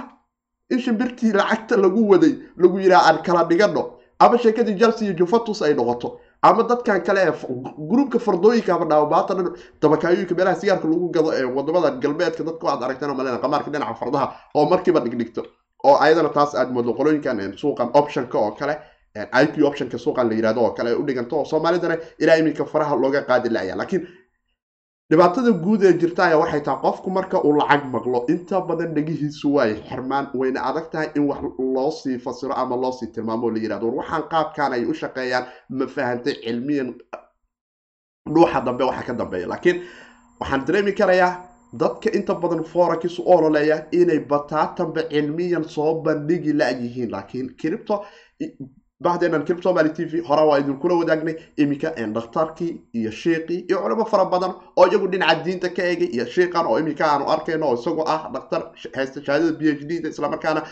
in 0.70 0.80
shimbirtii 0.80 1.34
lacagta 1.34 1.76
lagu 1.78 2.02
waday 2.12 2.34
lagu 2.58 2.80
yidhaha 2.80 3.10
aan 3.10 3.18
kala 3.24 3.44
dhigano 3.50 3.84
ama 4.20 4.38
sheekadii 4.38 4.78
chelsea 4.80 5.06
iyo 5.08 5.14
juventus 5.20 5.62
ay 5.62 5.74
noqoto 5.74 6.20
ama 6.42 6.64
dadkan 6.64 7.02
kale 7.08 7.22
ee 7.28 7.34
gruubka 7.90 8.20
fardooyinka 8.20 8.74
ama 8.76 8.86
dhaawabaata 8.86 9.34
dabakaayooyinka 9.82 10.36
meelaha 10.36 10.56
sigaarka 10.62 10.88
lagu 10.88 11.10
gado 11.16 11.30
ee 11.34 11.44
waddamada 11.58 11.90
galbeedka 12.04 12.44
dadku 12.44 12.66
aad 12.70 12.84
aragteen 12.84 13.10
oo 13.12 13.16
malena 13.20 13.38
qamaarka 13.38 13.70
dhinaca 13.72 13.94
fardaha 14.02 14.28
oo 14.56 14.66
markiiba 14.70 15.00
dhigdhigto 15.06 15.42
oo 15.88 15.96
ayadana 16.06 16.30
taas 16.30 16.56
aad 16.56 16.70
moodo 16.76 16.94
qolooyinkan 17.00 17.38
suuqan 17.62 17.90
optionka 18.00 18.38
oo 18.38 18.52
kale 18.60 18.76
iq 19.16 19.64
optionka 19.68 19.98
suuqan 19.98 20.30
la 20.30 20.36
yiraahdo 20.36 20.62
oo 20.66 20.72
kale 20.78 20.90
ay 20.90 20.96
u 20.96 21.04
dhiganto 21.08 21.38
oo 21.40 21.46
soomaalidana 21.46 21.98
ilaa 22.20 22.36
iminka 22.38 22.66
faraha 22.66 22.96
looga 22.96 23.22
qaadi 23.30 23.50
laya 23.50 23.76
laakiin 23.76 24.08
dhibaatada 25.12 25.52
guud 25.52 25.84
ee 25.84 25.94
jirta 26.02 26.24
ayaa 26.26 26.40
waxay 26.44 26.62
tahay 26.62 26.82
qofku 26.86 27.10
marka 27.18 27.38
uu 27.48 27.54
lacag 27.60 27.84
maqlo 27.96 28.26
inta 28.34 28.62
badan 28.62 28.94
dhegihiisu 28.96 29.54
waay 29.56 29.74
xirmaan 29.90 30.26
wayna 30.40 30.60
adag 30.70 30.88
tahay 30.92 31.10
in 31.16 31.24
wax 31.30 31.42
loosii 31.76 32.18
fasiro 32.26 32.54
ama 32.62 32.76
loosii 32.84 33.08
tilmaamo 33.16 33.48
oo 33.48 33.52
la 33.56 33.60
yiraahdo 33.64 33.88
war 33.98 34.24
qaabkan 34.34 34.74
ay 34.74 34.86
u 34.86 34.94
shaqeeyaan 35.02 35.46
ma 35.70 35.88
fahantay 35.96 36.34
cilmiyan 36.44 36.90
dhuuxa 38.34 38.62
dambe 38.66 38.84
waxa 38.84 39.04
ka 39.08 39.14
dambeeya. 39.14 39.48
Laakiin 39.48 39.78
waxaan 40.40 40.66
dareemi 40.68 40.92
karayaa 41.00 41.32
dadka 41.82 42.10
inta 42.18 42.34
badan 42.36 42.64
forex 42.64 43.20
u 43.20 43.24
ololeeya 43.36 43.78
inay 43.92 44.20
bataatanba 44.32 45.02
cilmiyan 45.14 45.64
soo 45.76 46.02
bandhigi 46.06 46.54
la-yihiin 46.54 47.12
laakiin 47.12 47.48
cripto 47.62 48.06
bahdeenan 49.04 49.44
crip 49.46 49.62
somaly 49.64 49.90
t 49.94 50.06
v 50.06 50.22
hore 50.28 50.42
waa 50.48 50.60
idinkula 50.60 50.96
wadaagnay 50.96 51.36
iminka 51.58 51.90
dhakhtarkii 52.16 52.82
iyo 52.94 53.12
shiiqii 53.12 53.66
iyo 53.70 53.82
culimo 53.84 54.06
fara 54.06 54.26
badan 54.26 54.54
oo 54.78 54.88
iyagu 54.88 55.08
dhinaca 55.08 55.44
diinta 55.44 55.70
ka 55.70 55.84
eegay 55.84 56.08
iyo 56.16 56.26
shiiqan 56.26 56.66
oo 56.66 56.80
iminka 56.80 57.06
aanu 57.12 57.26
arkayno 57.30 57.68
oo 57.68 57.74
isagoo 57.76 58.06
ah 58.08 58.30
dhakhtar 58.34 58.62
haysta 58.96 59.24
shahaadada 59.26 59.52
b 59.60 59.62
h 59.72 59.84
d 59.86 60.00
da 60.04 60.10
islamarkaana 60.10 60.64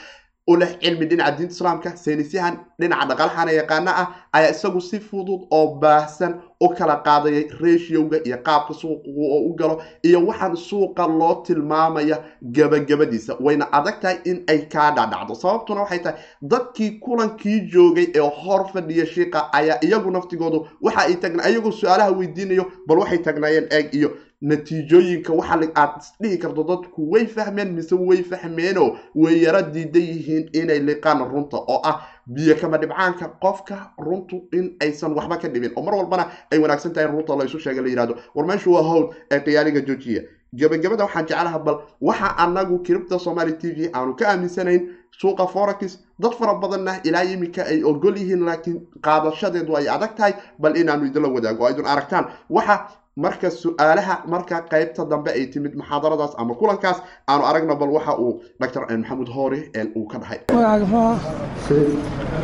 u 0.48 0.56
cilmi 0.82 1.06
dhinaca 1.06 1.38
diinta 1.38 1.54
islaamka 1.54 1.90
saynisyahan 1.98 2.56
dhinaca 2.80 3.06
dhaqalaxana 3.12 3.52
yaqaana 3.60 3.92
ah 4.02 4.08
ayaa 4.34 4.52
isagu 4.56 4.82
si 4.82 5.00
fudud 5.00 5.42
oo 5.52 5.76
baahsan 5.84 6.40
u 6.66 6.70
kala 6.78 6.96
qaadayay 7.06 7.44
ratiowga 7.62 8.18
iyo 8.28 8.38
qaabka 8.48 8.74
suuqa 8.82 9.10
oo 9.34 9.40
u 9.50 9.54
galo 9.60 9.76
iyo 10.04 10.20
waxaan 10.28 10.56
suuqa 10.56 11.08
loo 11.20 11.36
tilmaamaya 11.46 12.18
gabagabadiisa. 12.56 13.38
Wayna 13.46 13.66
adag 13.78 14.00
tahay 14.02 14.18
in 14.26 14.44
ay 14.48 14.60
kaa 14.74 14.92
dhacdhacdo 14.96 15.36
sababtuna 15.36 15.82
waxay 15.82 16.00
tahay 16.06 16.20
dadkii 16.42 16.92
kulankii 17.00 17.60
joogay 17.74 18.08
ee 18.16 18.20
hor 18.42 18.62
fadhiya 18.74 19.06
shiiqa 19.06 19.40
ayaa 19.60 19.78
iyagu 19.88 20.12
naftigoodu 20.12 20.60
waxa 20.82 21.02
ay 21.08 21.16
tagna 21.16 21.50
iyagoo 21.50 21.72
su'aalaha 21.72 22.12
weydiinayo 22.20 22.66
bal 22.88 22.98
waxay 23.04 23.18
tagnaayeen 23.28 23.68
eeg 23.72 23.94
iyo 23.94 24.10
natiijooyinka 24.50 25.34
waxa 25.34 25.60
aad 25.76 25.92
isdhihi 26.02 26.38
karto 26.38 26.64
dadku 26.64 27.02
way 27.12 27.26
fahmeen 27.28 27.74
mise 27.76 27.96
way 27.96 28.24
fahmeenoo? 28.24 28.98
Way 29.16 29.36
yaro 29.44 29.62
diidan 29.74 30.02
yihiin 30.02 30.50
inay 30.54 30.80
liqaan 30.80 31.20
runta 31.32 31.58
oo 31.58 31.82
ah 31.84 32.02
biyo 32.28 32.56
kama 32.62 32.78
dhibcaanka 32.78 33.28
qofka 33.44 33.78
runtu 33.98 34.48
in 34.52 34.76
aysan 34.82 35.14
waxba 35.16 35.38
ka 35.38 35.48
dhibin. 35.48 35.72
Oo 35.76 35.84
mar 35.84 35.96
walbana 35.96 36.28
ay 36.52 36.60
wanaagsan 36.60 36.94
tahay 36.94 37.10
in 37.10 37.16
runta 37.16 37.36
laysu 37.36 37.60
sheega 37.60 37.82
la 37.82 37.88
yihahdo 37.90 38.16
war 38.36 38.46
meeshu 38.46 38.74
waa 38.74 38.82
howl 38.84 39.14
ee 39.32 39.40
qiyaaliga 39.40 39.82
joojiya. 39.82 40.22
Gabagabada 40.54 41.04
waxaan 41.06 41.26
jeclaha 41.28 41.60
bal 41.60 41.78
waxa 42.02 42.36
anagu 42.38 42.80
kiribta 42.84 43.20
somaali 43.20 43.54
t 43.58 43.72
v 43.76 43.90
aanu 43.94 44.16
ka 44.16 44.28
aaminsanayn 44.30 44.82
suuqa 45.12 45.48
forex 45.48 46.00
dad 46.20 46.34
fara 46.34 46.54
badanna 46.54 47.00
ilaa 47.04 47.24
iminka 47.24 47.66
ay 47.66 47.84
ogol 47.84 48.18
yihiin 48.18 48.46
laakiin 48.46 48.78
qaadashadeedu 49.02 49.76
ay 49.78 49.90
adag 49.90 50.16
tahay 50.16 50.34
bal 50.60 50.78
inaanu 50.78 51.06
idinla 51.06 51.28
wadaago 51.28 51.66
aydun 51.68 51.86
aragtaan. 51.86 52.26
Waxa 52.50 52.76
marka 53.18 53.50
su'aalaha 53.52 54.16
marka 54.34 54.56
qaybta 54.72 55.06
dambe 55.12 55.30
ay 55.38 55.46
timid 55.54 55.74
muxaadaradaas 55.80 56.34
ama 56.42 56.54
kulankaas 56.62 56.98
aanu 57.32 57.44
aragno 57.50 57.76
bal 57.82 57.90
waxa 57.98 58.14
uu 58.26 58.32
dr 58.62 58.82
maxamuud 58.98 59.30
hoore 59.36 59.60
uu 60.00 60.06
ka 60.12 60.18
dhahay 60.22 60.40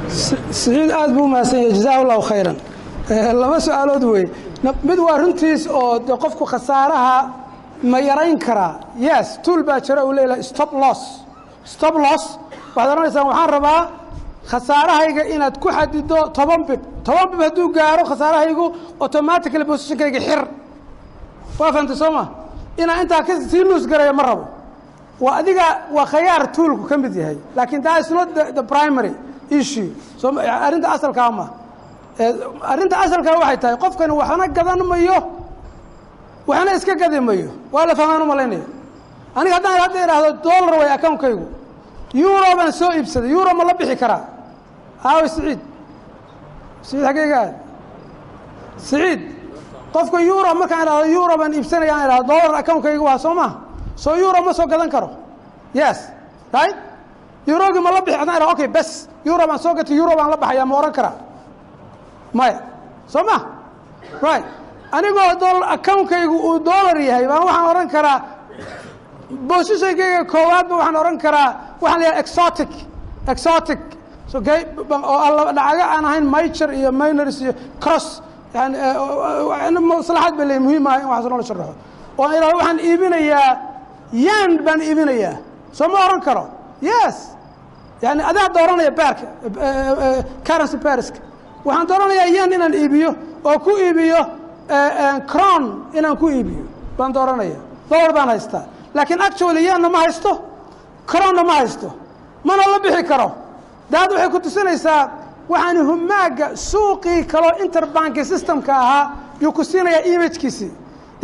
siciid 0.09 0.91
aad 0.99 1.11
buu 1.15 1.23
umahadsan 1.29 1.59
yahay 1.61 1.73
jazaa 1.77 1.97
allahu 2.03 2.21
khayran 2.31 2.57
laba 3.41 3.57
su'aalood 3.67 4.03
wey 4.13 4.25
mid 4.89 4.99
waa 5.07 5.17
runtiis 5.21 5.63
oo 5.79 5.99
de 6.07 6.13
qofku 6.23 6.45
khasaaraha 6.53 7.17
ma 7.91 7.99
yarayn 8.09 8.37
karaa 8.45 8.73
yes 9.07 9.27
tuul 9.45 9.63
baa 9.69 9.79
jira 9.87 10.01
uu 10.05 10.13
leeyahay 10.17 10.43
stop 10.51 10.71
loss. 10.83 11.01
Stop 11.73 11.95
loss 12.05 12.23
waxaad 12.75 12.89
odhanaysaan 12.93 13.25
waxaan 13.31 13.49
rabaa 13.57 13.81
khasaarahayga 14.51 15.23
inaad 15.35 15.55
ku 15.63 15.69
xadido 15.77 16.17
toban 16.37 16.61
bib 16.69 16.81
toban 17.07 17.27
bib 17.31 17.41
hadduu 17.45 17.67
gaaro 17.77 18.03
khasaarahaygu 18.11 18.65
automatically 19.05 19.65
positionkayga 19.71 20.19
xir 20.27 20.41
waa 21.59 21.71
fahamtay 21.73 21.95
soo 21.95 22.11
ma? 22.11 22.23
Inaan 22.77 23.01
intaa 23.03 23.23
ka 23.23 23.33
sii 23.41 23.63
luus 23.63 23.85
garaya 23.87 24.13
ma 24.13 24.23
rabo. 24.23 24.45
Waa 25.19 25.35
adiga 25.39 25.65
waa 25.91 26.05
khayaar 26.05 26.51
tuulku 26.55 26.87
ka 26.87 26.97
mid 26.97 27.13
yahay. 27.15 27.37
Laakiin 27.55 27.83
that 27.83 27.99
is 28.01 28.09
not 28.11 28.33
the, 28.33 28.63
primary 28.63 29.13
issue. 29.49 29.91
So 30.17 30.31
arrinta 30.31 30.87
asalkaa 30.95 31.31
ma 31.31 31.45
arrinta 32.71 32.95
asalkaa 33.03 33.35
waxay 33.39 33.57
tahay 33.57 33.77
qofkani 33.83 34.13
waxna 34.19 34.47
gadan 34.47 34.81
mayo 34.87 35.17
waxna 36.47 36.71
iska 36.75 36.95
gadi 36.95 37.19
mayo. 37.19 37.49
Waa 37.71 37.85
la 37.85 37.95
fahmaan 37.95 38.21
u 38.21 38.25
malaynaya 38.25 38.65
aniga 39.35 39.55
haddaan 39.55 39.79
hadda 39.83 39.97
idhaahdo 40.05 40.29
dollar 40.43 40.73
way 40.79 40.89
accountkaygu. 40.97 41.45
Euro 42.13 42.55
baan 42.57 42.71
soo 42.71 42.91
iibsaday. 42.91 43.29
Euro 43.31 43.53
ma 43.53 43.63
la 43.63 43.73
bixi 43.73 43.95
karaa? 43.95 44.23
Aawe 45.03 45.27
siciid. 45.29 45.59
Siciid 46.81 47.03
xaggeyga 47.05 47.37
aad 47.43 47.53
siciid 48.77 49.21
qofka 49.93 50.17
euro 50.31 50.51
markaan 50.61 50.81
idhahdo 50.85 51.05
euro 51.17 51.33
baan 51.37 51.53
iibsanaya 51.53 51.93
aan 51.95 52.05
idhahdo 52.05 52.27
dollar 52.27 52.55
accountkayga 52.61 53.03
waa 53.09 53.17
soo 53.17 53.33
maha 53.33 53.51
soo 53.95 54.15
euro 54.15 54.39
ma 54.45 54.53
soo 54.53 54.67
gadan 54.67 54.89
karo. 54.89 55.09
Yes 55.73 55.97
right? 56.53 56.75
Eurogii 57.47 57.81
ma 57.81 57.91
la 57.91 58.01
bixi 58.01 58.17
haddaan 58.19 58.37
idhahdo 58.37 58.51
okay 58.53 58.67
bes. 58.67 59.09
Euro 59.25 59.47
baan 59.47 59.59
soo 59.59 59.73
gatay 59.73 59.97
euro 59.97 60.13
baan 60.15 60.29
la 60.29 60.37
baxaya 60.37 60.65
ma 60.65 60.75
ohan 60.79 60.93
karaa? 60.93 61.13
Maya 62.33 62.59
soo 63.07 63.23
ma? 63.23 63.37
Right. 64.21 64.45
Anigoo 64.91 65.39
dollar 65.39 65.69
accountkaygu 65.75 66.37
uu 66.49 66.59
dollar 66.69 66.97
yahay 67.09 67.25
baan 67.27 67.43
waxaan 67.47 67.65
odhan 67.71 67.89
karaa 67.95 68.17
bosishankayga 69.49 70.25
koowaadba 70.33 70.73
waxaan 70.77 70.95
odhan 71.01 71.17
karaa 71.23 71.49
waxaan 71.81 71.99
leeyahay 72.01 72.19
exotic 72.23 72.69
exotic. 73.27 73.79
Oo 74.33 75.51
dhacaga 75.57 75.85
aan 75.95 76.05
ahayn 76.05 76.25
major 76.35 76.69
iyo 76.79 76.91
minors 76.91 77.41
iyo 77.41 77.53
cross 77.83 78.21
yani 78.53 79.79
maslaxad 79.79 80.33
ba 80.37 80.43
le 80.45 80.59
muhiim 80.59 80.87
ah 80.87 80.99
in 81.01 81.07
waxaas 81.07 81.29
loola 81.31 81.43
sharaxo 81.49 81.73
oo 82.17 82.29
ilaa 82.37 82.53
waxaan 82.57 82.79
iibinayaa 82.79 83.51
yan 84.27 84.51
baan 84.65 84.81
iibinayaa. 84.81 85.35
Soo 85.71 85.87
ma 85.87 86.05
oran 86.05 86.21
karo? 86.21 86.43
Yes. 86.81 87.15
Yani 88.01 88.21
adaa 88.23 88.47
dooranaya 88.55 88.91
baarka 88.91 89.25
currency 90.47 90.77
bariska 90.77 91.19
waxaan 91.65 91.87
dooranayaa 91.89 92.27
yan 92.37 92.51
inaan 92.53 92.73
iibiyo 92.73 93.09
oo 93.45 93.59
ku 93.59 93.71
iibiyo 93.77 94.21
cron 95.31 95.63
inaan 95.93 96.17
ku 96.17 96.27
iibiyo 96.29 96.63
baan 96.97 97.13
dooranaya. 97.13 97.59
Dollar 97.89 98.13
baan 98.13 98.29
haystaa. 98.29 98.63
Laakiin 98.93 99.21
actually 99.21 99.63
yanna 99.65 99.89
ma 99.89 99.99
haysto 100.03 100.31
cronna 101.05 101.43
ma 101.43 101.53
haysto. 101.61 101.89
Mana 102.43 102.63
la 102.71 102.79
bixi 102.79 103.03
karo. 103.03 103.31
Daad 103.91 104.09
waxay 104.11 104.29
ku 104.29 104.39
tusinaysaa 104.39 105.01
waxaan 105.49 105.77
humaaga 105.89 106.47
suuqii 106.55 107.23
kaloo 107.31 107.53
interbanki 107.65 108.25
systemka 108.25 108.73
ahaa 108.83 109.03
yuu 109.41 109.51
ku 109.51 109.63
siinayaa 109.63 110.03
imagkiisii 110.13 110.71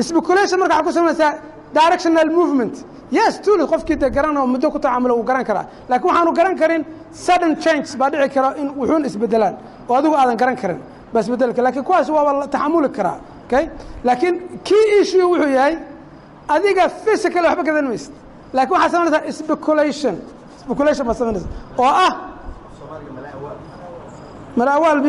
speculation 0.07 0.59
marka 0.59 0.75
waxaa 0.75 0.83
ku 0.87 0.91
samaynaysaa 0.97 1.31
directional 1.77 2.27
movement. 2.39 2.75
Yes 3.11 3.39
tuli 3.45 3.63
qofkii 3.67 3.95
de 4.01 4.09
garan 4.09 4.37
oo 4.37 4.47
muddo 4.47 4.71
ku 4.71 4.79
tacaamulo 4.79 5.13
wuu 5.15 5.23
garan 5.23 5.45
karaa. 5.45 5.65
Laakiin 5.89 6.09
waxaanu 6.09 6.31
garan 6.33 6.55
karin 6.61 6.85
sudden 7.25 7.55
change 7.63 7.87
baa 7.99 8.09
dhici 8.09 8.29
kara 8.35 8.49
in 8.61 8.67
wuxuun 8.79 9.05
isbedelaan 9.05 9.55
oo 9.89 9.95
adigu 9.95 10.15
aadan 10.15 10.37
garan 10.41 10.55
karin 10.61 10.79
baa 11.13 11.19
isbeddelka 11.21 11.61
laakiin 11.65 11.83
kuwaas 11.87 12.09
waaba 12.09 12.31
la 12.39 12.47
taxamuli 12.47 12.89
karaa 12.97 13.17
okay? 13.45 13.63
Laakiin 14.03 14.35
key 14.67 14.83
issue 15.01 15.23
wuxuu 15.31 15.49
yahay 15.57 15.75
adiga 16.47 16.89
physical 17.03 17.43
waxba 17.45 17.63
gadan 17.63 17.85
maysid. 17.91 18.13
Lakin 18.53 18.71
waxaad 18.75 18.91
samaynaysaa 18.91 19.31
speculation. 19.41 20.15
Speculation 20.63 21.03
baad 21.07 21.17
samaynaysa 21.21 21.47
oo 21.77 21.85
ah 22.05 22.11
malaawaal 24.55 24.99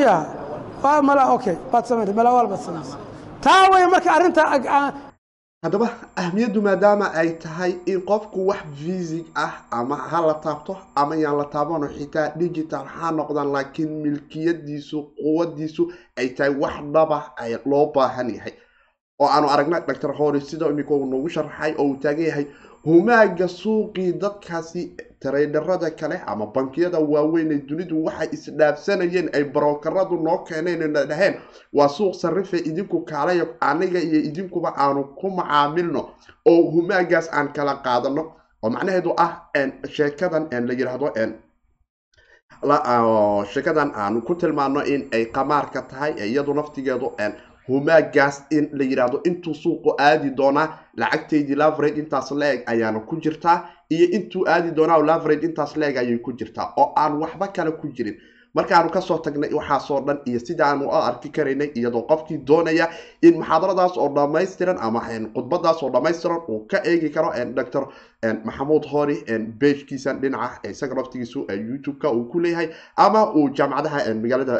mala 1.02 1.32
okay. 1.34 1.56
Baad 1.72 1.84
samaynaysa 1.84 2.16
malaawaal 2.20 2.46
baad 2.52 2.60
samaynaysa 2.66 2.96
taa 3.40 3.70
way 3.72 3.86
marka 3.86 4.10
arrinta 4.16 4.42
haddaba 5.64 5.88
ahmiyaddu 6.16 6.62
maadaama 6.62 7.06
ay 7.20 7.30
tahay 7.42 7.72
in 7.86 8.00
qofku 8.10 8.46
wax 8.48 8.62
fisig 8.80 9.24
ah 9.34 9.52
ama 9.70 9.96
ha 9.96 10.20
la 10.26 10.34
taabto 10.34 10.76
ama 10.94 11.16
yaan 11.16 11.36
la 11.38 11.44
taabano 11.54 11.88
xitaa 11.88 12.28
digital 12.36 12.84
ha 12.86 13.10
noqdaan 13.10 13.52
laakiin 13.54 13.90
milkiyadiisu 14.02 14.98
quwadiisu 15.22 15.82
ay 16.16 16.28
tahay 16.36 16.52
wax 16.62 16.74
dhaba 16.94 17.18
ay 17.36 17.56
loo 17.66 17.86
baahan 17.94 18.30
yahay. 18.36 18.52
Oo 19.20 19.28
aanu 19.28 19.48
aragna 19.48 19.80
dr 19.80 20.12
hori 20.18 20.40
sida 20.40 20.66
imika 20.68 20.94
uu 20.94 21.06
noogu 21.06 21.28
sharaxay 21.28 21.72
oo 21.78 21.84
uu 21.88 21.96
taagan 21.96 22.26
yahay 22.26 22.46
humaaga 22.84 23.48
suuqii 23.48 24.12
dadkaasi 24.12 24.82
tareydarada 25.20 25.90
kale 25.90 26.16
ama 26.26 26.46
bankiyada 26.46 26.98
waaweyn 26.98 27.52
ee 27.52 27.58
dunidu 27.68 28.04
waxay 28.04 28.28
isdhaafsanayeen 28.36 29.28
ay 29.36 29.44
barokaradu 29.44 30.16
noo 30.26 30.38
keeneen 30.48 30.92
na 30.92 31.04
dhaheen 31.10 31.34
waa 31.72 31.88
suuq 31.88 32.14
sarife 32.14 32.58
idinku 32.70 33.00
kaalaya 33.10 33.46
aniga 33.60 34.00
iyo 34.00 34.20
idinkuba 34.28 34.70
aanu 34.76 35.04
ku 35.18 35.30
macaamilno 35.38 36.02
oo 36.50 36.62
humaagaas 36.74 37.28
aan 37.32 37.48
kala 37.56 37.74
qaadano 37.86 38.22
oo 38.62 38.70
macnaheedu 38.70 39.10
ah 39.16 39.32
sheekadan 39.96 40.44
la 40.68 40.72
yidhaahdo 40.74 41.08
sheekadan 43.52 43.90
aanu 43.94 44.22
ku 44.22 44.34
tilmaano 44.34 44.80
in 44.84 45.08
ay 45.12 45.24
qamaarka 45.36 45.82
tahay 45.90 46.12
iyadu 46.28 46.54
naftigeedu 46.54 47.12
humaagaas 47.68 48.36
in 48.50 48.68
la 48.78 48.84
yidhaahdo 48.90 49.20
intuu 49.28 49.54
suuqu 49.54 49.94
aadi 50.08 50.30
doonaa 50.40 50.68
lacagtaydii 50.96 51.54
laverage 51.62 51.98
intaas 52.02 52.30
la-eg 52.40 52.62
ayaana 52.72 53.00
ku 53.08 53.16
jirtaa 53.24 53.56
iyo 53.94 54.06
intuu 54.16 54.44
aadi 54.54 54.70
doonaa 54.78 54.98
laverage 55.10 55.46
intaas 55.46 55.76
la-eg 55.76 55.96
ayay 56.02 56.18
ku 56.18 56.32
jirtaa 56.38 56.72
oo 56.76 56.92
aan 57.02 57.12
waxba 57.22 57.48
kale 57.48 57.70
ku 57.80 57.88
jirin 57.96 58.16
markaanu 58.56 58.90
ka 58.94 59.00
soo 59.08 59.18
tagnay 59.26 59.50
waxaasoo 59.58 60.00
dhan 60.06 60.18
iyo 60.30 60.38
sidaanu 60.48 60.84
arki 61.08 61.28
karaynay 61.36 61.70
iyadoo 61.78 62.02
qofkii 62.10 62.38
doonaya 62.48 62.86
in 63.26 63.34
muxaadaradaas 63.40 63.94
oo 64.02 64.08
dhammaystiran 64.16 64.78
ama 64.86 65.00
khudbadaas 65.34 65.82
oo 65.82 65.90
dhammaystiran 65.94 66.40
uu 66.52 66.60
ka 66.70 66.78
eegi 66.90 67.10
karo 67.16 67.30
dr 67.58 67.84
maxamuud 68.48 68.84
hori 68.92 69.16
bejkiisan 69.60 70.20
dhinaca 70.22 70.68
isaga 70.70 70.94
naftigiisu 70.98 71.40
youtube-ka 71.68 72.08
uu 72.18 72.24
ku 72.32 72.40
leeyahay 72.44 72.68
ama 73.06 73.20
uu 73.38 73.48
jaamacadaha 73.58 74.14
magaalada 74.22 74.54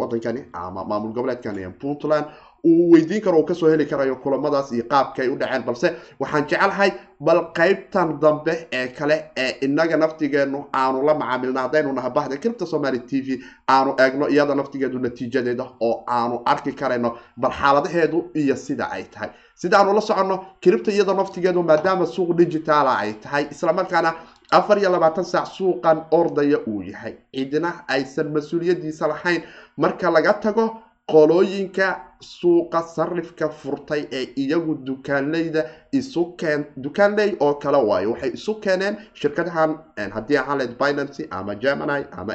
wadankani 0.00 0.42
ama 0.52 0.84
maamul 0.90 1.12
goboleedkan 1.16 1.72
puntland 1.80 2.26
uu 2.64 2.90
weydiin 2.92 3.20
karo 3.22 3.38
uu 3.38 3.44
ka 3.44 3.54
soo 3.54 3.68
heli 3.70 3.86
karayo 3.86 4.16
kulamadaas 4.16 4.72
iyo 4.72 4.84
qaabka 4.90 5.22
ay 5.22 5.28
u 5.28 5.36
dhaceen. 5.38 5.62
Balse 5.64 5.94
waxaan 6.20 6.46
jecelahay 6.48 6.92
bal 7.20 7.40
qaybtan 7.54 8.18
dambe 8.20 8.66
ee 8.72 8.88
kale 8.88 9.30
ee 9.36 9.50
inaga 9.66 9.96
naftigeenu 9.96 10.64
aanu 10.74 11.02
la 11.06 11.14
macaamilna 11.14 11.60
haddaynu 11.62 11.92
naha 11.92 12.10
bahda 12.10 12.36
kiribta 12.36 12.66
somaali 12.66 12.98
t 13.00 13.20
v 13.20 13.38
aanu 13.68 13.94
eegno 13.98 14.28
iyada 14.28 14.54
naftigeedu 14.54 14.98
natiijadeeda 14.98 15.66
oo 15.80 16.04
aanu 16.08 16.42
arki 16.44 16.72
karayno 16.72 17.16
bal 17.36 17.52
xaaladaheedu 17.52 18.30
iyo 18.34 18.56
sida 18.56 18.90
ay 18.90 19.04
tahay. 19.04 19.30
Sida 19.54 19.78
aanu 19.78 19.92
la 19.94 20.00
soconno 20.00 20.44
kiribta 20.60 20.90
iyada 20.92 21.14
naftigeedu 21.14 21.62
maadaama 21.62 22.06
suuq 22.06 22.34
digitaala 22.36 22.98
ay 22.98 23.12
tahay 23.12 23.46
islamarkaana 23.50 24.14
afar 24.50 24.78
iyo 24.78 24.90
labaatan 24.90 25.24
saac 25.24 25.46
suuqan 25.46 26.04
ordaya 26.10 26.58
uu 26.66 26.82
yahay. 26.82 27.14
Cidina 27.34 27.72
aysan 27.88 28.28
mas'uuliyadiisa 28.32 29.08
lahayn. 29.08 29.42
Marka 29.76 30.10
laga 30.10 30.32
tago 30.32 30.64
qolooyinka 31.12 31.86
suuqa 32.20 32.82
sarifka 32.82 33.48
furtay 33.48 34.02
ee 34.12 34.22
iyagu 34.42 34.74
dukaanleyda 34.86 35.62
isu 35.92 36.24
keen 36.40 36.66
dukaanley 36.84 37.36
oo 37.40 37.54
kale 37.54 37.78
waayo. 37.88 38.10
Waxay 38.12 38.30
isu 38.38 38.54
keeneen 38.64 38.96
shirkadahan 39.14 39.70
haddii 40.14 40.36
ahaaleed 40.42 40.72
binancy 40.80 41.26
ama 41.30 41.54
germany 41.54 42.04
ama 42.12 42.34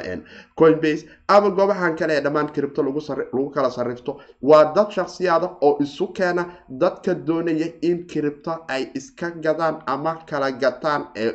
coinbase 0.58 1.06
ama 1.28 1.50
goobahan 1.50 1.96
kale 1.96 2.14
ee 2.16 2.20
dhammaan 2.24 2.52
kiribto 2.52 2.82
lagu 2.82 3.50
kala 3.50 3.70
sarifto 3.70 4.20
waa 4.42 4.64
dad 4.74 4.90
shaksiyaada 4.90 5.48
oo 5.60 5.76
isu 5.82 6.06
keena 6.06 6.44
dadka 6.68 7.14
doonaya 7.26 7.68
in 7.82 8.06
kiribto 8.06 8.64
ay 8.68 8.86
iska 8.94 9.30
gadaan 9.30 9.82
ama 9.86 10.14
kala 10.30 10.50
gataan 10.52 11.06
ee 11.16 11.32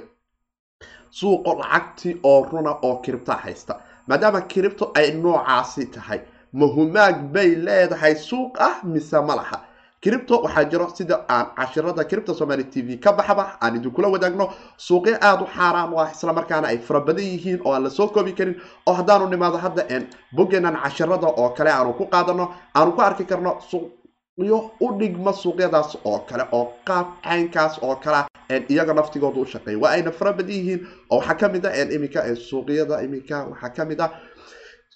suuqo 1.09 1.53
lacagtii 1.59 2.19
oo 2.23 2.43
runa 2.51 2.71
oo 2.81 2.95
kiribta 2.97 3.33
haysta. 3.33 3.79
Maadaama 4.07 4.41
kiribto 4.41 4.91
ay 4.95 5.11
noocaasi 5.11 5.85
tahay 5.85 6.19
ma 6.53 6.65
humaag 6.65 7.31
bay 7.33 7.55
leedahay 7.55 8.15
suuq 8.15 8.57
ah 8.59 8.81
mise 8.83 9.13
ma 9.13 9.35
laha? 9.35 9.65
Cripto 10.01 10.41
waxaa 10.43 10.63
jiro 10.71 10.87
sida 10.95 11.25
aan 11.29 11.47
cashirada 11.57 12.03
cripto 12.07 12.33
somaali 12.33 12.63
t 12.71 12.81
v 12.81 12.97
ka 12.99 13.11
baxaba 13.11 13.57
aan 13.61 13.75
idinkula 13.75 14.07
wadaagno 14.07 14.47
suuqyo 14.77 15.17
aada 15.21 15.43
u 15.43 15.47
xaaraan 15.47 15.93
ah 15.97 16.09
islamarkaana 16.15 16.67
ay 16.67 16.77
fara 16.77 17.01
badan 17.01 17.23
yihiin 17.25 17.59
oo 17.65 17.73
aan 17.73 17.83
la 17.83 17.89
soo 17.89 18.07
koobi 18.07 18.31
karin. 18.33 18.55
Oo 18.87 18.93
haddaanu 18.93 19.27
nimaado 19.29 19.57
hadda 19.57 19.83
boggenan 20.31 20.75
cashirada 20.83 21.27
oo 21.27 21.49
kale 21.57 21.69
aanu 21.71 21.93
ku 21.93 22.05
qaadano 22.07 22.47
aanu 22.75 22.91
ku 22.95 23.01
arki 23.01 23.25
karno 23.25 23.59
suuqyo 23.69 24.71
u 24.79 24.87
dhigma 24.99 25.33
suuqyadaas 25.33 25.97
oo 26.05 26.19
kale 26.29 26.47
oo 26.51 26.71
qaab 26.87 27.07
caynkaas 27.23 27.77
oo 27.83 27.95
kalea 27.95 28.25
iyaga 28.69 28.93
naftigooda 28.93 29.39
u 29.41 29.45
shaqeeya. 29.45 29.77
Waa 29.79 29.91
ayna 29.91 30.11
fara 30.11 30.31
badan 30.33 30.55
yihiin. 30.55 30.87
Oo 31.11 31.17
waxaa 31.19 31.35
ka 31.35 31.49
mid 31.49 31.65
a 31.65 31.75
iminka 31.75 32.23
suuqyada 32.35 33.03
iminka 33.03 33.45
waxaa 33.51 33.69
ka 33.75 33.85
mid 33.85 33.99
ah 34.01 34.09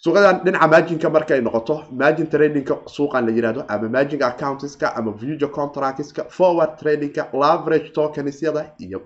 suuqadan 0.03 0.43
dhinaca 0.45 0.67
maajinka 0.67 1.09
markay 1.09 1.41
noqoto 1.41 1.75
maajin 1.99 2.27
tradingka 2.33 2.75
suuqan 2.95 3.25
la 3.27 3.31
yiraahdo 3.31 3.61
ama 3.73 3.87
maajing 3.95 4.21
accountska 4.29 4.87
ama 4.97 5.11
future 5.19 5.47
contractska 5.57 6.23
forward 6.29 6.77
tradingka 6.79 7.29
laverage 7.33 7.89
tokensyada 7.95 8.63
iyo 8.79 8.99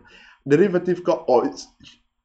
derivativeka 0.46 1.14
oo 1.28 1.44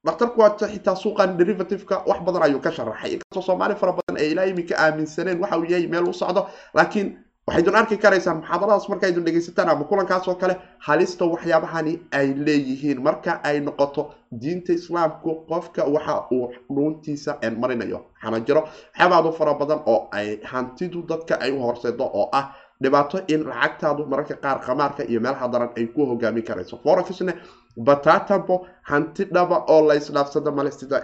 dhakhtarku 0.07 0.41
xitaa 0.73 0.97
suuqan 0.97 1.37
derivativeka 1.39 1.97
wax 2.09 2.21
badan 2.27 2.43
ayuu 2.43 2.61
ka 2.61 2.71
sharaxay. 2.73 3.11
Inkastoo 3.15 3.43
soomaali 3.43 3.75
fara 3.75 3.93
badan 3.93 4.17
ee 4.23 4.31
ilaa 4.33 4.45
iminka 4.47 4.75
aaminsaneen 4.79 5.39
waxa 5.43 5.57
uu 5.59 5.65
yahay 5.73 5.87
meel 5.87 6.09
u 6.09 6.13
socdo 6.13 6.49
laakiin 6.75 7.09
waxaydun 7.47 7.75
arki 7.81 7.97
karaysaan 8.03 8.37
muxaadaradaas 8.41 8.89
markaydun 8.89 9.25
dhegaysataan 9.27 9.69
ama 9.69 9.85
kulankaas 9.85 10.29
oo 10.29 10.35
kale 10.35 10.57
halista 10.79 11.25
waxyaabahani 11.27 11.93
ay 12.13 12.35
leeyihiin. 12.47 13.03
Marka 13.03 13.41
ay 13.45 13.61
noqoto 13.61 14.15
diinta 14.43 14.73
islaamku 14.73 15.31
qofka 15.51 15.83
waxa 15.95 16.15
uu 16.33 16.53
dhuuntiisa 16.75 17.33
marinayo 17.59 17.99
waxaana 18.15 18.41
jiro 18.47 18.61
waxyaabaadu 18.63 19.33
fara 19.39 19.55
badan 19.55 19.81
oo 19.87 20.09
ay 20.13 20.39
hantidu 20.53 21.03
dadka 21.09 21.35
ay 21.41 21.51
u 21.53 21.61
horseedo 21.67 22.05
oo 22.05 22.29
ah 22.33 22.45
dhibaato 22.83 23.19
in 23.29 23.41
lacagtaadu 23.51 24.07
mararka 24.07 24.35
qaar 24.45 24.59
khamaarka 24.67 25.03
iyo 25.11 25.21
meelaha 25.21 25.49
daran 25.49 25.71
ay 25.77 25.87
ku 25.87 26.07
hogaamin 26.07 26.43
karayso. 26.45 26.77
Forexne 26.85 27.35
batatambo 27.77 28.67
hanti 28.83 29.25
dhaba 29.25 29.65
oo 29.69 29.83
la 29.89 29.95
isdhaafsada 29.95 30.51
male 30.51 30.71
sida 30.71 31.03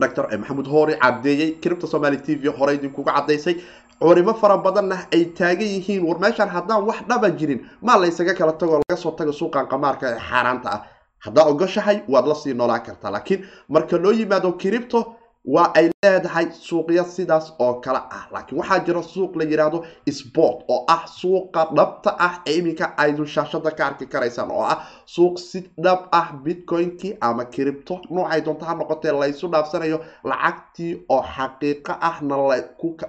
dr 0.00 0.24
maxamuud 0.38 0.66
hoori 0.70 0.94
cadeeyey 1.02 1.50
cripto 1.62 1.86
somaali 1.86 2.18
t 2.22 2.34
v 2.36 2.46
hore 2.58 2.74
idinkuga 2.74 3.12
cadaysay 3.12 3.54
culimo 4.00 4.34
fara 4.34 4.56
badanna 4.58 4.96
ay 5.12 5.24
taagan 5.38 5.68
yihiin. 5.74 6.02
War 6.08 6.18
meeshaan 6.18 6.48
haddaan 6.48 6.84
wax 6.88 6.98
dhaba 7.08 7.30
jirin 7.38 7.60
maa 7.82 7.98
la 7.98 8.06
ysaga 8.06 8.34
kala 8.34 8.52
tagoo 8.52 8.80
laga 8.82 8.96
soo 9.02 9.10
tago 9.18 9.32
suuqan 9.32 9.66
qamaarka 9.68 10.06
ee 10.14 10.18
xaaraanta 10.30 10.68
ah. 10.72 10.80
Haddaa 11.24 11.44
ogoshahay 11.52 12.02
waad 12.08 12.26
la 12.26 12.34
sii 12.34 12.54
noolaan 12.54 12.82
kartaa. 12.82 13.10
Laakiin 13.10 13.44
marka 13.68 13.96
loo 13.98 14.12
yimaado 14.12 14.52
cripto 14.52 15.16
waa 15.44 15.72
ay 15.74 15.88
leedahay 16.04 16.46
suuqyo 16.52 17.04
sidaas 17.04 17.52
oo 17.58 17.74
kale 17.80 17.98
ah. 17.98 18.26
Laakiin 18.32 18.58
waxaa 18.60 18.78
jira 18.84 19.02
suuq 19.02 19.36
la 19.36 19.44
yidhaahdo 19.44 19.84
sport 20.12 20.64
oo 20.68 20.84
ah 20.88 21.06
suuqa 21.08 21.64
dhabta 21.76 22.10
ah 22.18 22.42
ee 22.46 22.58
iminka 22.58 22.92
aydun 22.98 23.26
shaashada 23.26 23.70
ka 23.70 23.86
arki 23.86 24.06
karaysaan 24.06 24.50
oo 24.50 24.62
ah 24.64 24.78
suuq 25.06 25.38
si 25.38 25.60
dhab 25.78 26.08
ah 26.12 26.32
bitcoinkii 26.44 27.16
ama 27.20 27.44
cripto 27.44 28.00
noocay 28.10 28.40
doonta 28.44 28.66
ha 28.66 28.74
noqotee 28.74 29.12
laysu 29.12 29.48
dhaafsanayo 29.48 30.00
lacagtii 30.24 30.92
oo 31.08 31.22
xaqiiqo 31.36 31.92
ahna 32.00 32.36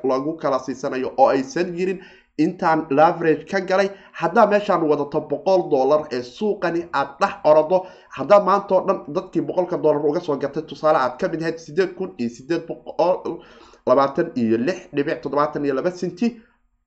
lagu 0.04 0.34
kala 0.42 0.60
siisanayo 0.60 1.14
oo 1.18 1.28
aysan 1.36 1.76
jirin 1.76 2.00
intaan 2.46 2.80
laverage 2.98 3.46
ka 3.52 3.60
galay 3.70 3.90
haddaa 4.22 4.46
meeshaan 4.52 4.84
wadato 4.92 5.20
boqol 5.32 5.62
dollar 5.74 6.02
ee 6.16 6.22
suuqani 6.36 6.82
aad 7.00 7.10
dhex 7.22 7.34
orado 7.50 7.78
haddaa 8.18 8.40
maanta 8.48 8.76
oo 8.76 8.86
dhan 8.88 9.00
dadkii 9.16 9.42
boqolka 9.50 9.78
dollar 9.84 10.06
uga 10.10 10.20
soo 10.28 10.38
gatay 10.44 10.64
tusaale 10.70 10.98
aad 11.06 11.16
ka 11.20 11.28
mid 11.32 11.42
ahayd 11.42 11.58
sideed 11.66 11.92
kun 11.98 12.10
iyo 12.18 12.30
sideed 12.38 12.64
boqol 12.70 13.40
labaatan 13.88 14.28
iyo 14.42 14.58
lix 14.68 14.80
dhibic 14.96 15.22
toddobaatan 15.22 15.66
iyo 15.66 15.74
laba 15.80 15.92
senti 15.92 16.28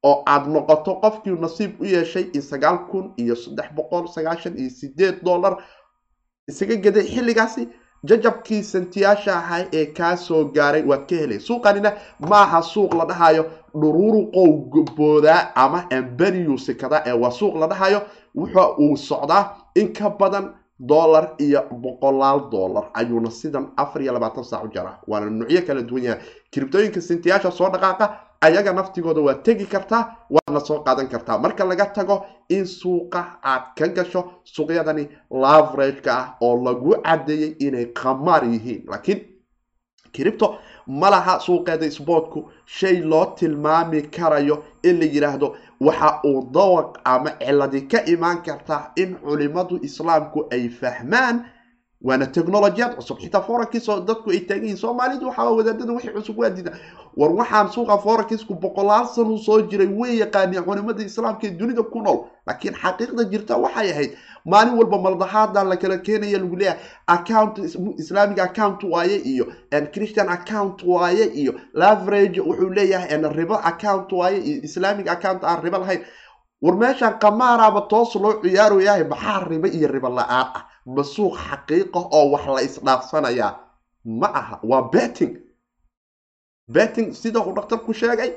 oo 0.09 0.17
aad 0.27 0.45
noqoto 0.55 0.93
qofkii 1.03 1.37
nasiib 1.45 1.81
u 1.81 1.85
yeeshay 1.95 2.25
in 2.37 2.43
sagaal 2.51 2.79
kun 2.91 3.07
iyo 3.23 3.35
saddex 3.37 3.69
boqol 3.77 4.05
sagaashan 4.15 4.55
iyo 4.61 4.71
sideed 4.81 5.17
dollar 5.29 5.55
isaga 6.51 6.77
gaday 6.85 7.05
xilligaasi 7.15 7.63
jajabkii 8.09 8.63
santiyaasha 8.63 9.33
ahaa 9.37 9.65
ee 9.73 9.87
kaa 9.99 10.17
soo 10.17 10.45
gaaray 10.57 10.83
waad 10.91 11.07
ka 11.11 11.17
helay. 11.17 11.39
Suuqanina 11.41 11.93
maaha 12.31 12.63
suuq 12.63 12.95
la 12.95 13.05
dhahayo 13.11 13.45
dhururuqow 13.81 14.51
boodaa 14.97 15.53
ama 15.55 15.85
amberiyu 15.91 16.57
ee 17.07 17.13
waa 17.23 17.31
suuq 17.31 17.55
la 17.61 17.67
dhahayo 17.67 18.01
wuxa 18.35 18.65
uu 18.79 18.97
socdaa 18.97 19.43
in 19.75 19.93
ka 19.93 20.11
badan 20.11 20.51
dollar 20.79 21.25
iyo 21.39 21.63
boqolaal 21.71 22.51
dollar. 22.51 22.85
Ayuuna 22.95 23.31
sidan 23.31 23.67
afar 23.77 24.03
iyo 24.03 24.13
labaatan 24.13 24.45
saac 24.45 24.65
u 24.65 24.69
jaraa. 24.75 24.99
Waana 25.07 25.31
nuucyo 25.31 25.63
kala 25.67 25.83
duwan 25.83 26.05
yahay. 26.05 26.21
Kiribtooyinka 26.51 27.01
sintiyaasha 27.01 27.51
soo 27.51 27.69
dhaqaaqa 27.71 28.07
ayaga 28.41 28.73
naftigooda 28.73 29.21
waad 29.21 29.43
tegi 29.43 29.67
kartaa 29.67 30.03
waadna 30.31 30.61
soo 30.61 30.79
qaadan 30.85 31.09
kartaa. 31.09 31.39
Marka 31.39 31.65
laga 31.65 31.87
tago 31.87 32.27
in 32.49 32.65
suuqa 32.67 33.21
aad 33.43 33.63
ka 33.79 33.87
gasho 33.89 34.21
suuqyadani 34.45 35.09
laverageka 35.31 36.13
ah 36.19 36.27
oo 36.41 36.57
lagu 36.65 36.95
cadeeyey 37.05 37.57
inay 37.67 37.87
qamaar 37.87 38.45
yihiin 38.45 38.83
laakiin 38.91 39.21
cripto 40.15 40.59
ma 40.87 41.11
laha 41.11 41.41
suuqeeda 41.41 41.87
isboortku 41.87 42.51
shay 42.67 42.97
loo 43.03 43.27
tilmaami 43.39 44.03
karayo 44.03 44.65
in 44.83 44.99
la 45.01 45.07
yidhaahdo 45.07 45.57
waxa 45.81 46.21
uu 46.25 46.43
dawaq 46.53 46.99
ama 47.05 47.31
ciladi 47.41 47.81
ka 47.89 47.99
imaan 48.07 48.43
kartaa 48.43 48.93
in 48.97 49.15
culimadu 49.25 49.79
islaamku 49.83 50.47
ay 50.53 50.69
fahmaan 50.69 51.45
waana 52.05 52.27
technolojiyad 52.27 52.97
cusub. 52.97 53.19
Xitaa 53.23 53.41
forankiisoo 53.49 54.01
dadku 54.09 54.31
ay 54.31 54.41
taagan 54.49 54.65
yihiin 54.65 54.77
soomaalidu 54.77 55.27
waxaa 55.29 55.51
wadaadada 55.59 55.93
wixii 55.93 56.13
cusub 56.17 56.39
waa 56.39 56.51
diida 56.51 56.73
war 57.17 57.31
waxaan 57.33 57.69
suuqa 57.75 57.99
forankisku 57.99 58.55
boqolaal 58.55 59.07
sanuu 59.15 59.39
soo 59.39 59.61
jiray 59.71 59.89
way 60.01 60.19
yaqaaniin 60.23 60.65
culimada 60.65 61.03
islaamka 61.03 61.47
ee 61.47 61.51
dunida 61.61 61.83
ku 61.83 62.03
nool. 62.03 62.19
Laakiin 62.47 62.75
xaqiiqda 62.83 63.25
jirta 63.33 63.57
waxay 63.57 63.91
ahayd 63.93 64.13
maalin 64.45 64.75
walba 64.79 64.99
maldahaada 64.99 65.65
la 65.65 65.77
kala 65.77 65.97
keenaya 65.99 66.39
lagu 66.39 66.57
leeyahay 66.57 66.79
account 67.07 67.59
islamic 68.03 68.39
account 68.39 68.83
waaye 68.93 69.17
iyo 69.33 69.45
christian 69.95 70.29
account 70.29 70.83
waaye 70.85 71.25
iyo 71.43 71.53
laverage 71.75 72.41
wuxuu 72.41 72.71
leeyahay 72.71 73.17
ribo 73.39 73.55
account 73.55 74.13
waaye 74.13 74.39
iyo 74.49 74.63
islamic 74.63 75.09
account 75.09 75.45
aan 75.45 75.63
ribo 75.63 75.79
lahayn. 75.79 76.03
War 76.63 76.77
meeshaan 76.77 77.19
qamaaraaba 77.19 77.81
toos 77.89 78.15
loo 78.15 78.43
ciyaarayahay 78.43 79.05
maxaa 79.05 79.45
ribo 79.49 79.67
iyo 79.69 79.89
ribo 79.89 80.09
la'aan 80.09 80.47
ah 80.55 80.65
ma 80.87 81.03
suuq 81.05 81.35
xaqiiqa 81.49 81.99
oo 82.19 82.31
wax 82.33 82.47
la 82.47 82.63
isdhaafsanayaa. 82.63 83.53
Ma 84.05 84.27
aha 84.35 84.59
waa 84.63 84.83
betting. 84.93 85.37
Betting 86.69 87.13
sida 87.15 87.41
uu 87.41 87.53
dhakhtarku 87.55 87.93
sheegay 87.95 88.33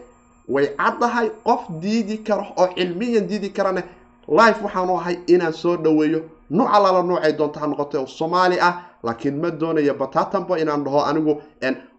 way 0.47 0.67
caddahay 0.77 1.29
qof 1.43 1.61
diidi 1.81 2.17
karo 2.23 2.45
oo 2.57 2.67
cilmiyan 2.75 3.27
diidi 3.27 3.49
karane 3.49 3.83
life 4.27 4.61
waxaanu 4.63 4.97
ahay 4.99 5.15
inaan 5.27 5.53
soo 5.53 5.75
dhoweeyo 5.77 6.19
nuuc 6.49 6.69
alala 6.73 7.03
nuucay 7.03 7.33
doonta 7.33 7.59
ha 7.59 7.67
noqotay 7.67 7.99
oo 8.01 8.07
soomaali 8.07 8.59
ah 8.59 8.73
laakiin 9.03 9.39
ma 9.41 9.49
doonaya 9.51 9.93
batatanba 9.93 10.59
inaan 10.59 10.83
dhaho 10.83 11.01
anigu 11.09 11.41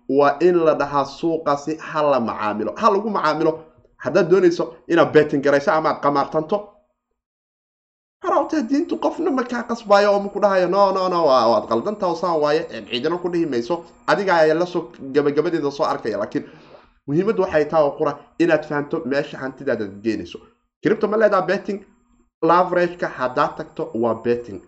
waa 0.09 0.36
in 0.40 0.57
la 0.64 0.74
dhahaa 0.74 1.05
suuqaasi 1.05 1.76
ha 1.80 2.03
la 2.03 2.20
macaamilo 2.20 2.72
ha 2.76 2.90
lagu 2.90 3.11
macaamilo. 3.11 3.53
Haddaad 3.96 4.28
doonayso 4.30 4.74
inaad 4.88 5.12
betting 5.12 5.42
garayso 5.42 5.72
ama 5.72 5.88
aad 5.90 6.01
qamaartanto 6.03 6.57
harawtee 8.22 8.62
diintu 8.70 8.96
qofna 9.04 9.30
makaa 9.30 9.62
qasbaayo 9.70 10.12
oo 10.12 10.20
maku 10.20 10.40
dhahayo 10.40 10.68
no 10.68 10.92
no 10.92 11.08
no 11.08 11.20
waad 11.26 11.68
qaldantaa 11.70 12.14
saan 12.14 12.40
waaye. 12.40 12.62
Ciidana 12.90 13.18
ku 13.18 13.28
dhihi 13.32 13.46
mayso. 13.46 13.84
Adiga 14.06 14.34
ayaa 14.36 14.54
la 14.58 14.66
soo 14.66 14.82
gabagabadeeda 15.14 15.70
soo 15.70 15.84
arkaya 15.86 16.18
laakiin 16.18 16.44
muhiimaddu 17.06 17.42
waxay 17.42 17.64
taha 17.64 17.82
oo 17.84 17.90
qura 17.98 18.12
inaad 18.38 18.64
fahamto 18.68 19.02
meesha 19.06 19.38
hantidaadaad 19.38 20.02
geenayso. 20.04 20.38
Cripto 20.82 21.08
ma 21.08 21.16
leedaha 21.16 21.42
betting 21.46 21.80
laverageka 22.42 23.08
haddaad 23.18 23.56
tagto 23.56 23.90
waa 23.94 24.14
betting. 24.24 24.60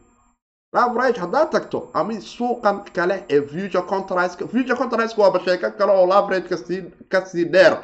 Laverage 0.74 1.18
haddaad 1.20 1.50
tagto 1.50 1.90
ama 1.94 2.20
suuqan 2.20 2.84
kale 2.94 3.24
ee 3.30 3.42
future 3.42 3.82
contractka 3.82 4.46
future 4.48 4.76
contractka 4.76 5.22
waaba 5.22 5.40
sheeko 5.44 5.70
kale 5.78 5.92
oo 5.92 6.06
laverage 6.06 6.48
ka 6.48 6.56
sii 6.56 6.82
ka 7.08 7.26
sii 7.26 7.44
dheer 7.44 7.74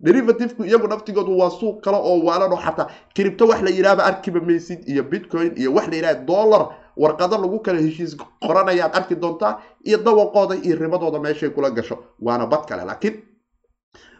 derivativku 0.00 0.64
iyagu 0.64 0.86
naftigoodu 0.88 1.38
waa 1.38 1.50
suuq 1.50 1.80
kale 1.84 1.96
oo 1.96 2.18
waalan 2.26 2.52
oo 2.52 2.60
xataa 2.66 2.86
cripto 3.14 3.46
wax 3.50 3.62
la 3.62 3.70
yidhahba 3.70 4.04
arkiba 4.04 4.40
maysid 4.40 4.80
iyo 4.88 5.02
bitcoin 5.02 5.52
iyo 5.56 5.74
wax 5.74 5.86
la 5.88 5.96
yidhaha 5.96 6.14
dollar 6.14 6.62
warqado 6.96 7.36
lagu 7.38 7.58
kala 7.60 7.78
heshiis 7.80 8.16
qoranayaad 8.46 8.92
arki 8.96 9.14
doontaa 9.14 9.58
iyo 9.84 9.98
dawaqooda 9.98 10.54
iyo 10.66 10.76
ribadooda 10.76 11.18
meeshay 11.20 11.50
kula 11.50 11.70
gasho 11.70 11.98
waana 12.20 12.46
bad 12.46 12.64
kale. 12.68 12.84
Laakiin 12.84 13.14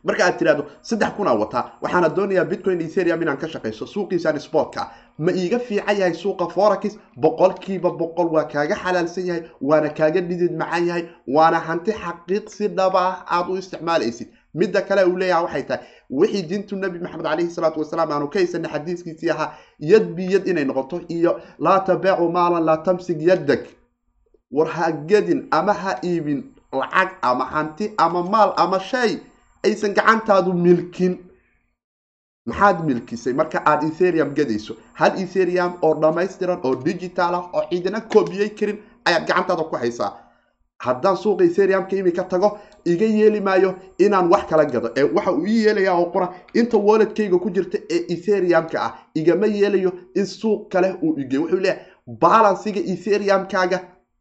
marka 0.05 0.25
aad 0.27 0.37
tirahdo 0.39 0.65
saddex 0.83 1.11
kunaa 1.17 1.35
wataa 1.35 1.65
waxaana 1.83 2.09
doonayaa 2.09 2.45
bitcoin 2.45 2.81
ethereum 2.81 3.23
inaan 3.23 3.39
ka 3.39 3.49
shaqayso 3.49 3.87
suuqiisaan 3.87 4.39
sportka 4.41 4.91
ma 5.19 5.31
iiga 5.33 5.59
fiican 5.59 5.97
yahay 6.01 6.15
suuqa 6.15 6.47
forax 6.55 6.99
boqolkiiba 7.17 7.91
boqol 8.01 8.29
waa 8.35 8.45
kaaga 8.45 8.75
xalaalsan 8.85 9.27
yahay 9.27 9.43
waana 9.61 9.89
kaaga 9.99 10.21
dhidid 10.21 10.53
macaan 10.61 10.87
yahay 10.89 11.05
waana 11.37 11.59
hanti 11.69 11.93
xaqiiq 11.93 12.49
si 12.57 12.69
dhaba 12.69 13.01
ah 13.09 13.25
aada 13.37 13.51
u 13.53 13.57
isticmaalaysid 13.57 14.29
midda 14.61 14.81
kale 14.89 15.03
uu 15.11 15.17
leeyaha 15.23 15.43
waxay 15.47 15.63
tahay 15.69 15.85
wixii 16.11 16.43
diintu 16.51 16.77
nabi 16.77 16.99
maxamed 17.05 17.25
calayhi 17.27 17.51
salaatu 17.57 17.81
wasalaam 17.83 18.11
aanu 18.13 18.29
ka 18.33 18.39
haysanay 18.39 18.71
xadiiskiisii 18.73 19.31
ahaa 19.35 19.51
yad 19.91 20.07
biyad 20.17 20.47
inay 20.51 20.65
noqoto 20.65 21.01
iyo 21.17 21.33
laa 21.59 21.81
tabeecu 21.89 22.29
maalan 22.37 22.65
laa 22.69 22.77
tamsig 22.87 23.23
yaddag 23.31 23.63
war 24.57 24.69
ha 24.77 24.93
gedin 25.11 25.41
ama 25.51 25.73
ha 25.83 25.93
iibin 26.11 26.41
lacag 26.73 27.11
ama 27.23 27.45
hanti 27.55 27.93
ama 27.99 28.23
maal 28.33 28.53
ama 28.57 28.81
shay 28.81 29.19
aysan 29.65 29.95
gacantaadu 29.95 30.53
milkin. 30.55 31.15
Maxaad 32.49 32.85
milkisay? 32.87 33.33
Marka 33.33 33.59
aada 33.67 33.87
etherium 33.87 34.31
gadayso 34.35 34.75
hal 34.95 35.13
etherium 35.23 35.73
oo 35.83 35.95
dhammaystiran 36.03 36.61
oo 36.65 36.75
digital 36.89 37.35
ah 37.35 37.45
oo 37.57 37.63
ciidana 37.71 38.01
koobiyey 38.01 38.49
karin 38.59 38.79
ayaad 39.05 39.27
gacantaada 39.29 39.65
ku 39.71 39.77
haysaa. 39.77 40.13
Haddaan 40.85 41.17
suuqa 41.17 41.45
etheriumka 41.45 41.97
imika 41.97 42.25
tago 42.25 42.59
iga 42.85 43.07
yeeli 43.07 43.41
maayo 43.41 43.75
inaan 43.99 44.31
wax 44.31 44.45
kala 44.51 44.65
gado. 44.65 44.91
Ee 44.97 45.03
waxa 45.03 45.33
uu 45.33 45.47
ii 45.47 45.65
yeelayaa 45.65 45.95
oo 45.99 46.07
qura 46.13 46.29
inta 46.55 46.77
walletkayga 46.79 47.39
ku 47.39 47.51
jirta 47.51 47.79
ee 47.91 48.05
etheriumka 48.15 48.79
ah 48.83 48.93
igama 49.15 49.47
yeelayo 49.47 49.93
in 50.15 50.27
suuq 50.27 50.69
kale 50.73 50.93
uu 51.03 51.15
igeyo 51.21 51.43
wuxuu 51.43 51.61
leeyahay 51.61 51.83
balansiga 52.07 52.81
etheriumkaaga 52.81 53.79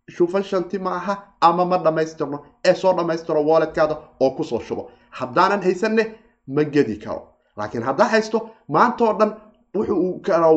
shufan 0.10 0.43
shanti 0.43 0.80
ma 0.80 0.91
aha 0.95 1.14
ama 1.41 1.66
ma 1.66 1.78
dhammaystirno 1.78 2.39
ee 2.66 2.74
soo 2.74 2.93
dhammaystiro 2.93 3.41
walletkaada 3.45 3.95
oo 4.20 4.30
ku 4.32 4.43
soo 4.43 4.60
shubo. 4.60 4.91
Haddaanan 5.10 5.62
haysanne 5.64 6.03
ma 6.47 6.64
gedi 6.64 6.95
karo. 6.97 7.22
Laakiin 7.58 7.84
haddaa 7.84 8.08
haysto 8.08 8.49
maanta 8.70 9.03
oo 9.05 9.14
dhan 9.20 9.32
wuxuu 9.76 10.20
kala 10.22 10.47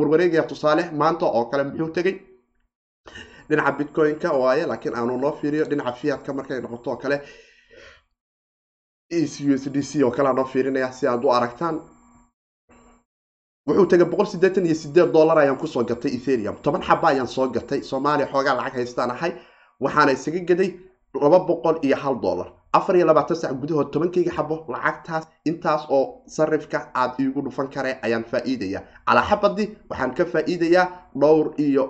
warwareegaya 0.00 0.42
tusaale 0.42 0.90
maanta 0.92 1.26
oo 1.26 1.44
kale 1.44 1.64
muxuu 1.64 1.88
tegey 1.88 2.14
dhinaca 3.50 3.72
bitcoin-ka 3.78 4.28
waaye 4.42 4.66
laakiin 4.70 4.94
aanu 4.98 5.16
noo 5.22 5.32
fiiriyo 5.40 5.64
dhinaca 5.70 5.92
fiatka 6.00 6.32
markay 6.32 6.60
noqoto 6.60 6.90
oo 6.90 6.96
kale 7.02 7.16
u 9.12 9.54
s 9.62 9.64
d 9.74 9.82
c 9.82 10.02
oo 10.04 10.10
kale 10.10 10.28
aan 10.28 10.36
noo 10.36 10.44
fiirinaya 10.52 10.92
si 10.92 11.06
aad 11.06 11.24
u 11.24 11.30
aragtaan. 11.32 11.76
Wuxuu 13.66 13.86
tegay 13.90 14.06
boqol 14.12 14.26
siddeetan 14.26 14.66
iyo 14.66 14.74
sideed 14.74 15.10
dollar 15.12 15.38
ayaan 15.38 15.58
ku 15.58 15.66
soo 15.66 15.84
gatay 15.84 16.10
etherium 16.16 16.56
toban 16.62 16.82
xaba 16.82 17.08
ayaan 17.08 17.26
soo 17.28 17.48
gatay. 17.48 17.82
Soomaaliya 17.82 18.28
xoogaa 18.32 18.54
lacag 18.56 18.74
haystaan 18.74 19.10
ahay. 19.10 19.32
Waxaana 19.80 20.12
isaga 20.12 20.40
gaday 20.48 20.70
laba 21.22 21.38
boqol 21.48 21.76
iyo 21.82 21.96
hal 21.96 22.16
dollar. 22.20 22.48
Afar 22.72 22.96
iyo 22.96 23.06
labaatan 23.06 23.36
sac 23.36 23.52
gudahood 23.60 23.90
tobankayga 23.92 24.32
xabo 24.36 24.56
lacagtaas 24.72 25.24
intaas 25.44 25.82
oo 25.90 26.22
sarifka 26.26 26.78
aad 26.94 27.12
iigu 27.20 27.42
dhufan 27.44 27.68
karee 27.74 27.98
ayaan 28.02 28.24
faa'iidaya 28.30 28.80
calaa 29.06 29.26
xabadii 29.30 29.68
waxaan 29.90 30.14
ka 30.14 30.24
faa'iidayaa 30.32 30.86
dhowr 31.20 31.46
iyo 31.58 31.84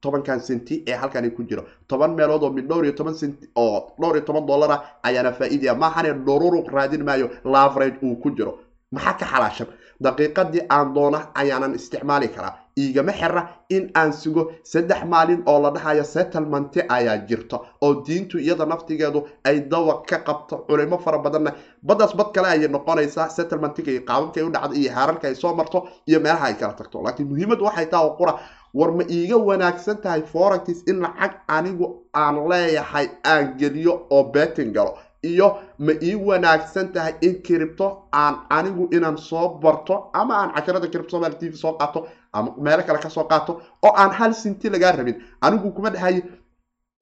tobankan 0.00 0.40
senti 0.40 0.82
ee 0.86 0.94
halkani 0.96 1.30
ku 1.30 1.42
jiro. 1.48 1.64
Toban 1.88 2.14
meelood 2.14 2.42
oo 2.42 2.50
mid 2.50 2.66
dhowr 2.68 2.84
iyo 2.84 2.92
toban 2.94 3.14
senti 3.14 3.48
oo 3.56 3.92
dhowr 4.00 4.16
iyo 4.16 4.24
toban 4.24 4.46
dollar 4.46 4.80
ayaana 5.02 5.32
faa'iidaya 5.32 5.74
maahane 5.74 6.12
dhururuq 6.26 6.68
raadin 6.72 7.04
maayo 7.04 7.30
laverage 7.44 7.98
uu 8.02 8.16
ku 8.16 8.30
jiro. 8.36 8.58
Maxaa 8.92 9.12
ka 9.18 9.26
xalaashan? 9.26 9.66
Daqiiqadii 10.02 10.62
aan 10.70 10.94
doona 10.94 11.18
ayaanan 11.34 11.74
isticmaali 11.74 12.28
karaa. 12.28 12.56
Iigama 12.78 13.12
xira 13.12 13.42
in 13.68 13.90
aan 13.94 14.12
sugo 14.12 14.50
saddex 14.64 15.04
maalin 15.04 15.42
oo 15.46 15.60
la 15.62 15.70
dhahayo 15.70 16.04
settlementi 16.04 16.80
ayaa 16.88 17.16
jirta 17.28 17.60
oo 17.80 18.02
diintu 18.06 18.38
iyada 18.38 18.64
naftigeedu 18.66 19.20
ay 19.44 19.60
dawaq 19.70 20.06
ka 20.08 20.18
qabto 20.24 20.64
culimo 20.68 20.98
fara 20.98 21.18
badanna. 21.18 21.52
Baddaas 21.82 22.16
bad 22.16 22.32
kale 22.34 22.48
ayay 22.48 22.68
noqonaysaa 22.68 23.28
settlementiga 23.28 23.90
iyo 23.92 24.00
qaababkay 24.08 24.42
u 24.42 24.50
dhacdo 24.50 24.74
iyo 24.74 24.90
haararka 24.92 25.28
ay 25.28 25.34
soo 25.34 25.54
marto 25.54 25.88
iyo 26.06 26.20
meelaha 26.20 26.46
ay 26.46 26.54
kala 26.54 26.72
tagto. 26.72 27.02
Laakiin 27.02 27.28
muhiimaddu 27.28 27.64
waxay 27.64 27.86
taha 27.86 28.04
oo 28.06 28.16
qura 28.16 28.38
war 28.74 28.90
ma 28.92 29.04
iiga 29.16 29.36
wanaagsan 29.36 29.96
tahay 30.02 30.22
forax 30.32 30.82
in 30.90 31.00
lacag 31.04 31.32
anigu 31.48 31.86
aan 32.14 32.36
leeyahay 32.50 33.06
aan 33.24 33.54
geliyo 33.58 34.06
oo 34.10 34.24
betin 34.32 34.72
galo? 34.72 34.94
Iyo 35.22 35.48
ma 35.78 35.92
ii 36.02 36.14
wanaagsan 36.14 36.92
tahay 36.92 37.14
in 37.20 37.42
cripto 37.42 37.86
aan 38.12 38.34
anigu 38.50 38.88
inaan 38.96 39.18
soo 39.18 39.58
barto 39.62 40.10
ama 40.12 40.34
aan 40.40 40.50
casharada 40.54 40.88
cripto 40.88 41.10
somal 41.10 41.34
t 41.38 41.48
v 41.50 41.54
soo 41.56 41.72
qaato 41.78 42.06
ama 42.32 42.54
meelo 42.58 42.82
kale 42.86 42.98
ka 42.98 43.08
soo 43.10 43.24
qaato 43.24 43.52
oo 43.84 43.92
aan 43.96 44.10
hal 44.18 44.32
sinti 44.34 44.70
lagaa 44.70 44.92
rabin? 44.96 45.16
Anigu 45.42 45.70
kuma 45.74 45.90
dhahayo 45.90 46.22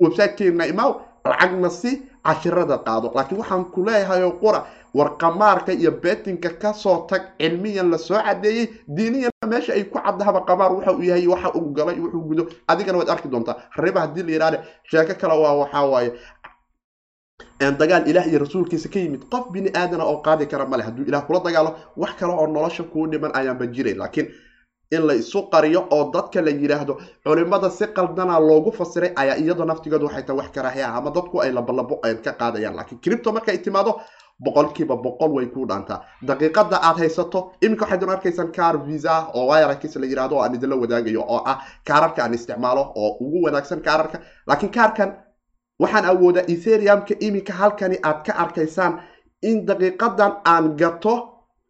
websitekeena 0.01 0.67
imaw 0.67 0.91
lacagna 1.25 1.71
si 1.71 2.03
cashirada 2.25 2.79
qaado. 2.87 3.13
Laakiin 3.15 3.39
waxaan 3.41 3.65
ku 3.73 3.85
leeyahay 3.85 4.23
oo 4.23 4.33
qura 4.43 4.65
war 4.95 5.17
qamaarka 5.19 5.73
iyo 5.73 5.91
betinka 5.91 6.51
ka 6.63 6.73
soo 6.73 7.07
tag 7.11 7.23
cilmiyan 7.41 7.91
la 7.91 7.99
soo 7.99 8.19
cadeeyey 8.27 8.67
diiniyana 8.89 9.47
meesha 9.47 9.73
ay 9.73 9.85
ku 9.85 9.99
caddahaba 9.99 10.41
qamaar 10.49 10.73
waxa 10.77 10.93
uu 10.93 11.03
yahay 11.03 11.27
waxa 11.27 11.53
uu 11.55 11.73
galay 11.73 11.99
wuxuu 12.01 12.21
gudo. 12.29 12.43
Adigana 12.69 12.99
waad 12.99 13.11
arki 13.11 13.29
doontaa 13.29 13.57
riba 13.77 14.01
haddii 14.01 14.23
la 14.23 14.33
yidhahde 14.33 14.59
sheeko 14.91 15.15
kale 15.21 15.35
waa 15.43 15.55
waxaa 15.63 15.87
waaye 15.93 16.13
dagaal 17.79 18.09
ilaah 18.09 18.27
iyo 18.27 18.39
rasuulkiisa 18.39 18.89
ka 18.89 18.99
yimid 18.99 19.23
qof 19.31 19.51
bini 19.53 19.71
aadana 19.75 20.05
oo 20.05 20.23
qaadi 20.23 20.47
kara 20.47 20.67
male 20.67 20.83
hadduu 20.83 21.05
ilaah 21.09 21.23
kula 21.27 21.41
dagaalo 21.41 21.71
wax 21.97 22.13
kale 22.19 22.33
oo 22.33 22.47
nolosha 22.47 22.83
kuu 22.85 23.07
dhiman 23.07 23.31
ayaanba 23.35 23.67
jiray. 23.67 23.95
Laakiin 23.95 24.29
in 24.91 25.03
la 25.07 25.15
qariyo 25.53 25.87
oo 25.91 26.11
dadka 26.13 26.41
la 26.41 26.51
yidhaahdo 26.51 26.99
culimada 27.25 27.71
si 27.71 27.87
qaldana 27.87 28.41
loogu 28.41 28.73
fasiray 28.73 29.13
ayaa 29.17 29.37
iyadoo 29.37 29.65
naftigeedu 29.65 30.07
waxay 30.07 30.23
tahay 30.23 30.39
wax 30.41 30.51
karaahiya 30.55 30.87
ah 30.89 30.97
ama 30.99 31.11
dadku 31.11 31.41
ay 31.43 31.53
labalabo 31.53 32.01
ka 32.25 32.33
qaadayaan. 32.33 32.75
Laakiin 32.77 33.01
cripto 33.01 33.33
markay 33.33 33.59
timaado 33.59 34.01
boqolkiiba 34.45 34.97
boqol 35.05 35.31
way 35.37 35.47
ku 35.47 35.67
dhaantaa 35.71 36.01
daqiiqada 36.29 36.77
aad 36.89 36.97
haysato 37.03 37.53
iminka 37.63 37.85
waxaydun 37.85 38.11
arkaysaan 38.11 38.53
car 38.53 38.75
visa 38.87 39.15
oo 39.35 39.47
wirakis 39.51 39.97
la 39.97 40.07
yidhahdo 40.07 40.37
oo 40.37 40.43
aan 40.43 40.55
idinla 40.55 40.77
wadaagayo 40.83 41.23
oo 41.35 41.41
ah 41.53 41.59
kaararka 41.89 42.23
aan 42.25 42.35
isticmaalo 42.35 42.83
oo 42.95 43.11
ugu 43.21 43.39
wanaagsan 43.45 43.81
kaararka. 43.87 44.19
Laakiin 44.47 44.73
kaarkan 44.73 45.11
waxaan 45.83 46.05
awoodaa 46.13 46.45
etheriumka 46.55 47.15
iminka 47.21 47.53
halkani 47.53 47.97
aad 48.03 48.19
ka 48.27 48.33
arkaysaan 48.43 48.93
in 49.43 49.67
daqiiqadan 49.67 50.33
aan 50.45 50.77
gato 50.77 51.15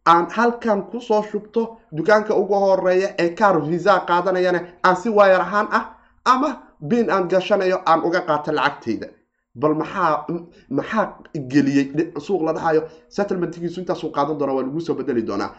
aan 0.05 0.25
halkan 0.35 0.81
ku 0.91 0.99
soo 1.01 1.23
shubto 1.31 1.61
dukaanka 1.97 2.33
ugu 2.35 2.55
horreeya 2.63 3.09
ee 3.23 3.29
car 3.39 3.61
visa 3.69 3.99
qaadanayana 4.09 4.59
aan 4.83 4.95
si 4.95 5.09
waayar 5.09 5.41
ahaan 5.41 5.67
ah 5.71 5.83
ama 6.25 6.49
bin 6.89 7.09
aan 7.09 7.27
gashanayo 7.29 7.77
aan 7.85 8.01
uga 8.07 8.21
qaato 8.27 8.51
lacagtayda 8.51 9.07
bal 9.55 9.73
maxaa 9.75 10.25
maxaa 10.69 11.17
geliyey 11.51 12.11
suuq 12.19 12.41
la 12.45 12.53
dhahayo 12.53 12.81
settlementkiisu 13.09 13.79
intaasuu 13.81 14.11
qaadan 14.11 14.37
doona 14.39 14.53
waa 14.53 14.63
lagu 14.63 14.81
soo 14.81 14.93
bedeli 14.95 15.21
doonaa. 15.27 15.49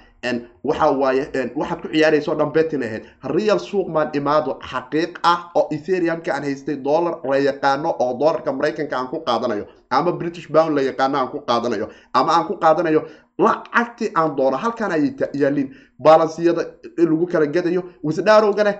Waxa 0.65 0.91
waaye 0.91 1.25
waxaad 1.57 1.81
ku 1.83 1.89
ciyaaraysa 1.89 2.33
o 2.33 2.35
dhan 2.35 2.53
betin 2.53 2.83
ahayd 2.83 3.05
real 3.25 3.59
suuq 3.59 3.89
maan 3.89 4.11
imaado 4.15 4.59
xaqiiq 4.71 5.19
ah 5.23 5.51
oo 5.55 5.69
etheriumka 5.71 6.33
aan 6.35 6.43
haystay 6.45 6.77
dollar 6.77 7.19
la 7.25 7.37
yaqaano 7.39 7.95
oo 7.99 8.19
dollarka 8.19 8.53
maraykanka 8.53 8.97
aan 8.99 9.09
ku 9.09 9.19
qaadanayo 9.27 9.67
ama 9.91 10.13
british 10.13 10.49
bound 10.53 10.75
la 10.77 10.83
yaqaano 10.83 11.19
aan 11.19 11.29
ku 11.29 11.41
qaadanayo 11.41 11.89
ama 12.15 12.33
aan 12.33 12.47
ku 12.47 12.55
qaadanayo 12.63 13.03
lacagtii 13.39 14.13
aan 14.15 14.37
doono 14.37 14.57
halkan 14.57 14.93
ayay 14.93 15.15
yaaliin 15.35 15.75
balansiyada 15.99 16.63
lagu 16.99 17.27
kala 17.27 17.47
gadayo 17.47 17.83
wisdhaarowgana 18.05 18.73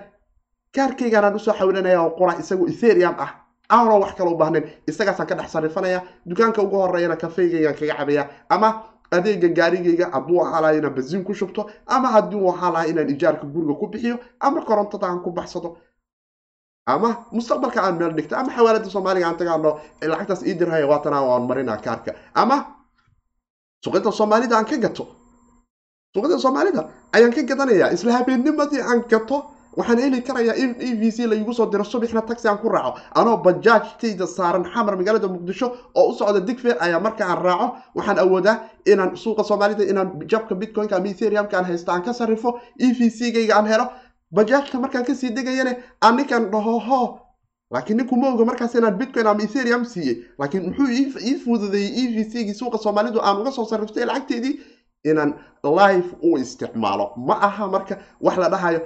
kaarkaygaanaan 0.75 1.35
u 1.35 1.39
soo 1.39 1.53
xawilanaya 1.53 2.01
oo 2.01 2.09
qora 2.19 2.33
isagoo 2.39 2.67
etherium 2.67 3.15
ah 3.17 3.40
aanoo 3.75 3.99
wax 4.03 4.13
kale 4.17 4.29
u 4.33 4.37
baahnayn. 4.37 4.65
Isagaasaan 4.87 5.27
ka 5.29 5.35
dhex 5.35 5.49
sarifanaya 5.51 5.99
dukaanka 6.25 6.61
ugu 6.61 6.75
horeeyana 6.77 7.15
kafeygaygaan 7.15 7.75
kaga 7.79 7.95
cabaya 7.99 8.23
ama 8.49 8.69
adeega 9.11 9.47
gaarigayga 9.57 10.05
hadduu 10.13 10.39
ahaa 10.45 10.61
laha 10.61 10.73
inaan 10.79 10.93
basiin 10.95 11.23
ku 11.23 11.33
shubto 11.33 11.61
ama 11.87 12.07
haddii 12.15 12.37
uu 12.41 12.49
ahaa 12.53 12.71
laha 12.71 12.85
inaan 12.91 13.09
ijaarka 13.09 13.45
guriga 13.53 13.73
ku 13.79 13.87
bixiyo 13.87 14.17
ama 14.39 14.61
korontada 14.67 15.07
aan 15.07 15.19
ku 15.23 15.31
baxsado. 15.31 15.77
Ama 16.87 17.09
mustaqbalka 17.31 17.79
aan 17.83 17.95
meel 17.99 18.13
dhigto 18.17 18.35
ama 18.35 18.51
xawaalada 18.55 18.89
soomaaliga 18.89 19.27
aan 19.27 19.37
tagaano 19.37 19.79
lacagtaas 20.01 20.41
ii 20.47 20.53
dirhaya 20.59 20.87
waatana 20.87 21.21
waan 21.29 21.43
marinaa 21.49 21.77
kaarka. 21.77 22.11
Ama 22.33 22.55
suuqyada 23.83 24.11
soomaalida 24.11 24.55
aan 24.57 24.65
ka 24.65 24.77
gato. 24.77 25.03
Suuqyada 26.13 26.39
soomaalida 26.39 26.81
ayaan 27.15 27.33
ka 27.35 27.41
gadanaya 27.49 27.91
isla 27.93 28.11
habeennimadii 28.17 28.81
aan 28.81 29.03
gato 29.11 29.37
waxaan 29.77 29.99
heli 30.03 30.21
karayaa 30.21 30.55
in 30.55 30.75
e 30.79 30.93
v 30.99 31.11
c 31.11 31.27
laygu 31.27 31.53
soo 31.53 31.65
diro 31.71 31.83
subaxna 31.83 32.21
taxi 32.21 32.47
aan 32.47 32.57
ku 32.57 32.69
raaco. 32.69 32.99
Anoo 33.15 33.37
bajaajtayda 33.37 34.27
saaran 34.27 34.63
xamar 34.73 34.95
magaalada 34.97 35.27
muqdisho 35.27 35.67
oo 35.95 36.09
u 36.11 36.13
socda 36.13 36.39
digfeer 36.39 36.77
ayaa 36.79 36.99
marka 36.99 37.23
aan 37.25 37.39
raaco 37.43 37.67
waxaan 37.95 38.19
awoodaa 38.19 38.57
inaan 38.85 39.15
suuqa 39.17 39.43
soomaalida 39.43 39.83
inaan 39.91 40.09
jabka 40.31 40.55
bitcoinka 40.55 40.95
ama 40.95 41.07
etheriumka 41.07 41.57
aan 41.57 41.65
haysto 41.65 41.91
aan 41.91 42.03
ka 42.03 42.13
sarrifo 42.13 42.59
e 42.79 42.91
v 42.97 43.09
c 43.09 43.31
gayga 43.31 43.55
aan 43.57 43.67
helo. 43.67 43.85
Bajaajta 44.31 44.79
markaan 44.79 45.05
ka 45.05 45.13
sii 45.15 45.29
degayane 45.31 45.77
aan 46.01 46.15
ninkan 46.17 46.51
dhaho 46.51 46.79
ho 46.87 47.01
laakiin 47.71 47.97
ninku 47.97 48.15
ma 48.15 48.35
markaas 48.35 48.75
inaan 48.75 48.97
bitcoin 48.99 49.27
ama 49.27 49.43
etherium 49.43 49.85
siiyey 49.85 50.17
laakiin 50.39 50.63
muxuu 50.67 50.87
ii 50.91 51.35
fududeeyey 51.43 51.91
e 52.03 52.03
v 52.15 52.23
c 52.31 52.43
gii 52.47 52.53
suuqa 52.53 52.77
soomaalidu 52.77 53.19
aan 53.23 53.39
uga 53.41 53.51
soo 53.51 53.65
sarriftay 53.65 54.05
lacagteedii 54.05 54.59
inaan 55.03 55.33
life 55.63 56.15
u 56.21 56.37
isticmaalo. 56.37 57.13
Ma 57.17 57.33
aha 57.41 57.67
marka 57.67 57.97
wax 58.21 58.37
la 58.37 58.49
dhahayo 58.49 58.79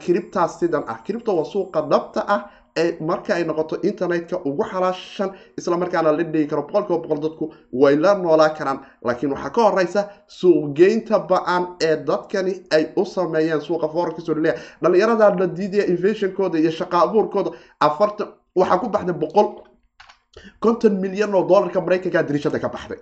criptas 0.00 0.58
sidan 0.60 0.84
ah. 0.88 0.98
Cripto 1.06 1.36
waa 1.36 1.44
suuqa 1.44 1.80
dhabta 1.90 2.24
ah 2.28 2.50
ee 2.76 2.96
marka 3.00 3.34
ay 3.34 3.44
noqoto 3.44 3.76
internetka 3.82 4.36
ugu 4.44 4.62
xalaashan 4.70 5.30
isla 5.58 5.76
markaana 5.76 6.12
la 6.12 6.22
dhigi 6.22 6.46
karo 6.48 6.62
boqolkiiba 6.62 6.98
boqol 7.02 7.20
dadku 7.20 7.44
way 7.72 7.96
la 7.96 8.14
noolaa 8.14 8.48
karaan. 8.58 8.78
Laakiin 9.04 9.32
waxaa 9.32 9.50
ka 9.50 9.62
horeysa 9.70 10.08
suuqgeynta 10.28 11.18
ba'an 11.28 11.62
ee 11.82 11.96
dadkani 11.96 12.54
ay 12.70 12.92
u 12.96 13.04
sameeyeen 13.04 13.60
suuqa 13.60 13.88
foorarkiiso 13.88 14.34
laleeya 14.34 14.54
dhalinyarada 14.82 15.30
la 15.38 15.46
diidaya 15.46 15.86
invationkooda 15.86 16.58
iyo 16.58 16.70
shaqa 16.70 16.96
abuurkooda 17.02 17.50
afartan 17.80 18.28
waxaa 18.56 18.78
ku 18.78 18.88
baxday 18.88 19.14
boqol 19.14 19.46
konton 20.60 20.94
milyan 21.00 21.34
oo 21.34 21.44
dollarka 21.48 21.80
maraykanka 21.80 22.22
dirishada 22.22 22.58
ka 22.58 22.68
baxday 22.68 22.98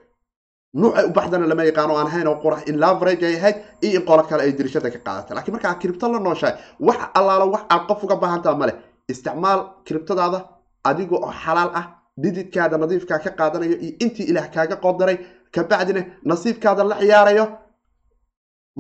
nuucay 0.75 1.05
u 1.09 1.13
baxdana 1.17 1.47
lama 1.47 1.65
yaqaano 1.65 1.97
aan 1.97 2.07
ahayn 2.07 2.27
oo 2.29 2.37
qurax 2.45 2.69
in 2.71 2.77
laverage 2.81 3.25
ay 3.27 3.37
ahayd 3.37 3.57
iyo 3.83 4.01
in 4.01 4.07
qolo 4.07 4.23
kale 4.29 4.43
ay 4.43 4.53
dirishada 4.53 4.91
ka 4.91 4.99
qaadatay 5.07 5.35
lakiin 5.37 5.53
markaa 5.55 5.75
cripto 5.83 6.09
la 6.13 6.19
nooshahay 6.19 6.55
wax 6.81 6.99
allaalo 7.19 7.47
wax 7.55 7.63
aad 7.71 7.83
qof 7.89 8.05
uga 8.05 8.17
baahantaa 8.17 8.55
male 8.55 8.73
isticmaal 9.09 9.61
criptadaada 9.87 10.39
adiga 10.85 11.17
oo 11.17 11.33
xalaal 11.45 11.71
ah 11.81 11.85
dididkaada 12.23 12.77
nadiifkaa 12.83 13.19
ka 13.25 13.31
qaadanayo 13.39 13.77
iyo 13.85 13.93
intii 14.05 14.27
ilaah 14.31 14.47
kaaga 14.55 14.77
qodaray 14.85 15.17
kabacdina 15.55 16.03
nasiibkaada 16.31 16.83
la 16.91 16.97
ciyaarayo 17.03 17.45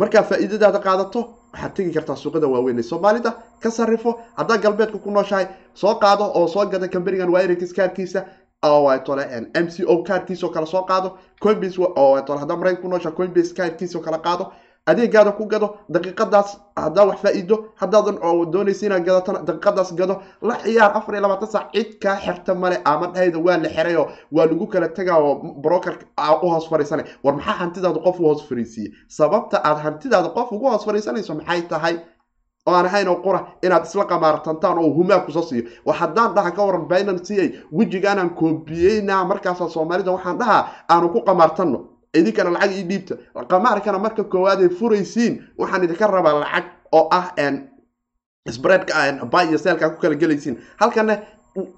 markaa 0.00 0.22
faa'iidadaada 0.30 0.78
qaadato 0.86 1.20
waxaad 1.52 1.72
tegi 1.76 1.90
kartaa 1.96 2.16
suuqada 2.22 2.46
waaweyn 2.54 2.78
ee 2.78 2.82
soomaalida 2.92 3.30
ka 3.62 3.70
sarrifo 3.70 4.10
haddaa 4.38 4.58
galbeedka 4.64 4.98
ku 5.04 5.10
nooshahay 5.10 5.46
soo 5.74 5.94
qaado 6.02 6.24
oo 6.38 6.46
soo 6.54 6.64
gada 6.72 6.88
kamberigan 6.88 7.30
wirix 7.34 7.72
kaarkiisa 7.78 8.20
tole 8.62 9.50
m 9.54 9.68
c 9.70 9.84
o 9.86 10.02
kaarkiisoo 10.02 10.50
kale 10.50 10.66
soo 10.66 10.82
qaado 10.84 11.18
coinbase 11.40 11.76
tole 12.26 12.38
haddaa 12.40 12.56
maraykan 12.56 12.82
ku 12.82 12.88
nooshahay 12.88 13.16
coinbase 13.16 13.54
kaarkiisoo 13.54 14.00
kale 14.02 14.18
qaado. 14.18 14.52
Adeegaada 14.86 15.32
ku 15.36 15.44
gado 15.46 15.76
daqiiqadaas 15.92 16.56
haddaa 16.76 17.04
wax 17.06 17.20
faa'iido 17.20 17.72
haddaadan 17.76 18.18
doonaysa 18.52 18.86
inaad 18.86 19.04
gadatana 19.04 19.38
daqiiqadaas 19.44 19.92
gado. 19.94 20.22
La 20.42 20.56
ciyaar 20.62 20.96
afar 20.96 21.14
iyo 21.14 21.22
labaatan 21.22 21.48
saac 21.48 21.72
cid 21.74 21.98
kaa 22.00 22.16
xirta 22.16 22.54
male 22.54 22.80
ama 22.84 23.06
dhahayda 23.12 23.38
waa 23.38 23.58
la 23.58 23.68
xiray 23.68 23.96
oo 23.96 24.08
waa 24.32 24.46
lagu 24.46 24.66
kala 24.66 24.88
tegaa 24.88 25.18
oo 25.20 25.34
broker 25.62 25.98
u 26.42 26.48
hoos 26.48 26.68
fariisanay. 26.70 27.04
War 27.22 27.34
maxaa 27.36 27.52
hantidaada 27.60 28.00
qof 28.00 28.20
u 28.20 28.24
hoos 28.24 28.48
fariisiiyey? 28.48 28.92
Sababta 29.08 29.60
aad 29.64 29.78
hantidaada 29.84 30.28
qof 30.28 30.52
ugu 30.52 30.70
hoos 30.70 30.84
fariisanayso 30.84 31.34
maxay 31.34 31.62
tahay 31.68 31.98
oo 32.68 32.74
aan 32.76 32.86
ahayn 32.86 33.08
oo 33.08 33.16
qura 33.24 33.40
inaad 33.64 33.84
isla 33.88 34.04
qamaartantaan 34.04 34.78
oo 34.78 34.90
humaa 34.98 35.20
ku 35.24 35.32
soo 35.32 35.42
siiyo. 35.42 35.64
Wa 35.86 35.94
haddaan 35.94 36.34
dhaha 36.34 36.50
ka 36.56 36.62
waran 36.66 36.84
binancy 36.88 37.54
wejigaanaan 37.72 38.30
koobiyeyna 38.36 39.24
markaasa 39.24 39.68
soomaalida 39.68 40.12
waxaan 40.12 40.38
dhahaa 40.38 40.62
aanu 40.92 41.08
ku 41.08 41.20
qamaartanno. 41.28 41.78
Idinkana 42.14 42.50
lacag 42.50 42.72
ii 42.72 42.82
dhiibta. 42.90 43.14
Qamaarkana 43.48 43.98
marka 43.98 44.24
koowaad 44.24 44.60
ay 44.60 44.68
furaysiin 44.68 45.32
waxaan 45.58 45.84
idinka 45.84 46.06
rabaa 46.06 46.34
lacag 46.44 46.64
oo 46.92 47.08
ah 47.10 47.26
sbreadka 48.48 48.94
by 49.32 49.44
iyo 49.48 49.58
seelka 49.58 49.90
ku 49.90 50.00
kala 50.00 50.14
gelaysiin. 50.14 50.56
Halkana 50.80 51.18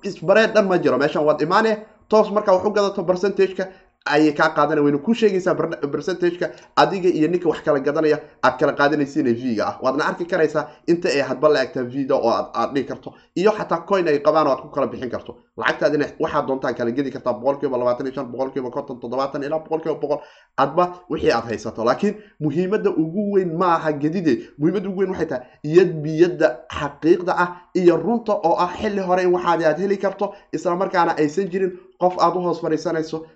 sbread 0.05 0.55
dhan 0.55 0.67
ma 0.69 0.79
jiro. 0.79 0.99
Meeshan 0.99 1.25
waad 1.25 1.41
imaane 1.43 1.79
toos 2.09 2.31
markaa 2.31 2.53
wax 2.55 2.65
u 2.67 2.71
gadato 2.71 3.03
percentageka 3.05 3.65
ayay 4.07 4.33
kaa 4.35 4.49
qaadana 4.57 4.83
wayna 4.83 4.99
ku 4.99 5.15
sheegaysaa 5.15 5.55
percentageka 5.93 6.51
adiga 6.77 7.09
iyo 7.09 7.29
ninka 7.29 7.49
wax 7.49 7.61
kala 7.63 7.81
gadanaya 7.81 8.19
aad 8.43 8.59
kala 8.59 8.73
qaadanaysiin 8.73 9.29
v-ga 9.35 9.65
ah. 9.67 9.79
Waadna 9.83 10.05
arki 10.09 10.25
karaysaa 10.25 10.69
inta 10.87 11.09
ay 11.09 11.21
hadba 11.21 11.49
la 11.49 11.63
egtaa 11.65 11.83
v-da 11.85 12.15
oo 12.17 12.31
aad 12.31 12.73
dhigi 12.75 12.89
karto 12.89 13.15
iyo 13.37 13.51
xataa 13.53 13.85
coin 13.89 14.09
ay 14.09 14.19
qabaan 14.23 14.47
oo 14.47 14.53
aad 14.53 14.63
ku 14.63 14.69
kala 14.71 14.87
bixin 14.87 15.11
karto. 15.11 15.37
Lacagtaadina 15.57 16.07
waxaad 16.19 16.47
doontaan 16.47 16.75
kala 16.75 16.91
gedi 16.93 17.11
kartaa 17.11 17.33
boqolkiiba 17.35 17.77
labaatan 17.79 18.07
iyo 18.07 18.15
shan 18.15 18.27
boqolkiiba 18.33 18.71
konton 18.71 19.01
toddobaatan 19.01 19.43
ilaa 19.43 19.59
boqolkiiba 19.59 20.01
boqol. 20.01 20.19
Adba 20.57 20.85
wixii 21.11 21.33
aad 21.33 21.45
haysato 21.45 21.85
laakiin 21.85 22.15
muhiimadda 22.41 22.91
ugu 22.91 23.33
weyn 23.35 23.53
ma 23.59 23.75
aha 23.77 23.93
gedide 23.93 24.49
muhiimadda 24.59 24.89
ugu 24.89 25.01
weyn 25.01 25.11
waxay 25.11 25.27
tahay 25.27 25.47
yadbiyadda 25.77 26.49
xaqiiqda 26.79 27.33
ah 27.37 27.49
iyo 27.75 27.97
runta 27.97 28.33
oo 28.33 28.57
ah 28.59 28.73
xilli 28.81 29.01
hore 29.01 29.23
in 29.23 29.33
waxaadi 29.37 29.65
aad 29.65 29.79
heli 29.79 29.97
karto 29.99 30.35
isla 30.53 30.77
markaana 30.77 31.13
aysan 31.19 31.49
jirin 31.53 31.73
qof 32.01 32.17
aad 32.19 32.37
u 32.37 32.41
hoos 32.41 32.61
fadhiisanayso 32.61 33.27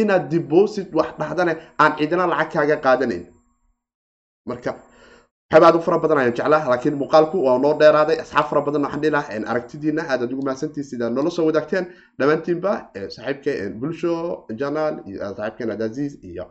inaad 0.00 0.24
deposit 0.34 0.88
wax 0.98 1.10
dhahdane 1.20 1.52
aan 1.82 1.92
cidina 1.98 2.24
lacag 2.32 2.52
kaaga 2.54 2.76
qaadanayn 2.86 3.24
marka 4.50 4.70
waxyaaba 5.50 5.66
aad 5.68 5.76
u 5.78 5.80
fara 5.86 5.98
badan 6.02 6.18
ayaan 6.20 6.34
jeclaa 6.38 6.68
laakiin 6.72 6.96
muuqaalku 7.02 7.36
waa 7.46 7.58
noo 7.64 7.74
dheeraaday. 7.80 8.16
Asxaab 8.24 8.46
fara 8.50 8.60
badan 8.66 8.82
waxaan 8.84 9.00
dhihi 9.02 9.12
lahaa 9.16 9.50
aragtidiina 9.52 10.02
aad 10.12 10.20
aad 10.24 10.32
ugu 10.34 10.42
mahadsantihin 10.48 10.86
sidaa 10.90 11.10
noola 11.16 11.30
soo 11.36 11.44
wadaagteen. 11.48 11.84
Dhammaantiinba 12.18 12.72
saaxiibka 13.16 13.52
bulsho 13.80 14.12
janaal 14.60 14.94
iyo 15.08 15.18
saaxiibkeen 15.38 15.70
abdaziz 15.74 16.12
iyo 16.28 16.44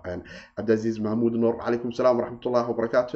cabdiaziz 0.56 0.96
mahmuud 1.06 1.34
nuur 1.44 1.56
calaykum 1.64 1.92
salaam 1.98 2.16
waraxmatullahi 2.20 2.68
wabarakaatu 2.72 3.16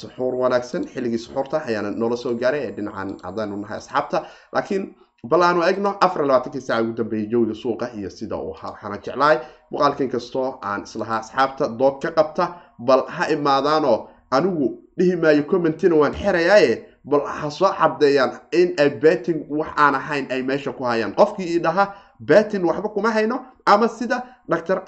suxuur 0.00 0.32
wanaagsan 0.42 0.82
xilligii 0.92 1.18
suxuurta 1.24 1.56
ayaana 1.68 1.90
noola 2.00 2.16
soo 2.24 2.32
gaaray 2.42 2.62
ee 2.66 2.72
dhinacan 2.76 3.08
haddaanu 3.26 3.56
nahay 3.62 3.78
asxaabta. 3.82 4.18
Laakiin 4.54 4.82
bal 5.24 5.42
aanu 5.42 5.62
egno 5.62 5.96
afar 6.00 6.22
labaatankii 6.26 6.60
saaca 6.60 6.82
ugu 6.82 6.92
dambeeyay 6.92 7.26
jawiga 7.30 7.54
suuqa 7.54 7.90
iyo 7.94 8.10
sida 8.10 8.36
uu 8.36 8.54
ahaa 8.54 8.70
waxaana 8.70 8.98
jeclahay 8.98 9.38
muuqaalkan 9.70 10.08
kastoo 10.08 10.58
aan 10.62 10.82
islahaa 10.82 11.18
asxaabta 11.18 11.68
dood 11.68 12.02
ka 12.02 12.10
qabta 12.10 12.44
bal 12.78 13.02
ha 13.16 13.28
imaadaanoo 13.30 14.08
anigu 14.30 14.66
dhihi 14.98 15.16
maayo 15.16 15.42
commentina 15.42 15.96
waan 15.96 16.14
xerayaaye 16.14 16.84
bal 17.04 17.20
ha 17.26 17.50
soo 17.50 17.72
cabdeeyaan 17.78 18.32
in 18.52 18.74
ay 18.78 18.90
betin 18.90 19.46
wax 19.48 19.68
aan 19.76 19.94
ahayn 19.94 20.26
ay 20.30 20.42
meesha 20.42 20.72
ku 20.72 20.84
hayaan. 20.84 21.14
Qofkii 21.14 21.48
ii 21.54 21.58
dhaha 21.58 21.94
betin 22.20 22.64
waxba 22.64 22.88
kuma 22.88 23.10
hayno 23.10 23.36
ama 23.66 23.88
sida 23.88 24.22
dr 24.48 24.82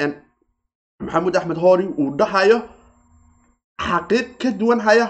maxamuud 1.00 1.36
axmed 1.36 1.56
hoori 1.56 1.86
uu 1.98 2.10
dhahayo 2.16 2.62
xaqiiq 3.86 4.38
ka 4.42 4.50
duwan 4.50 4.80
haya 4.80 5.06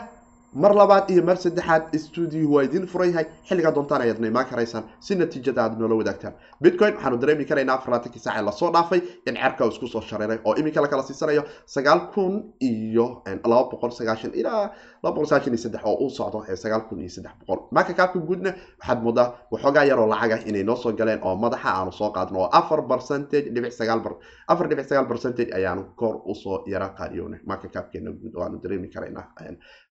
mar 0.53 0.73
labaad 0.75 1.11
iyo 1.11 1.23
mar 1.23 1.37
saddexaad 1.37 1.93
stuudio 1.99 2.49
waa 2.51 2.63
idiin 2.65 2.87
furan 2.89 3.11
yahay 3.13 3.27
xilligaa 3.49 3.73
doontaan 3.75 4.03
ayaadna 4.03 4.27
imaan 4.33 4.47
karaysaan 4.51 4.85
si 5.01 5.15
natiijada 5.15 5.63
aad 5.63 5.75
noola 5.79 5.95
wadaagtaan. 6.01 6.35
Bitcoin 6.63 6.95
waxaanu 6.95 7.17
dareemi 7.21 7.45
karaynaa 7.45 7.75
afarlaatankii 7.79 8.21
saace 8.23 8.43
la 8.43 8.53
soo 8.53 8.71
dhaafay 8.73 9.01
in 9.29 9.35
cerka 9.37 9.65
uu 9.65 9.69
isku 9.71 9.87
soo 9.87 10.01
shareeray 10.01 10.39
oo 10.45 10.55
iminka 10.61 10.81
la 10.81 10.89
kala 10.89 11.03
siisanayo 11.03 11.43
sagaal 11.67 12.01
kun 12.15 12.55
iyo 12.61 13.23
laba 13.45 13.65
boqol 13.71 13.91
sagaashan 13.91 14.33
ilaa 14.35 14.73
laba 15.03 15.15
boqol 15.15 15.27
sagaashan 15.29 15.53
iyo 15.55 15.63
saddex 15.63 15.83
oo 15.85 15.95
uu 16.05 16.11
socdo 16.11 16.39
sagaal 16.57 16.83
kun 16.89 16.99
iyo 17.01 17.11
saddex 17.11 17.33
boqol. 17.41 17.59
Marka 17.71 17.93
kaabka 17.95 18.19
guudna 18.19 18.51
waxaad 18.81 19.03
moodaa 19.03 19.29
waxoogaa 19.53 19.85
yaroo 19.85 20.09
lacag 20.09 20.33
ah 20.33 20.41
inay 20.49 20.65
noo 20.65 20.77
soo 20.77 20.93
galeen 20.93 21.21
oo 21.23 21.37
madaxa 21.37 21.69
aanu 21.77 21.93
soo 21.93 22.11
qaadno 22.17 22.39
oo 22.41 22.49
afar 22.53 22.81
percentage 22.89 23.51
dhibic 23.55 23.73
sagaal 23.73 24.01
afar 24.49 24.67
dhibic 24.69 24.87
sagaal 24.89 25.07
percentage 25.13 25.51
ayaanu 25.59 25.85
kor 26.01 26.15
u 26.25 26.35
soo 26.35 26.63
yara 26.67 26.89
qaadiyownay 26.99 27.41
marka 27.47 27.69
kaabkeena 27.69 28.11
guud 28.21 28.33
oo 28.37 28.43
aanu 28.45 28.59
dareemi 28.63 28.89
karaynaa 28.89 29.27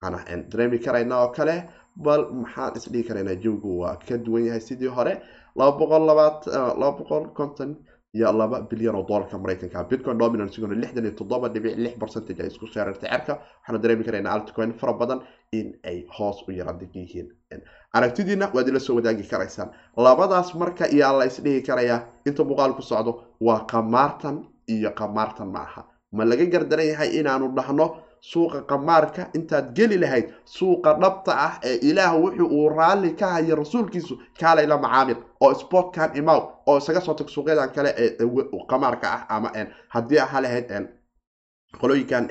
aan 0.02 0.46
dareemi 0.52 0.80
karaynaa 0.80 1.24
oo 1.26 1.32
kale 1.36 1.56
bal 1.96 2.26
maxaan 2.32 2.76
isdhihi 2.78 3.04
karaynaa 3.08 3.36
jawgu 3.44 3.80
waa 3.82 3.96
ka 4.08 4.18
duwan 4.18 4.46
yahay 4.46 4.60
sidii 4.62 4.88
hore. 4.88 5.22
Laba 5.56 5.78
boqol 5.78 6.08
boqol 6.98 7.34
konton 7.34 7.76
iyo 8.16 8.32
laba 8.32 8.62
bilyan 8.70 8.96
oo 8.96 9.04
doolarka 9.08 9.38
maraykanka. 9.38 9.84
Bitcoin 9.90 10.18
dominansiguna 10.18 10.76
lixdan 10.76 11.04
iyo 11.06 11.12
toddoba 11.20 11.50
dhibic 11.50 11.76
lix 11.78 11.98
percentage 12.00 12.42
ay 12.42 12.48
isku 12.48 12.66
sheerartay 12.68 13.10
cerka 13.10 13.34
waxaanu 13.60 13.80
dareemi 13.84 14.04
karaynaa 14.04 14.34
altcoin 14.34 14.74
fara 14.80 14.94
badan 14.94 15.20
in 15.52 15.76
ay 15.84 16.06
hoos 16.18 16.44
u 16.48 16.52
yara 16.52 16.74
dig 16.80 16.96
yihiin. 16.96 17.28
Aragtidiina 17.94 18.50
waad 18.54 18.68
ila 18.70 18.80
soo 18.80 18.96
wadaagi 18.96 19.24
karaysaan. 19.28 19.70
Labadaas 19.98 20.56
marka 20.56 20.86
iyaa 20.88 21.14
la 21.20 21.26
isdhihi 21.26 21.62
karayaa 21.62 22.00
inta 22.26 22.44
muuqaal 22.44 22.74
ku 22.76 22.82
socdo 22.82 23.24
waa 23.42 23.66
qamaartan 23.72 24.46
iyo 24.68 24.92
qamaartan 24.96 25.52
ma 25.52 25.60
aha. 25.60 25.84
Ma 26.12 26.24
laga 26.26 26.46
gardaran 26.46 26.88
yahay 26.88 27.10
inaanu 27.20 27.52
dhahno 27.56 27.86
suuqa 28.22 28.62
qamaarka 28.70 29.30
intaad 29.34 29.74
geli 29.76 29.98
lahayd 29.98 30.28
suuqa 30.46 30.94
dhabta 31.02 31.32
ah 31.48 31.54
ee 31.64 31.76
ilaah 31.90 32.14
wuxuu 32.24 32.48
uu 32.58 32.70
raalli 32.70 33.12
ka 33.20 33.28
hayo 33.34 33.56
rasuulkiisu 33.56 34.18
kaalayla 34.40 34.78
macaamil 34.78 35.18
oo 35.42 35.54
sportkan 35.54 36.16
imaw 36.18 36.40
oo 36.68 36.78
isaga 36.78 37.02
soo 37.02 37.14
tag 37.14 37.30
suuqyadan 37.30 37.70
kale 37.76 37.94
ee 37.98 38.10
qamaarka 38.72 39.08
ah 39.16 39.26
ama 39.36 39.52
haddii 39.90 40.20
aha 40.20 40.42
lahayd 40.42 40.72
qolooyinkan 41.82 42.28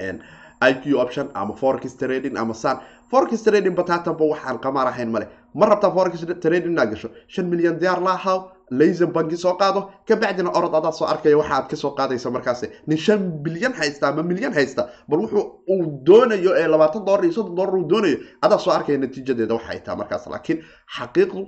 iq 0.70 0.84
option 1.03 1.30
ama 1.34 1.55
forex 1.55 1.97
trading 1.97 2.36
ama 2.36 2.55
san 2.55 2.76
forex 3.11 3.43
trading 3.45 3.74
bataatanba 3.80 4.24
waxaan 4.32 4.59
qamaar 4.59 4.86
ahayn 4.93 5.11
male 5.11 5.26
ma 5.55 5.66
rabtaa 5.66 5.91
forex 5.97 6.14
trading 6.43 6.72
inaad 6.72 6.91
gasho? 6.91 7.09
Shan 7.28 7.47
milyan 7.47 7.78
diyaar 7.80 8.01
la 8.03 8.12
ahaw 8.18 8.39
laysan 8.71 9.12
banki 9.12 9.37
soo 9.37 9.55
qaado. 9.61 9.91
Kabacdina 10.09 10.51
orod 10.59 10.75
adaa 10.75 10.93
soo 10.93 11.07
arkaya 11.07 11.37
waxa 11.39 11.55
aad 11.57 11.66
ka 11.71 11.77
soo 11.77 11.91
qaadaysa 11.99 12.31
markaas 12.31 12.62
nin 12.87 12.99
shan 12.99 13.43
bilyan 13.43 13.73
haysta 13.73 14.09
ama 14.09 14.23
milyan 14.23 14.53
haysta. 14.55 14.89
Bal 15.09 15.21
wuxuu 15.21 15.45
uu 15.69 16.03
doonayo 16.07 16.53
ee 16.57 16.66
labaatan 16.69 17.05
dolar 17.05 17.25
iyo 17.25 17.33
soddon 17.33 17.55
dolar 17.57 17.75
uu 17.75 17.89
doonayo 17.89 18.19
adaa 18.43 18.59
soo 18.59 18.73
arkaya 18.73 18.99
natiijadeeda 18.99 19.55
waxay 19.55 19.81
tahay 19.81 19.99
markaas. 19.99 20.27
Laakiin 20.27 20.62
xaqiiqdu 20.97 21.47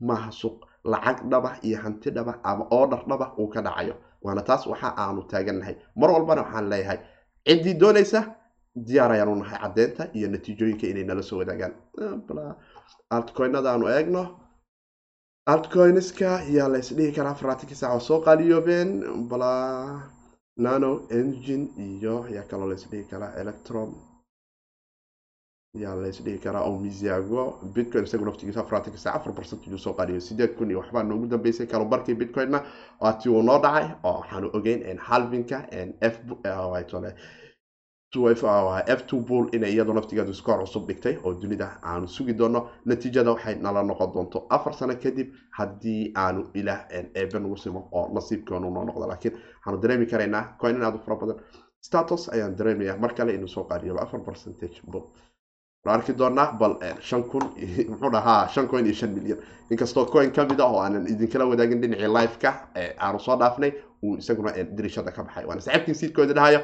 maaha 0.00 0.30
suuq. 0.32 0.56
Lacag 0.84 1.18
dhaba 1.30 1.50
iyo 1.62 1.78
hanti 1.82 2.10
dhaba 2.10 2.34
ama 2.44 2.64
order 2.70 3.00
dhaba 3.08 3.34
uu 3.38 3.48
ka 3.48 3.60
dhacayo. 3.62 3.94
Waana 4.22 4.42
taas 4.42 4.66
waxa 4.66 4.94
aanu 4.96 5.22
taagannahay. 5.30 5.76
Mar 5.96 6.10
walbana 6.10 6.42
waxaan 6.42 6.68
leeyahay 6.70 6.98
ciddii 7.46 7.74
doonaysa 7.74 8.20
diyaar 8.86 9.10
ayaanu 9.12 9.34
nahay 9.42 9.58
caddeynta 9.62 10.02
iyo 10.14 10.28
natiijooyinka 10.28 10.86
inay 10.86 11.04
nala 11.04 11.22
soo 11.22 11.38
wadaagaan. 11.38 11.72
Altcoinada 13.10 13.70
aanu 13.72 13.86
eegno 13.88 14.22
altcoinska 15.52 16.30
yaa 16.56 16.68
la 16.72 16.78
isdhihi 16.84 17.12
karaa 17.16 17.32
afarlaatankii 17.36 17.76
saac 17.80 17.92
oo 17.96 18.00
soo 18.08 18.20
qaaliyoobeen 18.26 18.90
bala 19.30 19.52
nano 20.66 20.90
engine 21.18 21.66
iyo 21.86 22.14
yaa 22.34 22.44
kaloo 22.50 22.68
la 22.68 22.74
isdhihi 22.80 23.04
karaa 23.12 23.32
electron. 23.42 23.90
Yaa 25.82 25.94
la 26.02 26.08
isdhihi 26.12 26.38
karaa 26.44 26.62
oo 26.68 26.78
misiago 26.84 27.42
bitcoin 27.74 28.04
isagu 28.04 28.24
naftigiisa 28.24 28.60
afarlaatankii 28.60 29.02
saac 29.04 29.16
afar 29.16 29.32
percentage 29.38 29.74
uu 29.74 29.78
soo 29.86 29.92
qaaliyo 29.98 30.20
sideed 30.28 30.52
kun 30.58 30.70
iyo 30.70 30.78
waxbaa 30.82 31.02
noogu 31.02 31.26
dambeysay 31.32 31.66
kalubarkii 31.66 32.14
bitcoinna? 32.14 32.60
Ati 33.00 33.28
uu 33.28 33.42
noo 33.42 33.58
dhacay 33.64 33.86
oo 34.04 34.14
waxaanu 34.20 34.50
ogeyn 34.52 34.98
halvinka 34.98 35.58
f 36.12 36.14
f 38.12 39.04
bull 39.26 39.48
inay 39.52 39.76
naftigeedu 39.84 40.30
iskoor 40.30 40.60
cusub 40.60 40.86
dhigtay 40.88 41.16
oo 41.24 41.34
dunida 41.34 41.78
aanu 41.82 42.08
sugi 42.08 42.32
doono. 42.32 42.68
Natiijada 42.86 43.32
waxay 43.32 43.54
nala 43.60 43.82
noqon 43.82 44.12
doonto 44.14 44.46
afar 44.50 44.72
sano 44.74 44.94
kadib 44.96 45.28
haddii 45.58 46.12
aanu 46.16 46.46
ilaah 46.54 46.80
eebe 47.14 47.38
nagu 47.38 47.56
simo 47.56 47.88
oo 47.92 48.08
nasiibkoonu 48.14 48.70
noo 48.70 48.84
noqdo. 48.84 49.06
Laakiin 49.08 49.34
waxaanu 49.34 49.82
dareemi 49.82 50.06
karaynaa 50.06 50.56
coin 50.60 50.76
in 50.76 50.82
aad 50.82 50.94
u 50.94 50.98
fara 50.98 51.16
badan 51.16 51.36
status 51.82 52.28
ayaan 52.32 52.56
dareemaya 52.56 52.96
mar 52.96 53.14
kale 53.14 53.34
inuu 53.34 53.48
soo 53.48 53.64
qaadiyo 53.64 53.98
afar 54.00 54.20
percentage 54.20 54.80
bull 54.86 55.02
arki 55.86 56.12
doonaa 56.18 56.52
bal 56.58 56.74
shan 57.00 57.22
kun 57.24 57.42
muxuu 57.88 58.10
dhahaa 58.12 58.48
shan 58.48 58.68
coin 58.68 58.84
iyo 58.86 58.94
shan 58.94 59.10
milyan. 59.10 59.38
Inkastoo 59.70 60.04
coin 60.06 60.30
ka 60.32 60.44
mid 60.44 60.60
ah 60.60 60.66
oo 60.72 60.80
aanan 60.80 61.06
idinkala 61.06 61.44
wadaagin 61.46 61.80
dhinacii 61.80 62.08
liveka 62.16 62.50
aanu 62.98 63.20
soo 63.20 63.36
dhaafnay 63.36 63.72
uu 64.02 64.16
isaguna 64.16 64.52
dirishada 64.76 65.10
ka 65.12 65.22
baxay. 65.24 65.44
Waana 65.44 65.60
saxiibkii 65.60 65.94
siidkooda 65.94 66.34
dhahayo 66.34 66.60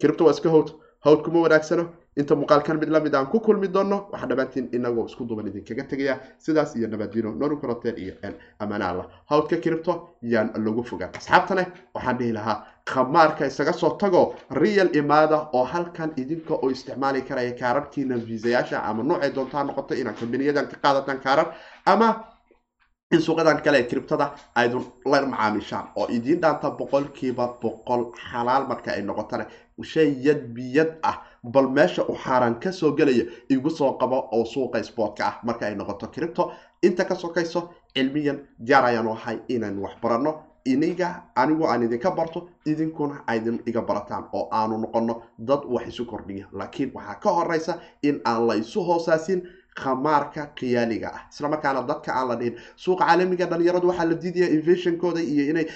kiribto 0.00 0.24
waa 0.24 0.32
iska 0.32 0.48
howd 0.50 0.70
hawd 1.04 1.22
kuma 1.24 1.40
wanaagsano? 1.40 1.86
Inta 2.16 2.34
muuqaalkan 2.34 2.78
mid 2.80 2.88
la 2.88 3.00
mid 3.00 3.14
aan 3.14 3.26
ku 3.26 3.40
kulmi 3.40 3.68
doono 3.68 4.08
waxaa 4.12 4.26
dhammaantiin 4.28 4.68
inagoo 4.72 5.04
isku 5.06 5.24
duban 5.28 5.46
idinkaga 5.48 5.84
tegaya. 5.84 6.14
Sidaas 6.38 6.74
iyo 6.76 6.88
nabadino 6.88 7.30
noru 7.34 7.56
koroteen 7.60 7.96
iyo 7.98 8.14
ammaana 8.58 8.88
allah. 8.88 9.06
Hawdka 9.30 9.56
kiribto 9.56 10.16
yaan 10.22 10.50
lagu 10.64 10.82
fogaan. 10.82 11.10
Asxaabtane 11.16 11.66
waxaan 11.94 12.18
dhihi 12.18 12.32
lahaa 12.32 12.64
khamaarka 12.86 13.46
isaga 13.46 13.72
soo 13.72 13.96
tago 14.00 14.34
real 14.50 14.88
imaada 14.96 15.48
oo 15.52 15.64
halkan 15.64 16.12
idinka 16.16 16.54
oo 16.54 16.70
isticmaali 16.70 17.22
karaya 17.22 17.52
kaararkiina 17.52 18.16
viisayaasha 18.16 18.80
ama 18.82 19.02
noocay 19.02 19.30
doontaa 19.34 19.64
noqoto 19.64 19.94
inaad 19.94 20.16
kombiniyadan 20.20 20.66
ka 20.68 20.76
qaadataan 20.82 21.20
kaarar 21.20 21.52
ama 21.86 22.08
in 23.12 23.20
suuqadan 23.20 23.62
kale 23.62 23.78
ee 23.78 23.82
kiribtada 23.86 24.32
aydun 24.54 24.84
la 25.04 25.20
macaamishaan. 25.26 25.88
Oo 25.96 26.06
idiin 26.10 26.40
dhaanta 26.42 26.70
boqolkiiba 26.70 27.46
boqol 27.62 28.04
xalaal 28.30 28.66
marka 28.66 28.90
ay 28.90 29.02
noqotana 29.02 29.46
shay 29.82 30.16
yad 30.26 30.40
biyad 30.54 30.98
ah. 31.02 31.22
Bal 31.44 31.68
meesha 31.68 32.02
uu 32.08 32.16
xaaraan 32.24 32.58
ka 32.60 32.72
soo 32.72 32.92
gelaya 32.96 33.24
igu 33.48 33.70
soo 33.70 33.92
qabo 33.98 34.28
oo 34.32 34.44
suuqa 34.44 34.82
sportka 34.82 35.24
ah. 35.26 35.38
Marka 35.44 35.66
ay 35.66 35.74
noqoto 35.74 36.06
kiribto 36.08 36.50
inta 36.82 37.04
ka 37.04 37.14
sokayso 37.14 37.70
cilmiyan 37.94 38.38
diyaar 38.58 38.84
ayaanu 38.84 39.12
ahay 39.12 39.38
inaan 39.48 39.78
wax 39.78 39.94
baranno. 40.02 40.34
Iniga 40.66 41.22
anigu 41.36 41.64
aan 41.66 41.82
idinka 41.82 42.10
barto 42.10 42.48
idinkuna 42.66 43.22
aydin 43.26 43.62
iga 43.66 43.82
barataan 43.82 44.24
oo 44.32 44.48
aanu 44.50 44.78
noqono 44.78 45.22
dad 45.38 45.60
wax 45.68 45.86
isu 45.88 46.04
kordhiya. 46.06 46.46
Laakiin 46.52 46.90
waxaa 46.94 47.14
ka 47.22 47.30
horeysa 47.30 47.78
in 48.02 48.20
aan 48.24 48.46
la 48.46 48.54
isu 48.54 48.82
hoosaasin 48.82 49.42
khamaarka 49.80 50.42
khiyaaliga 50.58 51.08
ah. 51.16 51.20
Isla 51.32 51.48
markaana 51.48 51.82
dadka 51.90 52.10
aan 52.18 52.28
la 52.28 52.36
dhihin 52.40 52.54
suuqa 52.76 53.04
caalamiga 53.06 53.46
dhalinyaradu 53.46 53.88
waxaa 53.90 54.08
la 54.10 54.14
diidaya 54.22 54.48
invationkooda 54.56 55.20
iyo 55.20 55.44
inay 55.52 55.66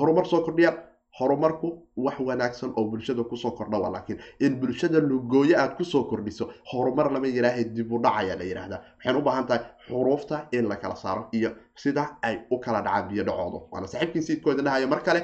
horumar 0.00 0.26
soo 0.26 0.40
kordhiyaan 0.46 0.76
horumarku 1.18 1.68
wax 1.96 2.18
wanaagsan 2.28 2.70
oo 2.76 2.84
bulshada 2.90 3.22
ku 3.30 3.36
soo 3.36 3.50
kordha 3.58 3.78
laakiin 3.78 4.18
in 4.40 4.56
bulshada 4.60 4.98
lugooyo 5.10 5.54
aad 5.58 5.76
ku 5.78 5.84
soo 5.84 6.04
kordhiso 6.10 6.50
horumar 6.72 7.06
lama 7.12 7.26
yidhaaha 7.26 7.64
dib 7.76 7.92
u 7.92 7.98
dhacaya 8.04 8.34
la 8.40 8.44
yidhaahdaa 8.50 8.80
waxayna 8.96 9.18
u 9.18 9.46
tahay 9.46 9.60
xuruufta 9.86 10.36
in 10.52 10.68
la 10.68 10.76
kala 10.76 10.96
saaro 10.96 11.28
iyo 11.32 11.50
sida 11.82 12.16
ay 12.22 12.36
u 12.50 12.58
kala 12.58 12.80
dhacaan 12.82 13.08
biyo 13.08 13.24
dhacooda. 13.28 13.58
Waana 13.72 13.86
saaxiibkii 13.86 14.22
siidkooda 14.22 14.62
dhahaya 14.62 14.86
mar 14.86 15.02
kale 15.06 15.20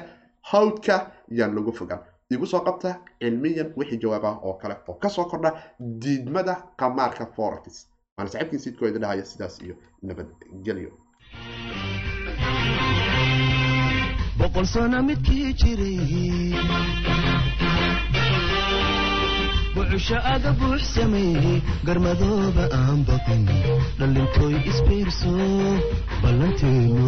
hawdka 0.51 1.11
yaan 1.29 1.55
lagu 1.55 1.71
fogaan. 1.73 1.99
Igu 2.31 2.45
soo 2.45 2.61
qabta 2.63 2.89
cilmiyan 3.19 3.73
wixii 3.77 3.99
jawaabah 3.99 4.35
oo 4.45 4.53
kale 4.61 4.75
oo 4.87 4.93
ka 4.93 5.09
soo 5.09 5.25
kordha 5.25 5.51
diidmada 5.79 6.53
qamaarka 6.79 7.25
forex 7.35 7.90
waana 8.17 8.29
saaxiibkii 8.31 8.59
siidkooda 8.63 8.99
dhahaya 9.03 9.25
sidaas 9.31 9.55
iyo 9.65 9.75
nabadgelyo 10.07 10.91
boqol 14.39 14.65
midkii 15.09 15.53
jiray 15.61 15.99
aga 20.33 20.51
buux 20.59 20.81
sameeyey 20.95 21.57
garmadooba 21.87 22.63
aan 22.79 22.99
baqin 23.09 23.43
dhalintooy 23.99 24.55
isbiirso 24.71 25.33
ballanteenu 26.23 27.07